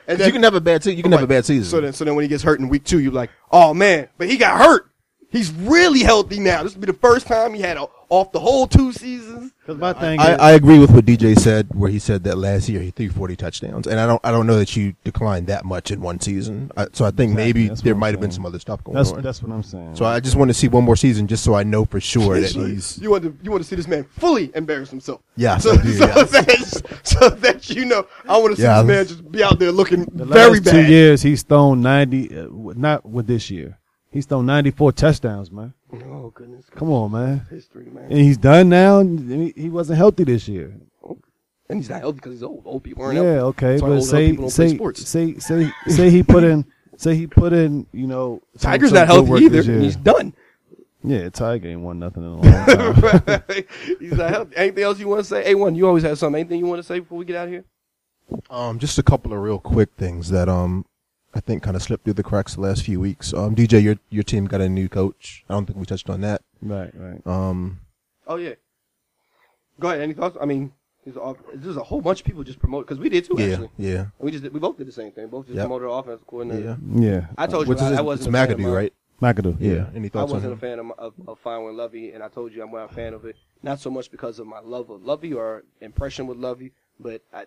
[0.09, 0.95] And 'Cause you can have a bad season.
[0.95, 1.65] You can have a bad season.
[1.69, 4.07] So then, so then when he gets hurt in week two, you're like, oh man,
[4.17, 4.89] but he got hurt.
[5.29, 6.63] He's really healthy now.
[6.63, 9.51] This will be the first time he had a, off the whole two seasons.
[9.59, 12.37] Because my thing I, is, I agree with what DJ said, where he said that
[12.37, 15.47] last year he threw 40 touchdowns, and I don't I don't know that you declined
[15.47, 16.71] that much in one season.
[16.77, 18.95] I, so I think Exactly, maybe that's there might have been some other stuff going
[18.95, 19.21] that's on.
[19.21, 19.97] that's what I'm saying.
[19.97, 22.39] so I just want to see one more season, just so I know for sure
[22.39, 25.21] that he's you want to you want to see this man fully embarrass himself.
[25.35, 25.57] Yeah.
[25.57, 26.31] so, I do, so, yes.
[26.31, 28.81] that, so that you know, I want to see Yeah.
[28.83, 30.71] this man just be out there looking the very last bad.
[30.71, 32.47] two years he's thrown 90, uh,
[32.77, 33.77] not with this year.
[34.11, 35.73] He's thrown 94 touchdowns, man.
[36.05, 37.45] Oh goodness, Come on, man.
[37.49, 38.05] history, man.
[38.05, 39.01] And he's done now.
[39.03, 40.73] He he wasn't healthy this year.
[41.69, 42.61] And he's not healthy because he's old.
[42.65, 43.39] Old people aren't Yeah, healthy.
[43.65, 45.07] okay, That's why but old say people don't play say, sports.
[45.07, 46.65] say say say he put in
[46.97, 49.57] say he put in you know some- Tiger's some not good healthy either.
[49.57, 49.79] this year.
[49.79, 50.33] He's done.
[51.03, 53.53] Yeah, Tiger ain't won nothing in a long time.
[53.99, 54.55] he's not healthy.
[54.55, 55.53] Anything else you want to say?
[55.53, 56.39] A1, you always have something.
[56.39, 57.65] Anything you want to say before we get out of here?
[58.49, 60.85] um just a couple of real quick things that um
[61.33, 63.33] I think kind of slipped through the cracks the last few weeks.
[63.33, 65.43] Um DJ, your your team got a new coach.
[65.49, 66.41] I don't think we touched on that.
[66.61, 67.25] right, right.
[67.27, 67.79] Um
[68.27, 68.55] Oh yeah.
[69.79, 70.01] Go ahead.
[70.01, 70.37] Any thoughts?
[70.41, 70.73] I mean,
[71.05, 73.35] there's a, there's a whole bunch of people just promote because we did too.
[73.37, 75.27] yeah, Actually, yeah, we just did, we both did the same thing.
[75.27, 75.65] Both just Yep.
[75.67, 76.77] promoted our offensive coordinator.
[76.93, 76.99] yeah.
[77.09, 78.93] Yeah, I told you Which I, is I wasn't a fan of McAdoo, right?
[79.21, 79.57] McAdoo.
[79.59, 79.71] Yeah.
[79.73, 80.59] Yeah, Any thoughts on wasn't a him?
[80.59, 83.13] fan of, of, of Fine with Lovie, and I told you I'm not a fan
[83.13, 83.35] of it.
[83.63, 87.41] Not so much because of my love of Lovie or impression with Lovie, but I,
[87.41, 87.45] I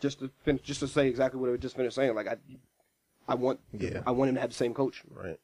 [0.00, 2.14] just to finish, just to say exactly what I just finished saying.
[2.14, 2.36] Like I,
[3.28, 4.00] I want, Yeah.
[4.06, 5.02] I want him to have the same coach.
[5.10, 5.38] Right.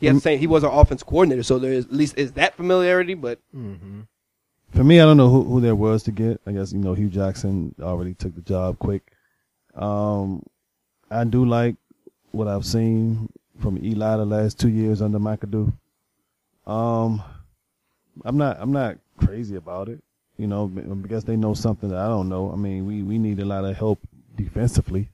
[0.00, 0.38] He has the same.
[0.38, 3.14] He was our offense coordinator, so there is at least is that familiarity.
[3.14, 4.00] But Mm-hmm.
[4.70, 6.40] For me, I don't know who, who there was to get.
[6.46, 9.12] I guess you know Hue Jackson already took the job quick.
[9.76, 10.42] Um,
[11.10, 11.76] I do like
[12.32, 13.28] what I've seen
[13.60, 15.72] from Eli the last two years under McAdoo.
[16.66, 17.22] Um,
[18.24, 20.02] I'm not I'm not crazy about it,
[20.36, 22.50] you know, because they know something that I don't know.
[22.52, 24.00] I mean, we we need a lot of help
[24.36, 25.10] defensively,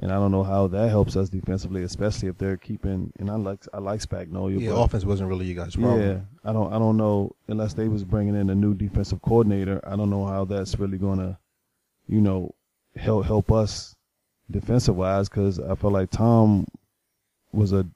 [0.00, 3.12] and I don't know how that helps us defensively, especially if they're keeping.
[3.18, 4.60] And I like I like Spagnuolo.
[4.60, 6.00] Yeah, but- offense wasn't really you guys' problem.
[6.00, 6.72] yeah, I don't.
[6.72, 9.80] I don't know unless they was bringing in a new defensive coordinator.
[9.86, 11.38] I don't know how that's really gonna,
[12.06, 12.54] you know,
[12.96, 13.96] help help us
[14.50, 15.28] defensive wise.
[15.28, 16.66] Because I feel like Tom
[17.52, 17.86] was a,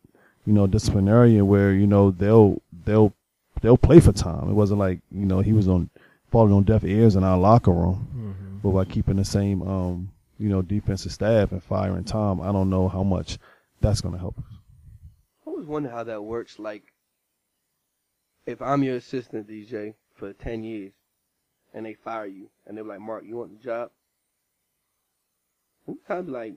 [0.47, 3.12] you know, disciplinarian where you know they'll they'll
[3.61, 4.49] they'll play for Tom.
[4.49, 5.91] It wasn't like you know he was on
[6.35, 8.09] falling on deaf ears in our locker room.
[8.12, 8.59] Mm-hmm.
[8.59, 12.69] But by keeping the same, um, you know, defensive staff and firing Tom, I don't
[12.69, 13.39] know how much
[13.81, 14.44] that's gonna help us.
[15.47, 16.59] I always wonder how that works.
[16.59, 16.82] Like,
[18.47, 20.90] if I'm your assistant DJ for ten years,
[21.73, 23.90] and they fire you, and they're like, "Mark, you want the job?"
[25.86, 26.55] You kind of like,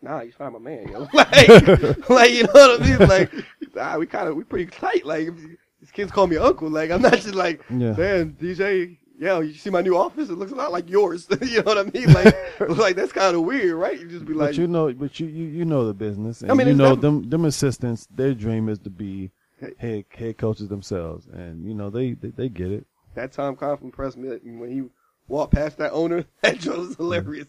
[0.00, 3.08] "Nah, you fired my man, yo." like, like you know what I mean?
[3.08, 3.30] Like,
[3.74, 5.04] nah, we kind of we pretty tight.
[5.04, 5.34] Like, if
[5.82, 6.70] these kids call me uncle.
[6.70, 7.92] Like, I'm not just like, Yeah.
[7.92, 8.96] man, DJ.
[9.18, 10.30] Yeah, you see my new office?
[10.30, 11.28] It looks a lot like yours.
[11.42, 12.12] you know what I mean?
[12.12, 12.34] Like,
[12.78, 13.98] like that's kind of weird, right?
[13.98, 16.50] You just be like, but you know, but you, you you know the business, and
[16.50, 18.08] I mean, you know never- them them assistants.
[18.14, 19.30] Their dream is to be
[19.78, 22.86] head head coaches themselves, and you know they they, they get it.
[23.14, 24.82] That Tom Coughlin impressed me when he
[25.28, 26.24] walked past that owner.
[26.42, 27.48] That joke was hilarious.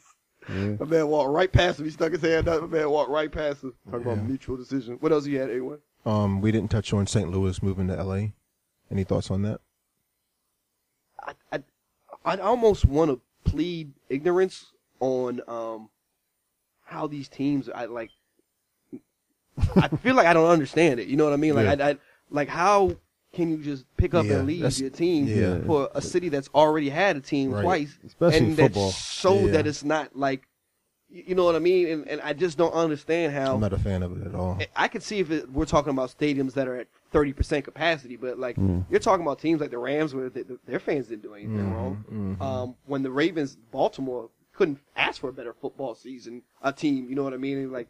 [0.49, 0.75] Yeah.
[0.79, 1.85] My man walked right past him.
[1.85, 2.61] He stuck his hand out.
[2.61, 3.73] My man walked right past him.
[3.89, 4.97] Talking about mutual decision.
[4.99, 5.79] What else you had, A1?
[6.05, 7.31] Um, we didn't touch on St.
[7.31, 8.27] Louis moving to LA.
[8.91, 9.61] Any thoughts on that?
[11.25, 11.63] I, I,
[12.25, 15.89] I'd almost want to plead ignorance on um
[16.85, 17.69] how these teams.
[17.69, 18.11] I like.
[19.75, 21.07] I feel like I don't understand it.
[21.07, 21.53] You know what I mean?
[21.55, 21.85] Like, Yeah.
[21.85, 21.97] I, I
[22.31, 22.95] like how
[23.33, 25.59] can you just pick up Yeah, and leave your team yeah.
[25.65, 27.63] for a city that's already had a team Right.
[27.63, 28.91] twice, Especially and football.
[28.91, 30.47] so that it's not like
[31.09, 31.87] You you know what I mean?
[31.87, 33.55] And, and I just don't understand how.
[33.55, 34.59] I'm not a fan of it at all.
[34.75, 38.37] I could see if it, we're talking about stadiums that are at 30% capacity, but
[38.39, 38.85] like Mm.
[38.89, 41.73] you're talking about teams like the Rams where they, their fans didn't do anything Mhm,
[41.73, 42.05] wrong.
[42.11, 42.41] mhm.
[42.41, 47.15] Um, when the Ravens, Baltimore couldn't ask for a better football season, a team, you
[47.15, 47.57] know what I mean?
[47.59, 47.87] And, like,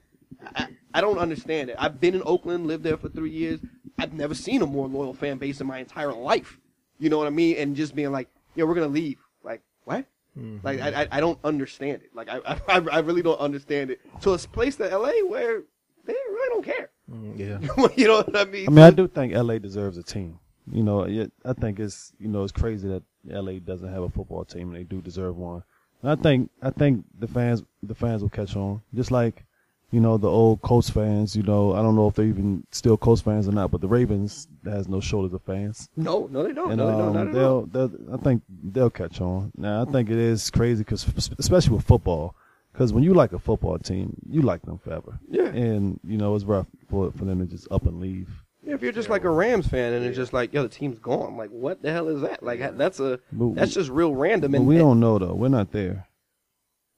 [0.55, 1.75] I, I don't understand it.
[1.79, 3.59] I've been in Oakland, lived there for three years.
[3.97, 6.59] I've never seen a more loyal fan base in my entire life.
[6.99, 7.57] You know what I mean?
[7.57, 9.19] And just being like, yeah, we're gonna leave.
[9.43, 10.05] Like, what?
[10.37, 10.65] Mm-hmm.
[10.65, 12.09] Like, I, I, I don't understand it.
[12.15, 13.99] Like, I, I, I really don't understand it.
[14.21, 15.63] To a place to LA where
[16.05, 16.89] they really don't care.
[17.11, 17.87] Mm, yeah.
[17.95, 18.67] you know what I mean?
[18.67, 20.39] I mean, I do think LA deserves a team.
[20.71, 24.09] You know, it, I think it's you know it's crazy that LA doesn't have a
[24.09, 25.63] football team and they do deserve one.
[26.01, 29.43] And I think I think the fans the fans will catch on, just like
[29.91, 31.35] you know the old Colts fans.
[31.35, 33.87] You know, I don't know if they're even still Colts fans or not, but the
[33.89, 36.71] Ravens has no shoulders of fans, No, no, they don't.
[36.71, 37.07] and no, they don't.
[37.09, 37.61] um, Not at all.
[37.65, 39.51] they'll, they'll I think they'll catch on.
[39.57, 41.05] Now I think it is crazy because
[41.37, 42.35] especially with football,
[42.73, 45.19] because when you like a football team, you like them forever.
[45.29, 45.45] Yeah.
[45.45, 48.29] and you know it's rough for for them to just up and leave.
[48.65, 50.97] Yeah, if you're just like a Rams fan and it's just like, yo, the team's
[50.97, 51.35] gone.
[51.35, 52.41] Like, what the hell is that?
[52.43, 54.51] Like, that's a But- that's just real random.
[54.53, 55.33] But And we don't know though.
[55.33, 56.07] We're not there.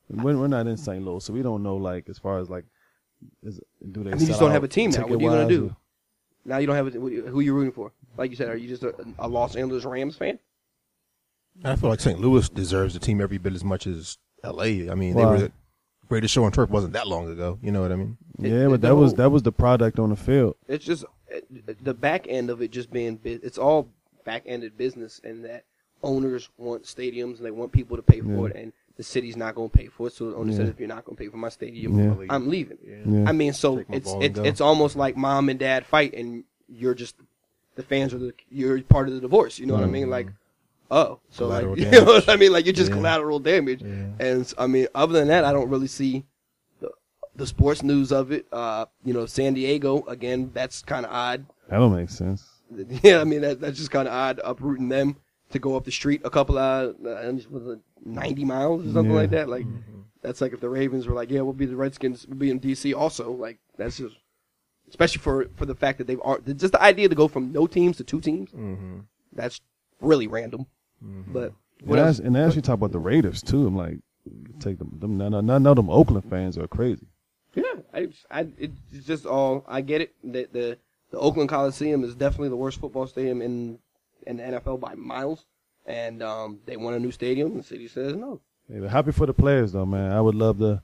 [0.10, 1.04] We're, we're not in St.
[1.04, 2.66] Louis, so we don't know like as far as like,
[3.42, 3.60] is,
[3.92, 4.12] do they?
[4.12, 5.02] I mean, you sell just don't out have a team now.
[5.02, 5.76] What are you gonna ticket-wise do?
[6.46, 7.92] now you don't have a, who you rooting for.
[8.18, 10.38] Like you said, are you just a, a Los Angeles Rams fan?
[11.64, 12.20] I feel like St.
[12.20, 14.90] Louis deserves a team every bit as much as L.A.
[14.90, 15.22] I mean, Why?
[15.24, 15.52] they were the
[16.08, 17.60] greatest show on turf wasn't that long ago.
[17.62, 18.18] You know what I mean?
[18.38, 20.56] Yeah, it but that was that was the product on the field.
[20.68, 23.90] It's just it, the back end of it just being it's all
[24.24, 25.66] back ended business, and that
[26.04, 28.46] owners want stadiums and they want people to pay for Yeah.
[28.46, 30.14] it, and the city's not going to pay for it.
[30.14, 32.28] So the owner says, if you're not going to pay for my stadium, Yeah.
[32.30, 32.78] I'm leaving.
[32.84, 33.30] Yeah.
[33.30, 37.16] I mean, so it's it's it's almost like mom and dad fight, and you're just
[37.76, 39.60] the fans are the you're part of the divorce.
[39.60, 39.94] You know what I mm-hmm.
[39.94, 40.10] mean?
[40.10, 40.28] Like,
[40.92, 42.52] oh, so like you know what I mean?
[42.52, 42.96] Like you're just Yeah.
[42.98, 43.82] collateral damage.
[43.82, 44.06] Yeah.
[44.20, 46.26] And I mean, other than that, I don't really see
[46.80, 46.90] the
[47.36, 48.46] the sports news of it.
[48.52, 50.52] Uh, you know, San Diego again.
[50.54, 51.46] That's kind of odd.
[51.70, 52.44] That don't make sense.
[53.04, 55.18] Yeah, I mean that that's just kind of odd uprooting them
[55.52, 59.12] to go up the street a couple of uh, was it ninety miles or something
[59.14, 59.20] Yeah.
[59.22, 59.48] like that.
[59.50, 59.66] Like
[60.24, 62.60] that's like if the Ravens were like, yeah, we'll be the Redskins, we'll be in
[62.60, 63.32] DC also.
[63.32, 64.16] Like that's just
[64.90, 67.68] especially for for the fact that they've are just the idea to go from no
[67.68, 68.50] teams to two teams.
[68.50, 69.02] Mm-hmm.
[69.34, 69.62] That's
[70.02, 70.66] really random.
[71.28, 71.54] But
[71.84, 72.20] what and, else?
[72.20, 74.00] as, and as you talk about the Raiders too, I'm like,
[74.60, 74.98] take them.
[75.00, 77.08] them none, none, none of them Oakland fans are crazy.
[77.54, 77.64] Yeah,
[77.94, 79.64] I, I, it's just all.
[79.68, 80.16] I get it.
[80.24, 80.78] The, the
[81.12, 83.80] the Oakland Coliseum is definitely the worst football stadium in
[84.28, 85.46] in the NFL by miles,
[85.86, 87.58] and um, they want a new stadium.
[87.58, 88.42] The city says no.
[88.68, 90.12] Yeah, but happy for the players though, man.
[90.12, 90.82] I would love to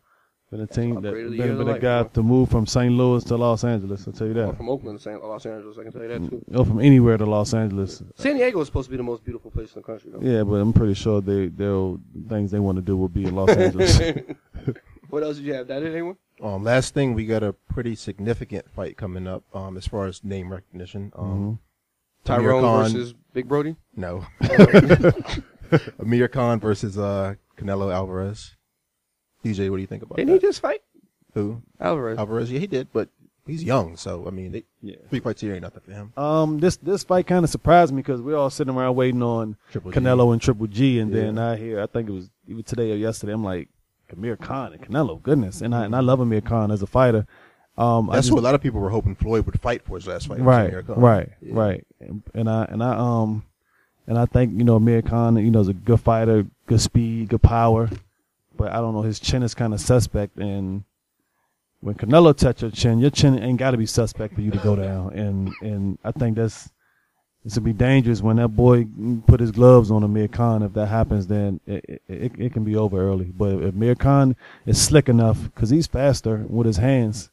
[0.51, 2.11] been a team that upgrade of been, been a life, guy bro.
[2.13, 2.93] to move from St.
[2.93, 4.05] Louis to Los Angeles.
[4.05, 4.57] I'll tell you Or that.
[4.57, 6.45] from Oakland to San, Los Angeles, I can tell you that too.
[6.53, 8.03] Or from anywhere to Los Angeles.
[8.15, 10.19] San Diego is supposed to be the most beautiful place in the country, though.
[10.21, 11.99] Yeah, but I'm pretty sure they they'll
[12.29, 13.97] things they want to do will be in Los Angeles.
[15.09, 15.67] what else did you have?
[15.67, 16.17] That it, anyone?
[16.43, 19.43] Um, last thing, we got a pretty significant fight coming up.
[19.55, 21.11] Um, as far as name recognition.
[21.15, 21.59] Um, Mhm.
[22.37, 23.75] Amir Tyrone Khan- versus Big Brody.
[23.95, 24.25] No.
[25.99, 28.55] Amir Khan versus uh, Canelo Alvarez.
[29.43, 30.81] DJ, what do you think about Didn't he just fight
[31.33, 31.61] Who?
[31.79, 32.17] Alvarez?
[32.17, 32.51] Alvarez?
[32.51, 33.09] Yeah, he did, but
[33.47, 34.95] he's young, so I mean, they, Yeah.
[35.09, 36.13] three fights here ain't nothing for him.
[36.17, 39.57] Um, this this fight kind of surprised me because we're all sitting around waiting on
[39.71, 39.99] Triple G.
[39.99, 42.95] Canelo and Triple G, and then I hear I think it was even today or
[42.95, 43.33] yesterday.
[43.33, 43.69] I'm like
[44.11, 47.25] Amir Khan and Canelo, goodness, and I and I love Amir Khan as a fighter.
[47.77, 49.95] Um, I That's just- what a lot of people were hoping Floyd would fight for
[49.95, 50.39] his last fight.
[50.39, 50.99] was right, Amir Khan.
[50.99, 51.53] right, Yeah.
[51.55, 53.43] right, and, and I and I um
[54.07, 57.29] and I think you know Amir Khan, you know, is a good fighter, good speed,
[57.29, 57.89] good power,
[58.61, 60.83] but I don't know his chin is kind of suspect, and
[61.79, 64.59] when Canelo touch your chin, your chin ain't got to be suspect for you to
[64.59, 66.69] go down, and and I think that's
[67.43, 68.85] it's gonna be dangerous when that boy
[69.25, 70.61] put his gloves on Amir Khan.
[70.61, 73.31] If that happens, then it it, it, it can be over early.
[73.35, 74.35] But if Amir Khan
[74.67, 77.31] is slick enough, because he's faster with his hands,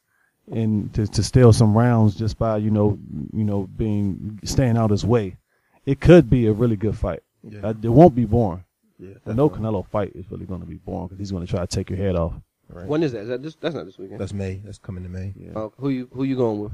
[0.50, 2.98] and to to steal some rounds just by you know
[3.34, 5.36] you know being staying out his way,
[5.84, 7.22] it could be a really good fight.
[7.42, 7.74] Yeah.
[7.82, 8.64] It won't be boring.
[8.99, 9.49] Yeah, I know.
[9.49, 11.91] Canelo fight is really going to be boring because he's going to try to take
[11.91, 12.33] your head off.
[12.69, 12.87] Right.
[12.87, 13.20] When is that?
[13.20, 13.55] Is that this?
[13.55, 14.20] That's not this weekend.
[14.20, 14.61] That's May.
[14.65, 15.33] That's coming to May.
[15.37, 15.53] Yeah.
[15.55, 16.73] Oh, who you who you going with?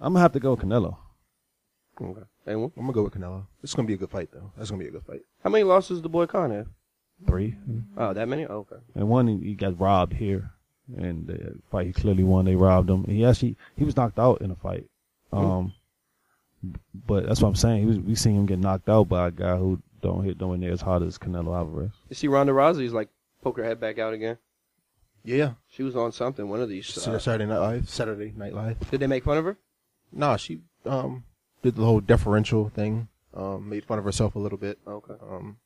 [0.00, 0.96] I'm gonna have to go with Canelo.
[2.00, 2.20] Okay.
[2.46, 2.70] Anyone?
[2.76, 3.46] I'm gonna go with Canelo.
[3.62, 4.52] It's gonna be a good fight, though.
[4.56, 5.22] That's gonna be a good fight.
[5.42, 6.68] How many losses the boy Khan have?
[7.26, 7.56] Three.
[7.96, 8.46] Oh, that many?
[8.46, 8.76] Oh, okay.
[8.94, 10.50] And one he, he got robbed here,
[10.96, 12.44] and the fight he clearly won.
[12.44, 13.04] They robbed him.
[13.04, 14.86] He actually he was knocked out in a fight.
[15.32, 15.72] Um,
[17.06, 17.80] but that's what I'm saying.
[17.80, 20.58] He was, we seen him get knocked out by a guy who don't hit nowhere
[20.58, 21.90] near as hard as Canelo Alvarez.
[22.08, 23.08] You see, Ronda Rousey's like
[23.42, 24.38] poke her head back out again.
[25.24, 25.54] Yeah.
[25.68, 26.48] She was on something.
[26.48, 26.96] One of these.
[26.96, 27.88] Uh, Saturday Night Live.
[27.88, 28.90] Saturday Night Live.
[28.90, 29.58] did they make fun of her?
[30.12, 31.24] Nah, she um
[31.62, 33.08] did the whole deferential thing.
[33.34, 34.78] Um, made fun of herself a little bit.
[34.86, 35.14] Okay.
[35.20, 35.58] Um,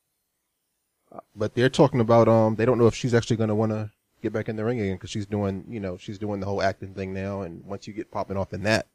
[1.13, 3.91] uh, but they're talking about um they don't know if she's actually gonna want to
[4.23, 6.63] get back in the ring again because she's doing, you know, she's doing the whole
[6.63, 7.43] acting thing now.
[7.43, 8.87] And once you get popping off in that,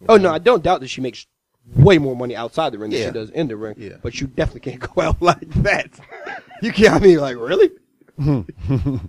[0.00, 1.26] you Oh know, no, I don't doubt that she makes
[1.76, 3.06] way more money outside the ring than Yeah.
[3.06, 3.74] she does in the ring.
[3.78, 3.96] Yeah.
[4.02, 5.90] But you definitely can't go out like that.
[6.62, 6.94] you can't.
[6.94, 7.70] I mean, like really?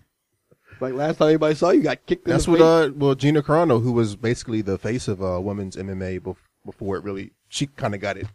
[0.79, 2.25] like last time anybody saw you, got kicked.
[2.25, 6.19] That's what, uh, well, Gina Carano, who was basically the face of uh, women's MMA
[6.21, 8.27] bef- before it really, she kind of got it.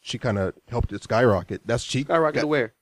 [0.00, 1.62] She kind of helped it skyrocket.
[1.64, 2.02] That's she.
[2.04, 2.72] Skyrocket got- to where?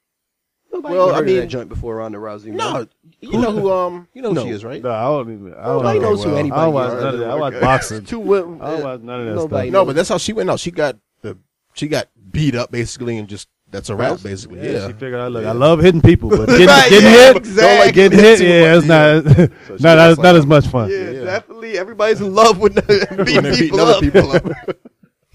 [0.76, 2.46] Nobody Well, well, I mean, of that joint before Ronda Rousey.
[2.46, 2.56] man.
[2.56, 2.86] No,
[3.20, 4.44] you know who um, you know who No.
[4.44, 4.82] she is, right?
[4.82, 5.54] No, I don't even.
[5.54, 6.10] I don't Nobody know.
[6.10, 6.38] knows who well.
[6.38, 7.02] anybody I don't watch is.
[7.02, 7.30] none of that.
[7.30, 8.04] I watch boxing.
[8.06, 8.60] Two women.
[8.62, 9.72] I don't watch none of that Nobody stuff.
[9.72, 10.60] No, but that's how she went out.
[10.60, 11.36] She got the,
[11.74, 14.58] she got beat up basically, and just that's a wrap basically.
[14.62, 15.32] Yeah, Yeah, she figured out.
[15.32, 17.92] Look, I love hitting people, but getting, Right, getting yeah, hit, exactly.
[17.92, 20.90] getting hit, yeah, it's not, So not, was not, like, not as much fun.
[20.90, 21.24] Yeah, Yeah.
[21.24, 21.78] definitely.
[21.78, 22.84] Everybody's in love with when
[23.26, 24.00] beating they're people, beating up.
[24.00, 24.76] people up.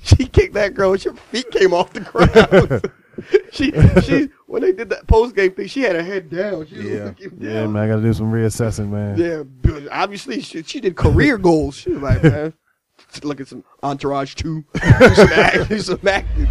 [0.04, 0.94] She kicked that girl.
[0.94, 2.92] and Her feet came off the ground.
[3.52, 3.72] she,
[4.02, 6.66] she, when they did that post game thing, she had her head down.
[6.68, 7.06] She Yeah.
[7.06, 9.18] looking Yeah, man, I got to do some reassessing, man.
[9.18, 9.44] Yeah,
[9.92, 11.76] obviously she, she did career goals.
[11.78, 12.54] She was like, man,
[13.24, 16.48] look at some Entourage 2, do some acting, some acting.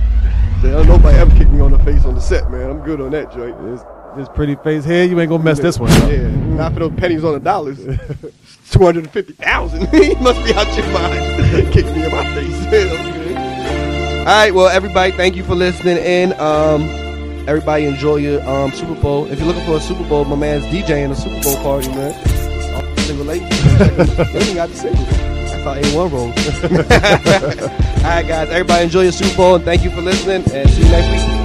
[0.63, 2.69] "Oh, nobody ever kicked me on the face on the set, man.
[2.71, 3.57] I'm good on that joint.
[3.65, 3.83] This,
[4.17, 6.11] this pretty face here, you ain't gonna mess this one up.
[6.11, 7.79] Yeah, not for those pennies on the dollars.
[8.71, 9.89] Two hundred and fifty thousand.
[9.89, 11.73] he must be out your mind.
[11.73, 13.20] Kick me in my face.
[14.21, 16.39] All right, well, everybody, thank you for listening in.
[16.39, 16.83] Um,
[17.49, 19.27] everybody enjoy your um Super Bowl.
[19.27, 22.13] If you're looking for a Super Bowl, my man's DJing a Super Bowl party, man.
[22.99, 25.05] Single they ain't got the single.
[25.05, 26.37] That's how A1 rolls.
[28.05, 30.45] All right, guys, everybody enjoy your Super Bowl, and thank you for listening.
[30.53, 31.40] And see you next week.